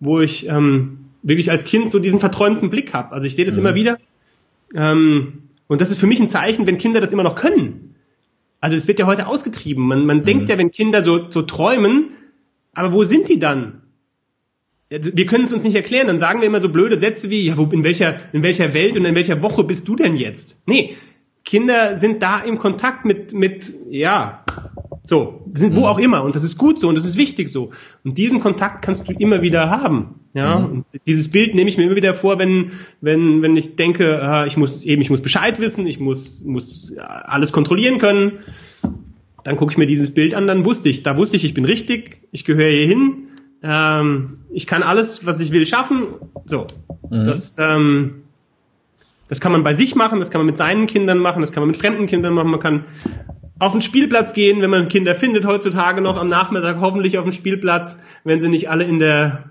wo 0.00 0.20
ich 0.20 0.48
ähm, 0.48 0.98
wirklich 1.22 1.50
als 1.50 1.64
Kind 1.64 1.90
so 1.90 1.98
diesen 1.98 2.20
verträumten 2.20 2.70
Blick 2.70 2.92
habe. 2.92 3.12
Also 3.12 3.26
ich 3.26 3.36
sehe 3.36 3.44
das 3.44 3.54
mhm. 3.54 3.60
immer 3.60 3.74
wieder. 3.74 3.98
Ähm, 4.74 5.44
und 5.68 5.80
das 5.80 5.90
ist 5.90 5.98
für 5.98 6.06
mich 6.06 6.20
ein 6.20 6.26
Zeichen, 6.26 6.66
wenn 6.66 6.78
Kinder 6.78 7.00
das 7.00 7.12
immer 7.12 7.22
noch 7.22 7.36
können. 7.36 7.91
Also 8.62 8.76
es 8.76 8.86
wird 8.86 9.00
ja 9.00 9.06
heute 9.06 9.26
ausgetrieben. 9.26 9.84
Man, 9.84 10.06
man 10.06 10.18
mhm. 10.18 10.24
denkt 10.24 10.48
ja, 10.48 10.56
wenn 10.56 10.70
Kinder 10.70 11.02
so, 11.02 11.28
so 11.28 11.42
träumen, 11.42 12.10
aber 12.72 12.92
wo 12.92 13.02
sind 13.02 13.28
die 13.28 13.40
dann? 13.40 13.82
Wir 14.88 15.26
können 15.26 15.42
es 15.42 15.52
uns 15.52 15.64
nicht 15.64 15.74
erklären. 15.74 16.06
Dann 16.06 16.20
sagen 16.20 16.40
wir 16.40 16.46
immer 16.46 16.60
so 16.60 16.68
blöde 16.68 16.96
Sätze 16.96 17.28
wie, 17.28 17.44
ja, 17.44 17.58
wo, 17.58 17.64
in 17.64 17.82
welcher, 17.82 18.20
in 18.32 18.44
welcher 18.44 18.72
Welt 18.72 18.96
und 18.96 19.04
in 19.04 19.16
welcher 19.16 19.42
Woche 19.42 19.64
bist 19.64 19.88
du 19.88 19.96
denn 19.96 20.14
jetzt? 20.16 20.62
Nee, 20.66 20.96
Kinder 21.44 21.96
sind 21.96 22.22
da 22.22 22.38
im 22.38 22.58
Kontakt 22.58 23.04
mit, 23.04 23.32
mit, 23.34 23.74
ja, 23.90 24.41
so, 25.04 25.42
sind 25.54 25.74
wo 25.74 25.80
mhm. 25.80 25.86
auch 25.86 25.98
immer. 25.98 26.22
Und 26.22 26.36
das 26.36 26.44
ist 26.44 26.58
gut 26.58 26.78
so 26.78 26.88
und 26.88 26.94
das 26.94 27.04
ist 27.04 27.16
wichtig 27.16 27.48
so. 27.48 27.70
Und 28.04 28.18
diesen 28.18 28.40
Kontakt 28.40 28.84
kannst 28.84 29.08
du 29.08 29.12
immer 29.12 29.42
wieder 29.42 29.68
haben. 29.68 30.20
Ja, 30.34 30.60
mhm. 30.60 30.70
und 30.70 30.84
dieses 31.06 31.30
Bild 31.30 31.54
nehme 31.54 31.68
ich 31.68 31.76
mir 31.76 31.84
immer 31.84 31.96
wieder 31.96 32.14
vor, 32.14 32.38
wenn, 32.38 32.70
wenn, 33.00 33.42
wenn 33.42 33.56
ich 33.56 33.76
denke, 33.76 34.20
äh, 34.22 34.46
ich 34.46 34.56
muss 34.56 34.84
eben, 34.84 35.02
ich 35.02 35.10
muss 35.10 35.20
Bescheid 35.20 35.58
wissen, 35.58 35.86
ich 35.86 36.00
muss, 36.00 36.44
muss 36.44 36.94
alles 36.96 37.52
kontrollieren 37.52 37.98
können. 37.98 38.38
Dann 39.44 39.56
gucke 39.56 39.72
ich 39.72 39.78
mir 39.78 39.86
dieses 39.86 40.14
Bild 40.14 40.34
an, 40.34 40.46
dann 40.46 40.64
wusste 40.64 40.88
ich, 40.88 41.02
da 41.02 41.16
wusste 41.16 41.36
ich, 41.36 41.44
ich 41.44 41.52
bin 41.52 41.64
richtig, 41.64 42.20
ich 42.30 42.44
gehöre 42.44 42.70
hier 42.70 42.86
hin, 42.86 43.28
ähm, 43.64 44.38
ich 44.52 44.68
kann 44.68 44.84
alles, 44.84 45.26
was 45.26 45.40
ich 45.40 45.50
will, 45.50 45.66
schaffen. 45.66 46.04
So, 46.44 46.66
mhm. 47.10 47.24
das, 47.24 47.56
ähm, 47.58 48.22
das 49.28 49.40
kann 49.40 49.50
man 49.50 49.64
bei 49.64 49.74
sich 49.74 49.96
machen, 49.96 50.20
das 50.20 50.30
kann 50.30 50.38
man 50.38 50.46
mit 50.46 50.56
seinen 50.56 50.86
Kindern 50.86 51.18
machen, 51.18 51.40
das 51.40 51.50
kann 51.50 51.62
man 51.62 51.68
mit 51.68 51.76
fremden 51.76 52.06
Kindern 52.06 52.34
machen, 52.34 52.50
man 52.50 52.60
kann 52.60 52.84
auf 53.62 53.70
den 53.70 53.80
Spielplatz 53.80 54.32
gehen, 54.32 54.60
wenn 54.60 54.70
man 54.70 54.88
Kinder 54.88 55.14
findet 55.14 55.46
heutzutage 55.46 56.00
noch 56.00 56.16
am 56.16 56.26
Nachmittag, 56.26 56.80
hoffentlich 56.80 57.16
auf 57.16 57.24
dem 57.24 57.30
Spielplatz, 57.30 57.96
wenn 58.24 58.40
sie 58.40 58.48
nicht 58.48 58.68
alle 58.68 58.82
in 58.82 58.98
der 58.98 59.44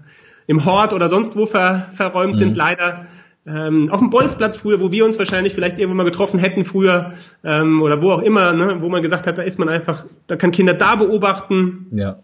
im 0.48 0.66
Hort 0.66 0.92
oder 0.92 1.08
sonst 1.08 1.38
wo 1.38 1.46
ver, 1.46 1.88
verräumt 1.94 2.34
mhm. 2.34 2.38
sind, 2.38 2.58
leider. 2.58 3.06
Ähm, 3.48 3.90
auf 3.90 4.02
dem 4.02 4.10
Bolzplatz 4.10 4.58
früher, 4.58 4.82
wo 4.82 4.92
wir 4.92 5.06
uns 5.06 5.18
wahrscheinlich 5.18 5.54
vielleicht 5.54 5.80
irgendwo 5.80 5.96
mal 5.96 6.04
getroffen 6.04 6.42
hätten 6.42 6.66
früher 6.66 7.14
ähm, 7.46 7.82
oder 7.82 8.02
wo 8.02 8.12
auch 8.12 8.22
immer, 8.22 8.52
ne, 8.52 8.82
wo 8.82 8.90
man 8.90 9.02
gesagt 9.02 9.28
hat, 9.28 9.38
da 9.38 9.44
ist 9.44 9.58
man 9.60 9.70
einfach, 9.70 10.06
da 10.28 10.36
kann 10.36 10.52
Kinder 10.52 10.74
da 10.74 10.98
beobachten. 10.98 11.88
Ja. 11.92 12.18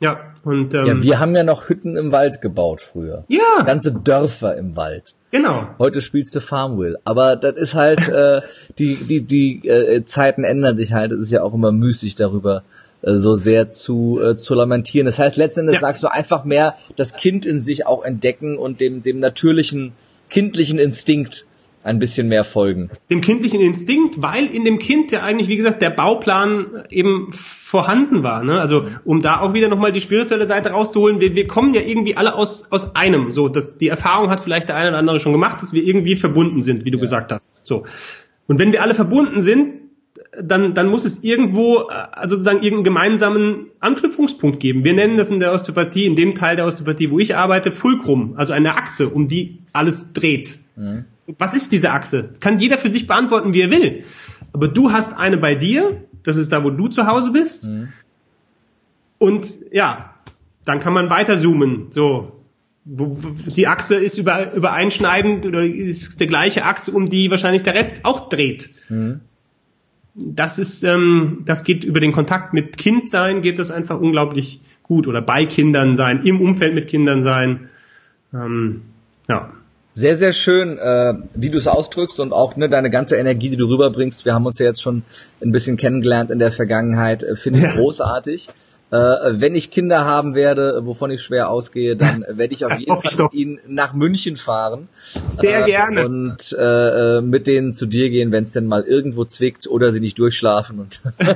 Ja, 0.00 0.20
und 0.44 0.74
ähm, 0.74 0.86
ja, 0.86 1.02
wir 1.02 1.18
haben 1.18 1.34
ja 1.34 1.42
noch 1.42 1.68
Hütten 1.68 1.96
im 1.96 2.12
Wald 2.12 2.40
gebaut 2.40 2.80
früher. 2.80 3.24
Ja. 3.28 3.62
Ganze 3.66 3.92
Dörfer 3.92 4.56
im 4.56 4.76
Wald. 4.76 5.14
Genau. 5.30 5.66
Heute 5.80 6.00
spielst 6.00 6.34
du 6.34 6.40
Farmville. 6.40 6.98
Aber 7.04 7.36
das 7.36 7.56
ist 7.56 7.74
halt, 7.74 8.08
äh, 8.08 8.40
die, 8.78 8.94
die, 8.94 9.22
die 9.22 9.68
äh, 9.68 10.04
Zeiten 10.04 10.44
ändern 10.44 10.76
sich 10.76 10.92
halt. 10.92 11.12
Es 11.12 11.20
ist 11.20 11.32
ja 11.32 11.42
auch 11.42 11.52
immer 11.52 11.72
müßig 11.72 12.14
darüber 12.14 12.62
äh, 13.02 13.14
so 13.14 13.34
sehr 13.34 13.70
zu, 13.70 14.20
äh, 14.22 14.36
zu 14.36 14.54
lamentieren. 14.54 15.06
Das 15.06 15.18
heißt, 15.18 15.36
letztendlich 15.36 15.76
ja. 15.76 15.80
sagst 15.80 16.02
du 16.02 16.08
einfach 16.08 16.44
mehr 16.44 16.76
das 16.96 17.14
Kind 17.14 17.44
in 17.44 17.62
sich 17.62 17.86
auch 17.86 18.04
entdecken 18.04 18.56
und 18.56 18.80
dem, 18.80 19.02
dem 19.02 19.18
natürlichen 19.18 19.92
kindlichen 20.30 20.78
Instinkt 20.78 21.46
ein 21.88 21.98
bisschen 21.98 22.28
mehr 22.28 22.44
folgen. 22.44 22.90
Dem 23.10 23.20
kindlichen 23.20 23.60
Instinkt, 23.60 24.22
weil 24.22 24.46
in 24.46 24.64
dem 24.64 24.78
Kind 24.78 25.10
ja 25.10 25.22
eigentlich, 25.22 25.48
wie 25.48 25.56
gesagt, 25.56 25.82
der 25.82 25.90
Bauplan 25.90 26.84
eben 26.90 27.32
vorhanden 27.32 28.22
war. 28.22 28.44
Ne? 28.44 28.60
Also 28.60 28.84
um 29.04 29.22
da 29.22 29.40
auch 29.40 29.54
wieder 29.54 29.68
nochmal 29.68 29.90
die 29.90 30.00
spirituelle 30.00 30.46
Seite 30.46 30.70
rauszuholen, 30.70 31.20
wir, 31.20 31.34
wir 31.34 31.46
kommen 31.46 31.74
ja 31.74 31.80
irgendwie 31.80 32.16
alle 32.16 32.34
aus, 32.34 32.70
aus 32.70 32.94
einem. 32.94 33.32
So, 33.32 33.48
dass 33.48 33.78
die 33.78 33.88
Erfahrung 33.88 34.30
hat 34.30 34.40
vielleicht 34.40 34.68
der 34.68 34.76
eine 34.76 34.90
oder 34.90 34.98
andere 34.98 35.18
schon 35.18 35.32
gemacht, 35.32 35.62
dass 35.62 35.72
wir 35.72 35.82
irgendwie 35.82 36.16
verbunden 36.16 36.60
sind, 36.60 36.84
wie 36.84 36.90
du 36.90 36.98
ja. 36.98 37.02
gesagt 37.02 37.32
hast. 37.32 37.60
So. 37.64 37.84
Und 38.46 38.58
wenn 38.58 38.72
wir 38.72 38.82
alle 38.82 38.94
verbunden 38.94 39.40
sind, 39.40 39.87
dann, 40.42 40.74
dann 40.74 40.88
muss 40.88 41.04
es 41.04 41.24
irgendwo 41.24 41.78
also 41.86 42.36
sozusagen 42.36 42.62
irgendeinen 42.62 42.84
gemeinsamen 42.84 43.66
Anknüpfungspunkt 43.80 44.60
geben. 44.60 44.84
Wir 44.84 44.94
nennen 44.94 45.16
das 45.16 45.30
in 45.30 45.40
der 45.40 45.52
Osteopathie, 45.52 46.06
in 46.06 46.16
dem 46.16 46.34
Teil 46.34 46.56
der 46.56 46.66
Osteopathie, 46.66 47.10
wo 47.10 47.18
ich 47.18 47.36
arbeite, 47.36 47.72
Fulcrum, 47.72 48.34
also 48.36 48.52
eine 48.52 48.76
Achse, 48.76 49.08
um 49.08 49.28
die 49.28 49.58
alles 49.72 50.12
dreht. 50.12 50.58
Mhm. 50.76 51.04
Was 51.38 51.54
ist 51.54 51.72
diese 51.72 51.90
Achse? 51.90 52.30
Kann 52.40 52.58
jeder 52.58 52.78
für 52.78 52.88
sich 52.88 53.06
beantworten, 53.06 53.52
wie 53.52 53.60
er 53.60 53.70
will. 53.70 54.04
Aber 54.52 54.68
du 54.68 54.92
hast 54.92 55.16
eine 55.16 55.36
bei 55.36 55.54
dir, 55.54 56.04
das 56.22 56.36
ist 56.36 56.52
da, 56.52 56.64
wo 56.64 56.70
du 56.70 56.88
zu 56.88 57.06
Hause 57.06 57.32
bist. 57.32 57.68
Mhm. 57.68 57.92
Und 59.18 59.58
ja, 59.72 60.14
dann 60.64 60.80
kann 60.80 60.92
man 60.92 61.10
weiter 61.10 61.38
zoomen. 61.38 61.86
So, 61.90 62.44
die 62.84 63.66
Achse 63.66 63.96
ist 63.96 64.16
über, 64.16 64.52
übereinschneidend 64.54 65.46
oder 65.46 65.62
ist 65.62 66.20
der 66.20 66.26
gleiche 66.26 66.64
Achse, 66.64 66.92
um 66.92 67.10
die 67.10 67.30
wahrscheinlich 67.30 67.62
der 67.62 67.74
Rest 67.74 68.04
auch 68.04 68.28
dreht. 68.28 68.70
Mhm. 68.88 69.20
Das 70.20 70.58
ist, 70.58 70.82
ähm, 70.82 71.42
das 71.44 71.64
geht 71.64 71.84
über 71.84 72.00
den 72.00 72.12
Kontakt 72.12 72.52
mit 72.52 72.76
Kind 72.76 73.08
sein, 73.08 73.40
geht 73.40 73.58
das 73.58 73.70
einfach 73.70 74.00
unglaublich 74.00 74.60
gut 74.82 75.06
oder 75.06 75.22
bei 75.22 75.46
Kindern 75.46 75.96
sein, 75.96 76.22
im 76.24 76.40
Umfeld 76.40 76.74
mit 76.74 76.88
Kindern 76.88 77.22
sein. 77.22 77.68
Ähm, 78.32 78.82
ja 79.28 79.50
sehr, 79.98 80.14
sehr 80.14 80.32
schön, 80.32 80.78
äh, 80.78 81.14
wie 81.34 81.50
du 81.50 81.58
es 81.58 81.66
ausdrückst 81.66 82.20
und 82.20 82.32
auch 82.32 82.54
ne, 82.54 82.68
deine 82.68 82.88
ganze 82.88 83.16
Energie, 83.16 83.50
die 83.50 83.56
du 83.56 83.66
rüberbringst. 83.66 84.24
Wir 84.24 84.32
haben 84.32 84.46
uns 84.46 84.60
ja 84.60 84.66
jetzt 84.66 84.80
schon 84.80 85.02
ein 85.42 85.50
bisschen 85.50 85.76
kennengelernt 85.76 86.30
in 86.30 86.38
der 86.38 86.52
Vergangenheit, 86.52 87.24
äh, 87.24 87.34
finde 87.34 87.58
ich 87.58 87.64
ja. 87.64 87.72
großartig. 87.74 88.48
Äh, 88.90 88.96
wenn 88.96 89.54
ich 89.54 89.70
Kinder 89.70 90.04
haben 90.04 90.34
werde, 90.34 90.80
wovon 90.84 91.10
ich 91.10 91.22
schwer 91.22 91.50
ausgehe, 91.50 91.96
dann 91.96 92.24
werde 92.30 92.54
ich 92.54 92.64
auf 92.64 92.70
das 92.70 92.86
jeden 92.86 93.00
Fall 93.00 93.24
mit 93.24 93.34
ihnen 93.34 93.60
nach 93.66 93.92
München 93.92 94.36
fahren. 94.36 94.88
Sehr 95.28 95.62
äh, 95.62 95.66
gerne. 95.66 96.06
Und 96.06 96.56
äh, 96.58 97.18
äh 97.18 97.20
mit 97.20 97.46
denen 97.46 97.72
zu 97.72 97.86
dir 97.86 98.10
gehen, 98.10 98.32
wenn 98.32 98.44
es 98.44 98.52
denn 98.52 98.66
mal 98.66 98.82
irgendwo 98.82 99.24
zwickt 99.24 99.66
oder 99.66 99.92
sie 99.92 100.00
nicht 100.00 100.18
durchschlafen 100.18 100.78
und 100.78 101.02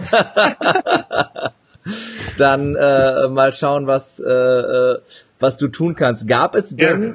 dann 2.39 2.75
äh, 2.75 3.29
mal 3.29 3.53
schauen, 3.53 3.87
was 3.87 4.19
äh, 4.21 4.31
äh, 4.31 4.99
was 5.39 5.57
du 5.59 5.69
tun 5.69 5.95
kannst. 5.95 6.27
Gab 6.27 6.55
es 6.55 6.75
denn 6.77 7.03
ja 7.03 7.15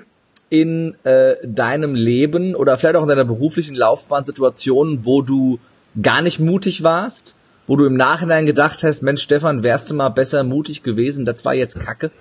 in 0.49 0.95
äh, 1.03 1.35
deinem 1.43 1.95
Leben 1.95 2.55
oder 2.55 2.77
vielleicht 2.77 2.95
auch 2.95 3.03
in 3.03 3.09
deiner 3.09 3.25
beruflichen 3.25 3.75
Laufbahn 3.75 4.25
Situationen, 4.25 5.05
wo 5.05 5.21
du 5.21 5.59
gar 6.01 6.21
nicht 6.21 6.39
mutig 6.39 6.83
warst? 6.83 7.35
Wo 7.68 7.76
du 7.76 7.86
im 7.86 7.95
Nachhinein 7.95 8.45
gedacht 8.45 8.82
hast, 8.84 9.01
Mensch, 9.01 9.22
Stefan, 9.22 9.61
wärst 9.61 9.91
du 9.91 9.93
mal 9.93 10.09
besser 10.09 10.43
mutig 10.43 10.84
gewesen, 10.84 11.26
das 11.26 11.43
war 11.45 11.53
jetzt 11.53 11.80
Kacke? 11.80 12.11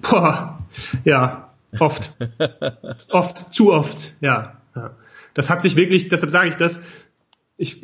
Boah, 0.00 0.58
ja, 1.04 1.50
oft. 1.78 2.14
oft, 3.12 3.36
zu 3.52 3.72
oft, 3.72 4.14
ja. 4.20 4.54
Das 5.34 5.50
hat 5.50 5.62
sich 5.62 5.76
wirklich, 5.76 6.08
deshalb 6.08 6.32
sage 6.32 6.48
ich 6.48 6.56
das, 6.56 6.80
ich, 7.58 7.82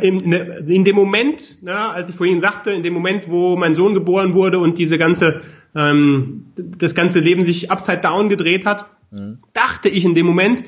in, 0.00 0.16
ne, 0.28 0.64
in 0.66 0.84
dem 0.84 0.94
Moment, 0.94 1.58
na, 1.60 1.92
als 1.92 2.08
ich 2.08 2.14
vorhin 2.14 2.40
sagte, 2.40 2.70
in 2.70 2.82
dem 2.82 2.94
Moment, 2.94 3.28
wo 3.28 3.56
mein 3.56 3.74
Sohn 3.74 3.94
geboren 3.94 4.32
wurde 4.32 4.58
und 4.58 4.78
diese 4.78 4.96
ganze, 4.96 5.42
ähm, 5.74 6.46
das 6.56 6.94
ganze 6.94 7.18
Leben 7.18 7.44
sich 7.44 7.70
upside 7.70 7.98
down 7.98 8.28
gedreht 8.28 8.64
hat, 8.64 8.86
mhm. 9.10 9.38
dachte 9.52 9.88
ich 9.88 10.04
in 10.04 10.14
dem 10.14 10.26
Moment, 10.26 10.62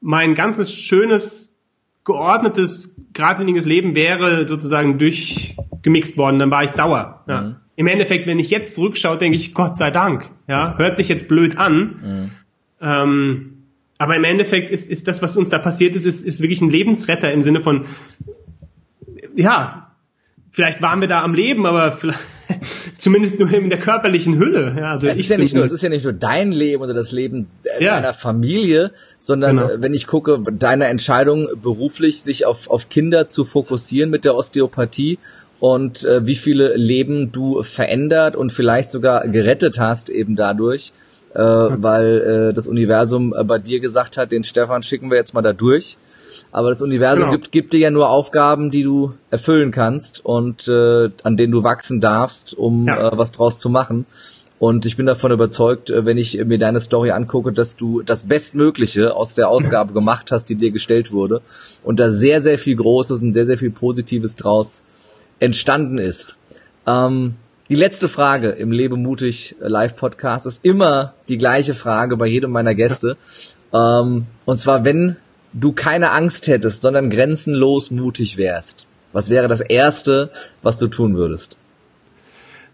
mein 0.00 0.34
ganzes 0.34 0.72
schönes, 0.72 1.49
geordnetes, 2.12 2.96
geradliniges 3.12 3.64
Leben 3.64 3.94
wäre 3.94 4.46
sozusagen 4.46 4.98
durchgemixt 4.98 6.16
worden, 6.16 6.38
dann 6.38 6.50
war 6.50 6.62
ich 6.62 6.70
sauer. 6.70 7.24
Ja. 7.26 7.40
Mhm. 7.42 7.56
Im 7.76 7.86
Endeffekt, 7.86 8.26
wenn 8.26 8.38
ich 8.38 8.50
jetzt 8.50 8.74
zurückschaue, 8.74 9.16
denke 9.16 9.36
ich, 9.36 9.54
Gott 9.54 9.76
sei 9.76 9.90
Dank. 9.90 10.30
Ja, 10.48 10.76
hört 10.76 10.96
sich 10.96 11.08
jetzt 11.08 11.28
blöd 11.28 11.56
an. 11.56 11.80
Mhm. 12.02 12.30
Ähm, 12.80 13.50
aber 13.98 14.16
im 14.16 14.24
Endeffekt 14.24 14.70
ist, 14.70 14.90
ist 14.90 15.08
das, 15.08 15.22
was 15.22 15.36
uns 15.36 15.50
da 15.50 15.58
passiert 15.58 15.94
ist, 15.94 16.06
ist, 16.06 16.22
ist 16.22 16.40
wirklich 16.40 16.60
ein 16.60 16.70
Lebensretter 16.70 17.32
im 17.32 17.42
Sinne 17.42 17.60
von, 17.60 17.86
ja, 19.36 19.89
vielleicht 20.50 20.82
waren 20.82 21.00
wir 21.00 21.08
da 21.08 21.22
am 21.22 21.34
Leben, 21.34 21.66
aber 21.66 21.96
zumindest 22.96 23.38
nur 23.38 23.52
in 23.52 23.70
der 23.70 23.78
körperlichen 23.78 24.38
Hülle. 24.38 24.74
Ja, 24.76 24.92
also 24.92 25.06
es, 25.06 25.16
ist 25.16 25.28
ja 25.28 25.38
nicht 25.38 25.54
nur, 25.54 25.64
es 25.64 25.70
ist 25.70 25.82
ja 25.82 25.88
nicht 25.88 26.04
nur 26.04 26.12
dein 26.12 26.52
Leben 26.52 26.82
oder 26.82 26.94
das 26.94 27.12
Leben 27.12 27.48
ja. 27.78 27.94
deiner 27.94 28.12
Familie, 28.14 28.90
sondern 29.18 29.56
genau. 29.56 29.70
wenn 29.78 29.94
ich 29.94 30.06
gucke, 30.06 30.42
deine 30.52 30.86
Entscheidung 30.86 31.48
beruflich, 31.62 32.22
sich 32.22 32.46
auf, 32.46 32.68
auf 32.68 32.88
Kinder 32.88 33.28
zu 33.28 33.44
fokussieren 33.44 34.10
mit 34.10 34.24
der 34.24 34.34
Osteopathie 34.34 35.18
und 35.60 36.04
äh, 36.04 36.26
wie 36.26 36.34
viele 36.34 36.74
Leben 36.74 37.32
du 37.32 37.62
verändert 37.62 38.34
und 38.34 38.50
vielleicht 38.50 38.90
sogar 38.90 39.28
gerettet 39.28 39.78
hast 39.78 40.10
eben 40.10 40.34
dadurch, 40.34 40.92
äh, 41.34 41.38
weil 41.38 42.50
äh, 42.50 42.54
das 42.54 42.66
Universum 42.66 43.34
äh, 43.36 43.44
bei 43.44 43.58
dir 43.58 43.78
gesagt 43.80 44.16
hat, 44.16 44.32
den 44.32 44.42
Stefan 44.42 44.82
schicken 44.82 45.10
wir 45.10 45.18
jetzt 45.18 45.34
mal 45.34 45.42
da 45.42 45.52
durch 45.52 45.98
aber 46.52 46.70
das 46.70 46.82
Universum 46.82 47.30
genau. 47.30 47.32
gibt, 47.32 47.52
gibt 47.52 47.72
dir 47.72 47.80
ja 47.80 47.90
nur 47.90 48.08
Aufgaben, 48.08 48.70
die 48.70 48.82
du 48.82 49.14
erfüllen 49.30 49.70
kannst 49.70 50.24
und 50.24 50.68
äh, 50.68 51.10
an 51.22 51.36
denen 51.36 51.52
du 51.52 51.62
wachsen 51.62 52.00
darfst, 52.00 52.54
um 52.54 52.86
ja. 52.86 53.08
äh, 53.08 53.18
was 53.18 53.32
draus 53.32 53.58
zu 53.58 53.70
machen. 53.70 54.06
Und 54.60 54.84
ich 54.84 54.98
bin 54.98 55.06
davon 55.06 55.32
überzeugt, 55.32 55.88
äh, 55.88 56.04
wenn 56.04 56.18
ich 56.18 56.42
mir 56.44 56.58
deine 56.58 56.80
Story 56.80 57.12
angucke, 57.12 57.50
dass 57.50 57.76
du 57.76 58.02
das 58.02 58.24
Bestmögliche 58.24 59.16
aus 59.16 59.34
der 59.34 59.48
Aufgabe 59.48 59.92
gemacht 59.94 60.30
hast, 60.32 60.44
die 60.44 60.54
dir 60.54 60.70
gestellt 60.70 61.12
wurde. 61.12 61.40
Und 61.82 61.98
da 61.98 62.10
sehr, 62.10 62.42
sehr 62.42 62.58
viel 62.58 62.76
Großes 62.76 63.22
und 63.22 63.32
sehr, 63.32 63.46
sehr 63.46 63.56
viel 63.56 63.70
Positives 63.70 64.36
draus 64.36 64.82
entstanden 65.38 65.96
ist. 65.96 66.36
Ähm, 66.86 67.36
die 67.70 67.74
letzte 67.74 68.08
Frage 68.08 68.50
im 68.50 68.70
Lebe 68.70 68.96
mutig 68.96 69.56
Live 69.60 69.96
Podcast 69.96 70.44
ist 70.44 70.64
immer 70.64 71.14
die 71.28 71.38
gleiche 71.38 71.72
Frage 71.72 72.16
bei 72.16 72.26
jedem 72.26 72.50
meiner 72.50 72.74
Gäste. 72.74 73.16
Ähm, 73.72 74.26
und 74.44 74.58
zwar, 74.58 74.84
wenn 74.84 75.16
du 75.52 75.72
keine 75.72 76.10
Angst 76.10 76.46
hättest, 76.46 76.82
sondern 76.82 77.10
grenzenlos 77.10 77.90
mutig 77.90 78.36
wärst, 78.36 78.86
was 79.12 79.30
wäre 79.30 79.48
das 79.48 79.60
Erste, 79.60 80.30
was 80.62 80.78
du 80.78 80.88
tun 80.88 81.16
würdest? 81.16 81.56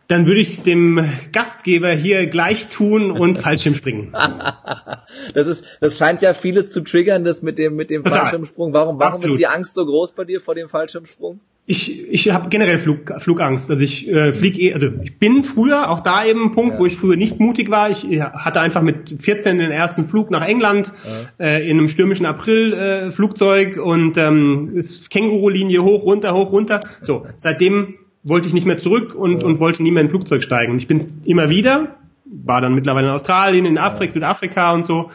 Dann 0.08 0.26
würde 0.26 0.40
ich 0.40 0.50
es 0.50 0.62
dem 0.62 1.04
Gastgeber 1.32 1.90
hier 1.90 2.28
gleich 2.28 2.68
tun 2.68 3.10
und 3.10 3.38
Fallschirm 3.42 3.74
springen. 3.74 4.12
das 4.12 5.48
ist, 5.48 5.64
das 5.80 5.98
scheint 5.98 6.22
ja 6.22 6.32
viele 6.32 6.64
zu 6.64 6.82
triggern, 6.82 7.24
das 7.24 7.42
mit 7.42 7.58
dem, 7.58 7.74
mit 7.74 7.90
dem 7.90 8.04
Fallschirmsprung. 8.04 8.72
Warum, 8.72 9.00
warum 9.00 9.22
ist 9.24 9.36
die 9.36 9.48
Angst 9.48 9.74
so 9.74 9.84
groß 9.84 10.12
bei 10.12 10.24
dir 10.24 10.40
vor 10.40 10.54
dem 10.54 10.68
Fallschirmsprung? 10.68 11.40
Ich, 11.68 12.08
ich 12.08 12.30
habe 12.30 12.48
generell 12.48 12.78
Flug, 12.78 13.12
Flugangst. 13.18 13.70
Also 13.70 13.82
ich 13.82 14.08
äh, 14.08 14.32
fliege, 14.32 14.60
eh, 14.60 14.74
also 14.74 14.88
ich 15.02 15.18
bin 15.18 15.42
früher, 15.42 15.90
auch 15.90 15.98
da 15.98 16.24
eben 16.24 16.44
ein 16.44 16.52
Punkt, 16.52 16.74
ja. 16.74 16.78
wo 16.78 16.86
ich 16.86 16.96
früher 16.96 17.16
nicht 17.16 17.40
mutig 17.40 17.70
war. 17.70 17.90
Ich 17.90 18.04
hatte 18.04 18.60
einfach 18.60 18.82
mit 18.82 19.16
14 19.20 19.58
den 19.58 19.72
ersten 19.72 20.04
Flug 20.04 20.30
nach 20.30 20.46
England 20.46 20.92
ja. 21.40 21.46
äh, 21.46 21.68
in 21.68 21.78
einem 21.78 21.88
stürmischen 21.88 22.24
April 22.24 22.72
äh, 22.72 23.10
Flugzeug 23.10 23.78
und 23.78 24.16
ähm, 24.16 24.70
ist 24.74 25.10
Känguru-Linie 25.10 25.82
hoch, 25.82 26.04
runter, 26.04 26.34
hoch, 26.34 26.52
runter. 26.52 26.80
So, 27.02 27.26
seitdem 27.36 27.96
wollte 28.22 28.46
ich 28.46 28.54
nicht 28.54 28.66
mehr 28.66 28.78
zurück 28.78 29.16
und, 29.16 29.42
ja. 29.42 29.48
und 29.48 29.58
wollte 29.58 29.82
nie 29.82 29.90
mehr 29.90 30.02
in 30.02 30.06
ein 30.06 30.10
Flugzeug 30.10 30.44
steigen. 30.44 30.70
Und 30.70 30.78
ich 30.78 30.86
bin 30.86 31.04
immer 31.24 31.50
wieder, 31.50 31.96
war 32.24 32.60
dann 32.60 32.76
mittlerweile 32.76 33.08
in 33.08 33.12
Australien, 33.12 33.66
in 33.66 33.76
Afrika, 33.76 34.12
Südafrika 34.12 34.72
und 34.72 34.86
so. 34.86 35.10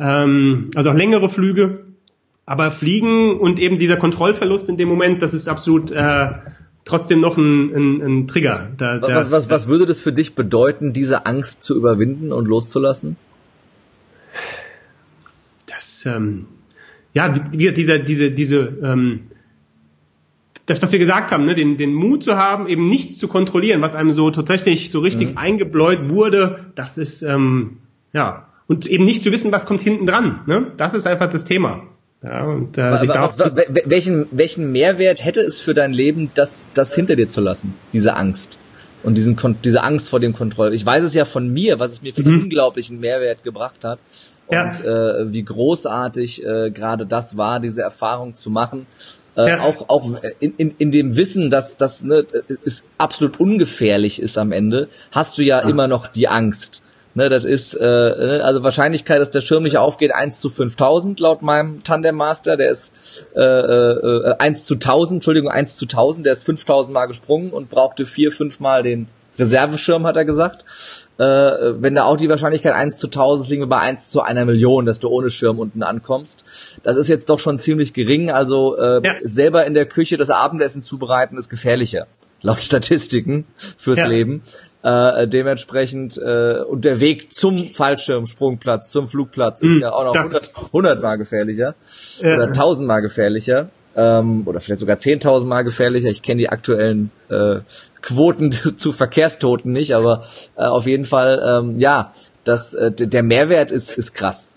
Ähm, 0.00 0.72
also 0.74 0.90
auch 0.90 0.94
längere 0.94 1.28
Flüge 1.28 1.91
aber 2.46 2.70
Fliegen 2.70 3.38
und 3.38 3.58
eben 3.58 3.78
dieser 3.78 3.96
Kontrollverlust 3.96 4.68
in 4.68 4.76
dem 4.76 4.88
Moment, 4.88 5.22
das 5.22 5.34
ist 5.34 5.48
absolut 5.48 5.90
äh, 5.90 6.30
trotzdem 6.84 7.20
noch 7.20 7.36
ein, 7.36 7.74
ein, 7.74 8.02
ein 8.02 8.26
Trigger. 8.26 8.70
Da, 8.76 9.00
was, 9.02 9.32
was, 9.32 9.48
was 9.48 9.68
würde 9.68 9.86
das 9.86 10.00
für 10.00 10.12
dich 10.12 10.34
bedeuten, 10.34 10.92
diese 10.92 11.26
Angst 11.26 11.62
zu 11.62 11.76
überwinden 11.76 12.32
und 12.32 12.46
loszulassen? 12.46 13.16
Das, 15.68 16.04
ähm, 16.06 16.46
ja, 17.14 17.34
wie, 17.52 17.72
dieser, 17.72 17.98
diese, 17.98 18.32
diese, 18.32 18.72
ähm, 18.82 19.20
das, 20.66 20.82
was 20.82 20.92
wir 20.92 20.98
gesagt 20.98 21.30
haben, 21.30 21.44
ne, 21.44 21.54
den, 21.54 21.76
den 21.76 21.94
Mut 21.94 22.22
zu 22.22 22.36
haben, 22.36 22.66
eben 22.66 22.88
nichts 22.88 23.18
zu 23.18 23.28
kontrollieren, 23.28 23.82
was 23.82 23.94
einem 23.94 24.14
so 24.14 24.30
tatsächlich 24.30 24.90
so 24.90 25.00
richtig 25.00 25.32
mhm. 25.32 25.38
eingebläut 25.38 26.10
wurde, 26.10 26.72
das 26.74 26.98
ist, 26.98 27.22
ähm, 27.22 27.78
ja, 28.12 28.48
und 28.66 28.86
eben 28.86 29.04
nicht 29.04 29.22
zu 29.22 29.32
wissen, 29.32 29.52
was 29.52 29.66
kommt 29.66 29.82
hinten 29.82 30.06
dran. 30.06 30.40
Ne? 30.46 30.72
Das 30.76 30.94
ist 30.94 31.06
einfach 31.06 31.28
das 31.28 31.44
Thema. 31.44 31.82
Ja, 32.22 32.44
und, 32.44 32.78
äh, 32.78 32.90
was, 32.90 33.38
was, 33.38 33.66
welchen, 33.84 34.28
welchen 34.30 34.70
Mehrwert 34.70 35.24
hätte 35.24 35.40
es 35.40 35.60
für 35.60 35.74
dein 35.74 35.92
Leben, 35.92 36.30
das, 36.34 36.70
das 36.72 36.94
hinter 36.94 37.16
dir 37.16 37.28
zu 37.28 37.40
lassen, 37.40 37.74
diese 37.92 38.14
Angst? 38.14 38.58
Und 39.02 39.16
diesen, 39.16 39.36
diese 39.64 39.82
Angst 39.82 40.10
vor 40.10 40.20
dem 40.20 40.32
Kontroll. 40.32 40.72
Ich 40.72 40.86
weiß 40.86 41.02
es 41.02 41.14
ja 41.14 41.24
von 41.24 41.52
mir, 41.52 41.80
was 41.80 41.90
es 41.90 42.02
mir 42.02 42.14
für 42.14 42.22
einen 42.22 42.36
mhm. 42.36 42.42
unglaublichen 42.44 43.00
Mehrwert 43.00 43.42
gebracht 43.42 43.82
hat. 43.82 43.98
Und 44.46 44.84
ja. 44.84 45.20
äh, 45.20 45.32
wie 45.32 45.42
großartig 45.42 46.46
äh, 46.46 46.70
gerade 46.70 47.04
das 47.04 47.36
war, 47.36 47.58
diese 47.58 47.82
Erfahrung 47.82 48.36
zu 48.36 48.48
machen. 48.48 48.86
Äh, 49.36 49.48
ja. 49.48 49.60
Auch, 49.60 49.88
auch 49.88 50.22
in, 50.38 50.54
in, 50.56 50.74
in 50.78 50.92
dem 50.92 51.16
Wissen, 51.16 51.50
dass 51.50 51.76
das 51.76 52.04
ne, 52.04 52.24
es 52.64 52.84
absolut 52.98 53.40
ungefährlich 53.40 54.22
ist 54.22 54.38
am 54.38 54.52
Ende, 54.52 54.88
hast 55.10 55.38
du 55.38 55.42
ja, 55.42 55.62
ja. 55.62 55.68
immer 55.68 55.88
noch 55.88 56.06
die 56.06 56.28
Angst. 56.28 56.82
Ne, 57.14 57.28
das 57.28 57.44
ist, 57.44 57.74
äh, 57.74 57.84
ne, 57.84 58.40
also 58.42 58.62
Wahrscheinlichkeit, 58.62 59.20
dass 59.20 59.30
der 59.30 59.42
Schirm 59.42 59.64
nicht 59.64 59.76
aufgeht, 59.76 60.14
1 60.14 60.40
zu 60.40 60.48
5000 60.48 61.20
laut 61.20 61.42
meinem 61.42 61.82
Tandem 61.82 62.16
Master. 62.16 62.56
Der 62.56 62.70
ist 62.70 62.94
äh, 63.36 63.40
äh, 63.40 64.34
1 64.38 64.64
zu 64.64 64.74
1000, 64.74 65.18
Entschuldigung, 65.18 65.50
1 65.50 65.76
zu 65.76 65.84
1000. 65.84 66.24
Der 66.24 66.32
ist 66.32 66.44
5000 66.44 66.94
Mal 66.94 67.06
gesprungen 67.06 67.50
und 67.50 67.68
brauchte 67.68 68.06
vier, 68.06 68.32
fünf 68.32 68.60
Mal 68.60 68.82
den 68.82 69.08
Reserveschirm, 69.38 70.06
hat 70.06 70.16
er 70.16 70.24
gesagt. 70.24 70.64
Äh, 71.18 71.24
wenn 71.24 71.94
da 71.94 72.04
auch 72.04 72.16
die 72.16 72.30
Wahrscheinlichkeit 72.30 72.72
1 72.72 72.96
zu 72.98 73.08
1000 73.08 73.48
liegen 73.50 73.62
wir 73.62 73.68
bei 73.68 73.80
1 73.80 74.08
zu 74.08 74.22
einer 74.22 74.46
Million, 74.46 74.86
dass 74.86 74.98
du 74.98 75.08
ohne 75.08 75.30
Schirm 75.30 75.58
unten 75.58 75.82
ankommst. 75.82 76.44
Das 76.82 76.96
ist 76.96 77.08
jetzt 77.08 77.28
doch 77.28 77.38
schon 77.38 77.58
ziemlich 77.58 77.92
gering. 77.92 78.30
Also 78.30 78.76
äh, 78.78 79.02
ja. 79.04 79.14
selber 79.22 79.66
in 79.66 79.74
der 79.74 79.84
Küche 79.84 80.16
das 80.16 80.30
Abendessen 80.30 80.80
zubereiten 80.80 81.36
ist 81.36 81.50
gefährlicher 81.50 82.06
laut 82.42 82.60
Statistiken 82.60 83.46
fürs 83.78 83.98
ja. 83.98 84.06
Leben. 84.06 84.42
Äh, 84.82 85.28
dementsprechend 85.28 86.18
äh, 86.18 86.60
und 86.68 86.84
der 86.84 86.98
Weg 86.98 87.32
zum 87.32 87.70
Fallschirmsprungplatz, 87.70 88.90
zum 88.90 89.06
Flugplatz 89.06 89.62
ist 89.62 89.76
mm, 89.76 89.82
ja 89.82 89.92
auch 89.92 90.04
noch 90.04 90.16
100, 90.16 90.56
100 90.66 91.02
mal 91.02 91.16
gefährlicher 91.18 91.76
ja. 92.18 92.34
oder 92.34 92.46
1000 92.48 92.88
mal 92.88 92.98
gefährlicher 92.98 93.68
ähm, 93.94 94.42
oder 94.46 94.58
vielleicht 94.58 94.80
sogar 94.80 94.96
10.000 94.96 95.46
mal 95.46 95.62
gefährlicher. 95.62 96.08
Ich 96.08 96.22
kenne 96.22 96.40
die 96.40 96.48
aktuellen 96.48 97.12
äh, 97.28 97.60
Quoten 98.00 98.50
zu 98.76 98.90
Verkehrstoten 98.90 99.70
nicht, 99.70 99.94
aber 99.94 100.24
äh, 100.56 100.64
auf 100.64 100.86
jeden 100.86 101.04
Fall 101.04 101.40
ähm, 101.46 101.78
ja, 101.78 102.12
das 102.42 102.74
äh, 102.74 102.90
der 102.90 103.22
Mehrwert 103.22 103.70
ist 103.70 103.96
ist 103.96 104.14
krass. 104.14 104.50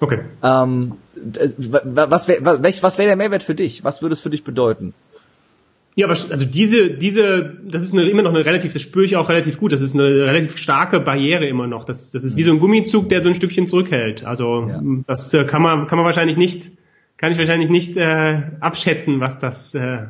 Okay. 0.00 0.20
Ähm, 0.42 0.94
was 1.14 2.28
wäre 2.28 2.62
was, 2.62 2.82
was 2.82 2.96
wär 2.96 3.06
der 3.06 3.16
Mehrwert 3.16 3.42
für 3.42 3.54
dich? 3.54 3.84
Was 3.84 4.00
würde 4.00 4.14
es 4.14 4.20
für 4.20 4.30
dich 4.30 4.42
bedeuten? 4.42 4.94
Ja, 5.98 6.04
aber 6.04 6.12
also 6.12 6.44
diese, 6.44 6.90
diese, 6.90 7.54
das 7.64 7.82
ist 7.82 7.94
eine, 7.94 8.06
immer 8.06 8.20
noch 8.20 8.34
eine 8.34 8.44
relativ, 8.44 8.74
das 8.74 8.82
spüre 8.82 9.06
ich 9.06 9.16
auch 9.16 9.30
relativ 9.30 9.58
gut, 9.58 9.72
das 9.72 9.80
ist 9.80 9.94
eine 9.94 10.04
relativ 10.04 10.58
starke 10.58 11.00
Barriere 11.00 11.46
immer 11.46 11.66
noch. 11.66 11.84
Das, 11.84 12.12
das 12.12 12.22
ist 12.22 12.36
wie 12.36 12.42
so 12.42 12.52
ein 12.52 12.60
Gummizug, 12.60 13.08
der 13.08 13.22
so 13.22 13.30
ein 13.30 13.34
Stückchen 13.34 13.66
zurückhält. 13.66 14.22
Also 14.26 14.68
ja. 14.68 14.82
das 15.06 15.32
äh, 15.32 15.44
kann 15.44 15.62
man, 15.62 15.86
kann 15.86 15.96
man 15.96 16.04
wahrscheinlich 16.04 16.36
nicht, 16.36 16.70
kann 17.16 17.32
ich 17.32 17.38
wahrscheinlich 17.38 17.70
nicht 17.70 17.96
äh, 17.96 18.42
abschätzen, 18.60 19.20
was 19.20 19.38
das, 19.38 19.74
äh, 19.74 20.00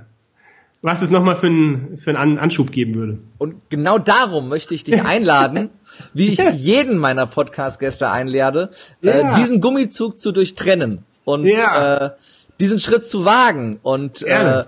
was 0.83 1.03
es 1.03 1.13
nochmal 1.13 1.37
für, 1.37 1.47
ein, 1.47 1.99
für 1.99 2.19
einen 2.19 2.39
Anschub 2.39 2.73
geben 2.73 2.97
würde. 2.97 3.19
Und 3.39 3.71
genau 3.71 3.99
darum 3.99 4.49
möchte 4.49 4.75
ich 4.75 4.83
dich 4.83 5.05
einladen, 5.05 5.71
wie 6.13 6.31
ich 6.31 6.41
jeden 6.55 6.99
meiner 6.99 7.29
Podcast-Gäste 7.29 8.11
einlade, 8.11 8.71
äh, 9.03 9.07
ja. 9.07 9.31
äh, 9.31 9.35
diesen 9.37 9.61
Gummizug 9.61 10.19
zu 10.19 10.33
durchtrennen 10.33 11.05
und 11.25 11.45
ja. 11.45 12.07
äh, 12.07 12.11
diesen 12.59 12.81
Schritt 12.81 13.07
zu 13.07 13.25
wagen 13.25 13.79
und 13.83 14.23
äh, 14.23 14.65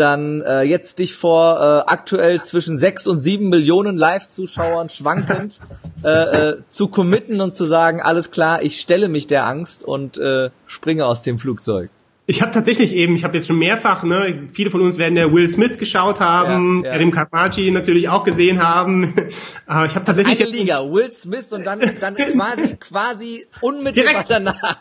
dann 0.00 0.42
äh, 0.42 0.62
jetzt 0.62 0.98
dich 0.98 1.14
vor 1.14 1.60
äh, 1.60 1.90
aktuell 1.90 2.42
zwischen 2.42 2.76
sechs 2.76 3.06
und 3.06 3.18
sieben 3.18 3.48
Millionen 3.48 3.96
Live-Zuschauern 3.96 4.88
schwankend 4.88 5.60
äh, 6.04 6.08
äh, 6.08 6.56
zu 6.68 6.88
committen 6.88 7.40
und 7.40 7.54
zu 7.54 7.64
sagen, 7.64 8.00
alles 8.00 8.30
klar, 8.30 8.62
ich 8.62 8.80
stelle 8.80 9.08
mich 9.08 9.26
der 9.26 9.46
Angst 9.46 9.84
und 9.84 10.18
äh, 10.18 10.50
springe 10.66 11.06
aus 11.06 11.22
dem 11.22 11.38
Flugzeug. 11.38 11.90
Ich 12.30 12.42
habe 12.42 12.52
tatsächlich 12.52 12.94
eben, 12.94 13.16
ich 13.16 13.24
habe 13.24 13.36
jetzt 13.36 13.48
schon 13.48 13.58
mehrfach, 13.58 14.04
ne, 14.04 14.46
viele 14.52 14.70
von 14.70 14.80
uns 14.82 14.98
werden 14.98 15.16
der 15.16 15.32
Will 15.32 15.48
Smith 15.48 15.78
geschaut 15.78 16.20
haben, 16.20 16.84
ja, 16.84 16.90
ja. 16.90 16.94
Erim 16.94 17.10
Karmachi 17.10 17.72
natürlich 17.72 18.08
auch 18.08 18.22
gesehen 18.22 18.62
haben. 18.62 19.14
Aber 19.66 19.86
ich 19.86 19.96
habe 19.96 20.04
tatsächlich 20.04 20.40
eine 20.40 20.50
Liga, 20.50 20.80
Will 20.92 21.10
Smith 21.12 21.52
und 21.52 21.66
dann 21.66 21.80
dann 22.00 22.14
quasi 22.38 22.76
quasi 22.76 23.46
unmittelbar 23.60 24.24
Direkt. 24.24 24.30
danach. 24.30 24.80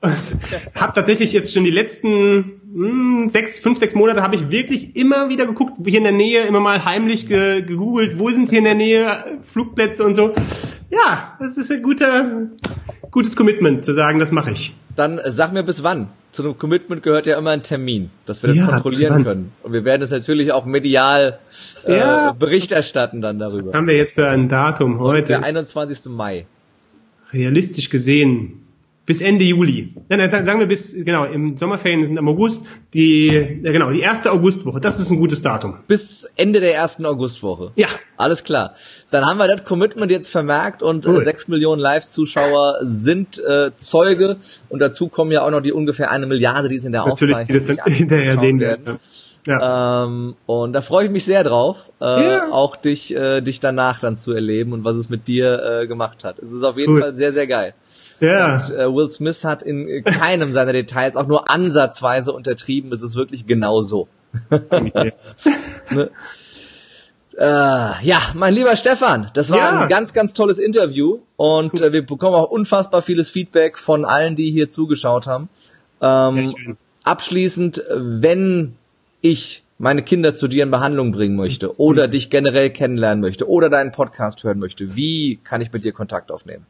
habe 0.74 0.92
tatsächlich 0.92 1.32
jetzt 1.32 1.52
schon 1.52 1.64
die 1.64 1.70
letzten 1.70 2.60
mh, 2.72 3.20
hm, 3.22 3.28
sechs, 3.28 3.58
fünf, 3.58 3.78
sechs 3.78 3.94
Monate 3.94 4.22
habe 4.22 4.36
ich 4.36 4.50
wirklich 4.50 4.96
immer 4.96 5.28
wieder 5.28 5.46
geguckt, 5.46 5.78
hier 5.84 5.98
in 5.98 6.04
der 6.04 6.12
Nähe, 6.12 6.42
immer 6.42 6.60
mal 6.60 6.84
heimlich 6.84 7.26
ge 7.26 7.62
gegoogelt, 7.62 8.18
wo 8.18 8.30
sind 8.30 8.48
hier 8.48 8.58
in 8.58 8.64
der 8.64 8.74
Nähe 8.74 9.38
Flugplätze 9.42 10.04
und 10.04 10.14
so. 10.14 10.32
Ja, 10.90 11.36
das 11.40 11.56
ist 11.56 11.72
ein 11.72 11.82
guter, 11.82 12.48
gutes 13.10 13.34
Commitment 13.34 13.84
zu 13.84 13.92
sagen, 13.92 14.20
das 14.20 14.30
mache 14.30 14.52
ich. 14.52 14.76
Dann 14.94 15.18
äh, 15.18 15.32
sag 15.32 15.52
mir 15.52 15.64
bis 15.64 15.82
wann. 15.82 16.08
Zu 16.30 16.44
einem 16.44 16.58
Commitment 16.58 17.02
gehört 17.02 17.26
ja 17.26 17.36
immer 17.36 17.50
ein 17.50 17.62
Termin, 17.62 18.10
dass 18.24 18.42
wir 18.42 18.48
das 18.48 18.56
ja, 18.56 18.66
kontrollieren 18.66 19.24
können. 19.24 19.52
Und 19.62 19.72
wir 19.72 19.84
werden 19.84 20.02
es 20.02 20.10
natürlich 20.10 20.52
auch 20.52 20.64
medial 20.64 21.40
äh, 21.84 21.96
ja. 21.96 22.32
Bericht 22.32 22.70
erstatten 22.70 23.20
dann 23.20 23.38
darüber. 23.38 23.58
Was 23.58 23.74
haben 23.74 23.88
wir 23.88 23.96
jetzt 23.96 24.14
für 24.14 24.28
ein 24.28 24.48
Datum 24.48 25.00
heute? 25.00 25.26
Der 25.26 25.42
21. 25.42 26.06
Mai. 26.12 26.46
Realistisch 27.32 27.90
gesehen 27.90 28.67
bis 29.08 29.22
Ende 29.22 29.42
Juli. 29.42 29.94
Nein, 30.10 30.30
sagen 30.30 30.60
wir 30.60 30.66
bis, 30.66 30.94
genau, 30.94 31.24
im 31.24 31.56
Sommerferien 31.56 32.04
sind 32.04 32.18
am 32.18 32.28
August, 32.28 32.66
die, 32.92 33.58
genau, 33.62 33.90
die 33.90 34.00
erste 34.00 34.30
Augustwoche. 34.30 34.80
Das 34.80 35.00
ist 35.00 35.10
ein 35.10 35.16
gutes 35.16 35.40
Datum. 35.40 35.78
Bis 35.86 36.30
Ende 36.36 36.60
der 36.60 36.74
ersten 36.74 37.06
Augustwoche. 37.06 37.72
Ja. 37.74 37.88
Alles 38.18 38.44
klar. 38.44 38.74
Dann 39.10 39.24
haben 39.24 39.38
wir 39.38 39.48
das 39.48 39.64
Commitment 39.64 40.10
jetzt 40.10 40.28
vermerkt 40.28 40.82
und 40.82 41.06
äh, 41.06 41.08
cool. 41.08 41.22
äh, 41.22 41.24
6 41.24 41.48
Millionen 41.48 41.80
Live-Zuschauer 41.80 42.80
sind 42.82 43.38
äh, 43.38 43.70
Zeuge 43.78 44.36
und 44.68 44.80
dazu 44.80 45.08
kommen 45.08 45.32
ja 45.32 45.42
auch 45.42 45.50
noch 45.50 45.62
die 45.62 45.72
ungefähr 45.72 46.10
eine 46.10 46.26
Milliarde, 46.26 46.68
die 46.68 46.76
es 46.76 46.84
in 46.84 46.92
der 46.92 47.06
Natürlich, 47.06 47.34
Aufzeichnung 47.34 47.62
die 47.62 47.66
das 47.66 47.76
dann 47.78 47.92
hinterher 47.94 48.38
sehen 48.38 48.60
werden. 48.60 48.84
werden. 48.84 48.98
Ja. 49.46 50.04
Ähm, 50.04 50.34
und 50.44 50.74
da 50.74 50.82
freue 50.82 51.06
ich 51.06 51.10
mich 51.10 51.24
sehr 51.24 51.44
drauf, 51.44 51.78
äh, 52.02 52.04
ja. 52.04 52.52
auch 52.52 52.76
dich, 52.76 53.16
äh, 53.16 53.40
dich 53.40 53.60
danach 53.60 54.00
dann 54.00 54.18
zu 54.18 54.32
erleben 54.32 54.74
und 54.74 54.84
was 54.84 54.96
es 54.96 55.08
mit 55.08 55.26
dir 55.28 55.62
äh, 55.62 55.86
gemacht 55.86 56.24
hat. 56.24 56.38
Es 56.40 56.52
ist 56.52 56.62
auf 56.62 56.76
jeden 56.76 56.92
cool. 56.92 57.00
Fall 57.00 57.14
sehr, 57.14 57.32
sehr 57.32 57.46
geil. 57.46 57.72
Ja. 58.20 58.54
Und 58.54 58.70
äh, 58.70 58.90
Will 58.90 59.10
Smith 59.10 59.44
hat 59.44 59.62
in 59.62 60.04
keinem 60.04 60.52
seiner 60.52 60.72
Details 60.72 61.16
auch 61.16 61.26
nur 61.26 61.50
ansatzweise 61.50 62.32
untertrieben. 62.32 62.92
Es 62.92 63.02
ist 63.02 63.16
wirklich 63.16 63.46
genau 63.46 63.80
so. 63.80 64.08
ne? 64.50 66.10
Äh, 67.38 67.44
ja, 68.04 68.20
mein 68.34 68.52
lieber 68.52 68.74
Stefan, 68.74 69.30
das 69.34 69.50
war 69.50 69.58
ja. 69.58 69.80
ein 69.82 69.88
ganz, 69.88 70.12
ganz 70.12 70.32
tolles 70.32 70.58
Interview 70.58 71.20
und 71.36 71.80
äh, 71.80 71.92
wir 71.92 72.04
bekommen 72.04 72.34
auch 72.34 72.50
unfassbar 72.50 73.00
vieles 73.00 73.30
Feedback 73.30 73.78
von 73.78 74.04
allen, 74.04 74.34
die 74.34 74.50
hier 74.50 74.68
zugeschaut 74.68 75.28
haben. 75.28 75.48
Ähm, 76.00 76.76
abschließend, 77.04 77.84
wenn 77.94 78.74
ich 79.20 79.62
meine 79.78 80.02
Kinder 80.02 80.34
zu 80.34 80.48
dir 80.48 80.64
in 80.64 80.72
Behandlung 80.72 81.12
bringen 81.12 81.36
möchte 81.36 81.78
oder 81.78 82.08
mhm. 82.08 82.10
dich 82.10 82.30
generell 82.30 82.70
kennenlernen 82.70 83.20
möchte 83.20 83.48
oder 83.48 83.70
deinen 83.70 83.92
Podcast 83.92 84.42
hören 84.42 84.58
möchte, 84.58 84.96
wie 84.96 85.36
kann 85.44 85.60
ich 85.60 85.72
mit 85.72 85.84
dir 85.84 85.92
Kontakt 85.92 86.32
aufnehmen? 86.32 86.66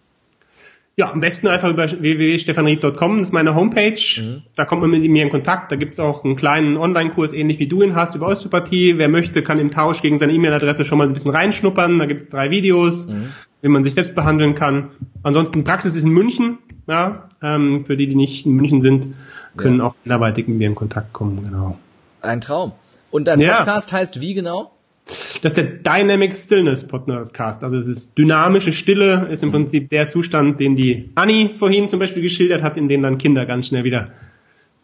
Ja, 0.98 1.12
am 1.12 1.20
besten 1.20 1.46
einfach 1.46 1.70
über 1.70 1.88
www.stefanried.com, 1.88 3.18
das 3.18 3.28
ist 3.28 3.32
meine 3.32 3.54
Homepage. 3.54 4.00
Mhm. 4.20 4.42
Da 4.56 4.64
kommt 4.64 4.82
man 4.82 4.90
mit 4.90 5.08
mir 5.08 5.22
in 5.22 5.30
Kontakt. 5.30 5.70
Da 5.70 5.76
gibt's 5.76 6.00
auch 6.00 6.24
einen 6.24 6.34
kleinen 6.34 6.76
Online-Kurs, 6.76 7.32
ähnlich 7.32 7.60
wie 7.60 7.68
du 7.68 7.84
ihn 7.84 7.94
hast, 7.94 8.16
über 8.16 8.26
Osteopathie. 8.26 8.98
Wer 8.98 9.08
möchte, 9.08 9.44
kann 9.44 9.60
im 9.60 9.70
Tausch 9.70 10.02
gegen 10.02 10.18
seine 10.18 10.32
E-Mail-Adresse 10.32 10.84
schon 10.84 10.98
mal 10.98 11.06
ein 11.06 11.12
bisschen 11.12 11.30
reinschnuppern. 11.30 12.00
Da 12.00 12.06
gibt's 12.06 12.30
drei 12.30 12.50
Videos, 12.50 13.06
mhm. 13.06 13.28
wie 13.62 13.68
man 13.68 13.84
sich 13.84 13.94
selbst 13.94 14.16
behandeln 14.16 14.56
kann. 14.56 14.90
Ansonsten 15.22 15.62
Praxis 15.62 15.94
ist 15.94 16.02
in 16.02 16.10
München. 16.10 16.58
Ja, 16.88 17.28
ähm, 17.42 17.84
für 17.86 17.96
die, 17.96 18.08
die 18.08 18.16
nicht 18.16 18.44
in 18.44 18.54
München 18.54 18.80
sind, 18.80 19.14
können 19.56 19.78
ja. 19.78 19.84
auch 19.84 19.94
anderweitig 20.04 20.48
mit 20.48 20.58
mir 20.58 20.66
in 20.66 20.74
Kontakt 20.74 21.12
kommen. 21.12 21.44
Genau. 21.44 21.78
Ein 22.22 22.40
Traum. 22.40 22.72
Und 23.12 23.28
dein 23.28 23.38
Podcast 23.38 23.92
ja. 23.92 23.98
heißt 23.98 24.20
wie 24.20 24.34
genau? 24.34 24.72
Das 25.08 25.52
ist 25.52 25.56
der 25.56 25.64
Dynamic 25.64 26.34
Stillness 26.34 26.86
Podcast. 26.86 27.64
Also 27.64 27.76
es 27.76 27.88
ist 27.88 28.18
dynamische 28.18 28.72
Stille, 28.72 29.28
ist 29.30 29.42
im 29.42 29.50
Prinzip 29.50 29.88
der 29.88 30.08
Zustand, 30.08 30.60
den 30.60 30.76
die 30.76 31.10
Annie 31.14 31.50
vorhin 31.58 31.88
zum 31.88 31.98
Beispiel 31.98 32.22
geschildert 32.22 32.62
hat, 32.62 32.76
in 32.76 32.88
dem 32.88 33.02
dann 33.02 33.16
Kinder 33.16 33.46
ganz 33.46 33.68
schnell 33.68 33.84
wieder 33.84 34.12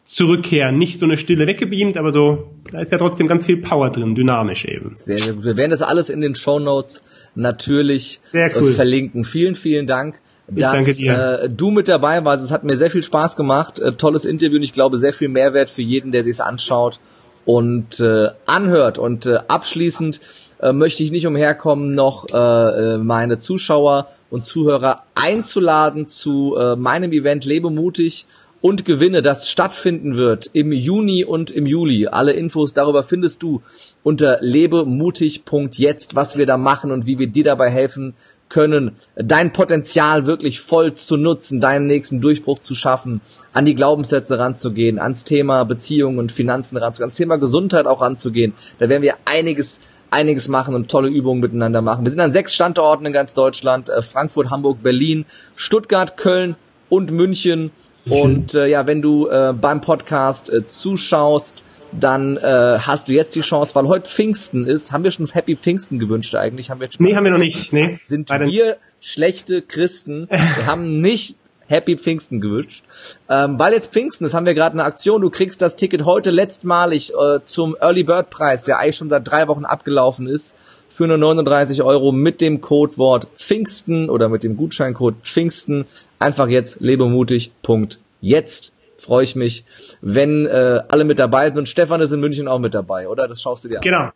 zurückkehren. 0.03 0.79
Nicht 0.79 0.99
so 0.99 1.05
eine 1.05 1.19
Stille 1.19 1.47
weggebeamt, 1.47 1.99
aber 1.99 2.11
so, 2.11 2.51
da 2.71 2.81
ist 2.81 2.91
ja 2.91 2.99
trotzdem 2.99 3.27
ganz 3.27 3.45
viel 3.45 3.59
Power 3.59 3.91
drin, 3.91 4.15
dynamisch 4.15 4.65
eben. 4.65 4.97
Sehr, 4.97 5.19
sehr 5.19 5.35
gut. 5.35 5.45
Wir 5.45 5.57
werden 5.59 5.71
das 5.71 5.83
alles 5.83 6.09
in 6.09 6.23
den 6.23 6.35
Show 6.35 6.59
Notes 6.59 7.03
natürlich 7.35 8.21
äh, 8.33 8.49
cool. 8.59 8.73
verlinken. 8.73 9.25
Vielen, 9.25 9.55
vielen 9.55 9.87
Dank. 9.87 10.17
dass 10.47 11.01
äh, 11.01 11.51
du 11.51 11.71
mit 11.71 11.89
dabei 11.89 12.25
warst. 12.25 12.43
Es 12.43 12.51
hat 12.51 12.65
mir 12.65 12.79
sehr 12.79 12.91
viel 12.91 13.03
Spaß 13.03 13.37
gemacht. 13.37 13.79
Äh, 13.79 13.93
tolles 13.93 14.25
Interview 14.25 14.57
und 14.57 14.63
ich 14.63 14.73
glaube 14.73 14.97
sehr 14.97 15.13
viel 15.13 15.29
Mehrwert 15.29 15.69
für 15.69 15.83
jeden, 15.83 16.13
der 16.13 16.23
sich 16.23 16.41
anschaut 16.41 16.99
und 17.45 18.01
äh, 18.01 18.29
anhört. 18.47 18.99
Und 18.99 19.27
äh, 19.27 19.39
abschließend 19.49 20.21
äh, 20.61 20.73
möchte 20.73 21.03
ich 21.03 21.11
nicht 21.11 21.27
umherkommen, 21.27 21.95
noch 21.95 22.27
äh, 22.33 22.37
äh, 22.37 22.99
meine 22.99 23.39
Zuschauer 23.39 24.09
und 24.31 24.45
Zuhörer 24.45 25.03
einzuladen 25.15 26.07
zu 26.07 26.57
äh, 26.57 26.77
meinem 26.77 27.13
Event 27.13 27.45
Lebe 27.45 27.71
mutig 27.71 28.27
und 28.65 28.87
Gewinne, 28.87 29.21
das 29.21 29.51
stattfinden 29.51 30.17
wird 30.17 30.49
im 30.55 30.73
Juni 30.73 31.23
und 31.23 31.51
im 31.51 31.67
Juli. 31.67 32.07
Alle 32.07 32.33
Infos 32.33 32.73
darüber 32.73 33.03
findest 33.03 33.43
du 33.43 33.61
unter 34.03 34.39
lebemutig.jetzt, 34.41 36.17
was 36.17 36.39
wir 36.39 36.47
da 36.47 36.57
machen 36.57 36.91
und 36.91 37.05
wie 37.05 37.19
wir 37.19 37.27
dir 37.27 37.45
dabei 37.45 37.69
helfen 37.69 38.15
können, 38.49 38.93
dein 39.17 39.53
Potenzial 39.53 40.25
wirklich 40.25 40.63
voll 40.63 40.95
zu 40.95 41.19
nutzen, 41.19 41.61
deinen 41.61 41.87
nächsten 41.87 42.23
Durchbruch 42.23 42.61
zu 42.61 42.75
schaffen, 42.75 43.21
an 43.53 43.67
die 43.67 43.75
Glaubenssätze 43.75 44.39
ranzugehen, 44.39 44.99
ans 44.99 45.25
Thema 45.25 45.65
Beziehungen 45.65 46.19
und 46.19 46.33
Finanzen 46.33 46.79
ranzugehen, 46.79 47.09
ans 47.09 47.17
Thema 47.17 47.37
Gesundheit 47.37 47.85
auch 47.85 48.01
ranzugehen. 48.01 48.55
Da 48.79 48.89
werden 48.89 49.03
wir 49.03 49.17
einiges 49.27 49.83
einiges 50.09 50.49
machen 50.49 50.75
und 50.75 50.91
tolle 50.91 51.11
Übungen 51.11 51.43
miteinander 51.43 51.83
machen. 51.83 52.07
Wir 52.07 52.13
sind 52.13 52.21
an 52.21 52.33
sechs 52.33 52.55
Standorten 52.55 53.05
in 53.05 53.13
ganz 53.13 53.35
Deutschland, 53.35 53.91
äh, 53.91 54.01
Frankfurt, 54.01 54.49
Hamburg, 54.49 54.83
Berlin, 54.83 55.27
Stuttgart, 55.55 56.17
Köln 56.17 56.57
und 56.89 57.11
München. 57.11 57.71
Und 58.07 58.55
äh, 58.55 58.67
ja, 58.67 58.87
wenn 58.87 59.03
du 59.03 59.29
äh, 59.29 59.53
beim 59.59 59.81
Podcast 59.81 60.51
äh, 60.51 60.67
zuschaust, 60.67 61.65
dann 61.93 62.37
äh, 62.37 62.79
hast 62.81 63.09
du 63.09 63.13
jetzt 63.13 63.35
die 63.35 63.41
Chance, 63.41 63.75
weil 63.75 63.87
heute 63.87 64.09
Pfingsten 64.09 64.67
ist. 64.67 64.93
Haben 64.93 65.05
wir 65.05 65.11
schon 65.11 65.27
Happy 65.27 65.57
Pfingsten 65.57 65.99
gewünscht 65.99 66.35
eigentlich? 66.35 66.71
Haben 66.71 66.81
wir 66.81 66.89
nee, 66.99 67.15
haben 67.15 67.25
wir 67.25 67.31
noch 67.31 67.39
nicht. 67.39 67.73
Nee. 67.73 68.01
Sind 68.09 68.29
wir 68.31 68.77
schlechte 69.01 69.63
Christen? 69.63 70.29
Wir 70.31 70.67
haben 70.67 71.01
nicht 71.01 71.37
Happy 71.67 71.97
Pfingsten 71.97 72.41
gewünscht. 72.41 72.85
Ähm, 73.29 73.59
weil 73.59 73.73
jetzt 73.73 73.93
Pfingsten 73.93 74.25
ist, 74.27 74.35
haben 74.35 74.47
wir 74.47 74.55
gerade 74.55 74.75
eine 74.75 74.85
Aktion. 74.85 75.23
Du 75.23 75.31
kriegst 75.31 75.63
das 75.63 75.77
Ticket 75.77 76.05
heute 76.05 76.31
letztmalig 76.31 77.13
äh, 77.15 77.41
zum 77.45 77.77
Early 77.81 78.05
Bird 78.05 78.31
Preis, 78.31 78.65
der 78.65 78.79
eigentlich 78.79 78.97
schon 78.97 79.09
seit 79.09 79.27
drei 79.27 79.49
Wochen 79.49 79.65
abgelaufen 79.65 80.27
ist, 80.27 80.55
für 80.95 81.09
nur 81.09 81.19
39 81.19 81.83
Euro 81.83 82.13
mit 82.13 82.41
dem 82.41 82.61
Codewort 82.61 83.27
Pfingsten 83.37 84.09
oder 84.09 84.29
mit 84.29 84.45
dem 84.45 84.57
Gutscheincode 84.57 85.17
Pfingsten. 85.23 85.87
Einfach 86.21 86.47
jetzt 86.47 86.81
lebemutig.jetzt 86.81 88.73
freue 88.97 89.25
ich 89.25 89.35
mich, 89.35 89.65
wenn 90.01 90.47
äh, 90.47 90.83
alle 90.89 91.03
mit 91.03 91.19
dabei 91.19 91.47
sind. 91.47 91.59
Und 91.59 91.69
Stefan 91.69 92.01
ist 92.01 92.13
in 92.13 92.21
München 92.21 92.47
auch 92.47 92.61
mit 92.61 92.75
dabei, 92.75 93.09
oder? 93.09 93.27
Das 93.27 93.43
schaust 93.43 93.65
du 93.65 93.69
dir 93.69 93.79
an. 93.79 93.83
Genau. 93.83 94.11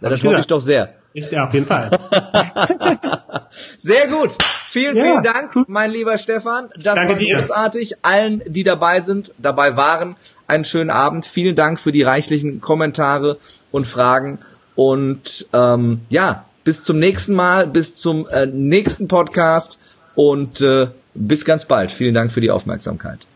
Ja, 0.00 0.10
das 0.10 0.24
hoffe 0.24 0.40
ich 0.40 0.46
doch 0.48 0.60
sehr. 0.60 0.94
Ich, 1.12 1.30
ja, 1.30 1.46
auf 1.46 1.54
jeden 1.54 1.66
Fall. 1.66 1.88
sehr 3.78 4.08
gut. 4.08 4.36
Vielen, 4.66 4.96
ja. 4.96 5.04
vielen 5.04 5.22
Dank, 5.22 5.68
mein 5.68 5.92
lieber 5.92 6.18
Stefan. 6.18 6.70
Das 6.74 6.96
Danke 6.96 7.10
war 7.10 7.18
dir. 7.18 7.36
großartig. 7.36 7.94
Allen, 8.02 8.42
die 8.46 8.64
dabei 8.64 9.02
sind, 9.02 9.32
dabei 9.38 9.76
waren, 9.76 10.16
einen 10.48 10.64
schönen 10.64 10.90
Abend. 10.90 11.26
Vielen 11.26 11.54
Dank 11.54 11.78
für 11.78 11.92
die 11.92 12.02
reichlichen 12.02 12.60
Kommentare 12.60 13.38
und 13.70 13.86
Fragen. 13.86 14.40
Und 14.76 15.46
ähm, 15.52 16.00
ja, 16.08 16.44
bis 16.64 16.84
zum 16.84 16.98
nächsten 16.98 17.34
Mal, 17.34 17.66
bis 17.66 17.94
zum 17.94 18.26
äh, 18.28 18.46
nächsten 18.46 19.08
Podcast 19.08 19.78
und 20.14 20.60
äh, 20.60 20.88
bis 21.14 21.44
ganz 21.44 21.64
bald. 21.64 21.92
Vielen 21.92 22.14
Dank 22.14 22.32
für 22.32 22.40
die 22.40 22.50
Aufmerksamkeit. 22.50 23.26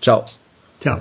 Ciao. 0.00 0.24
Ciao. 0.80 1.00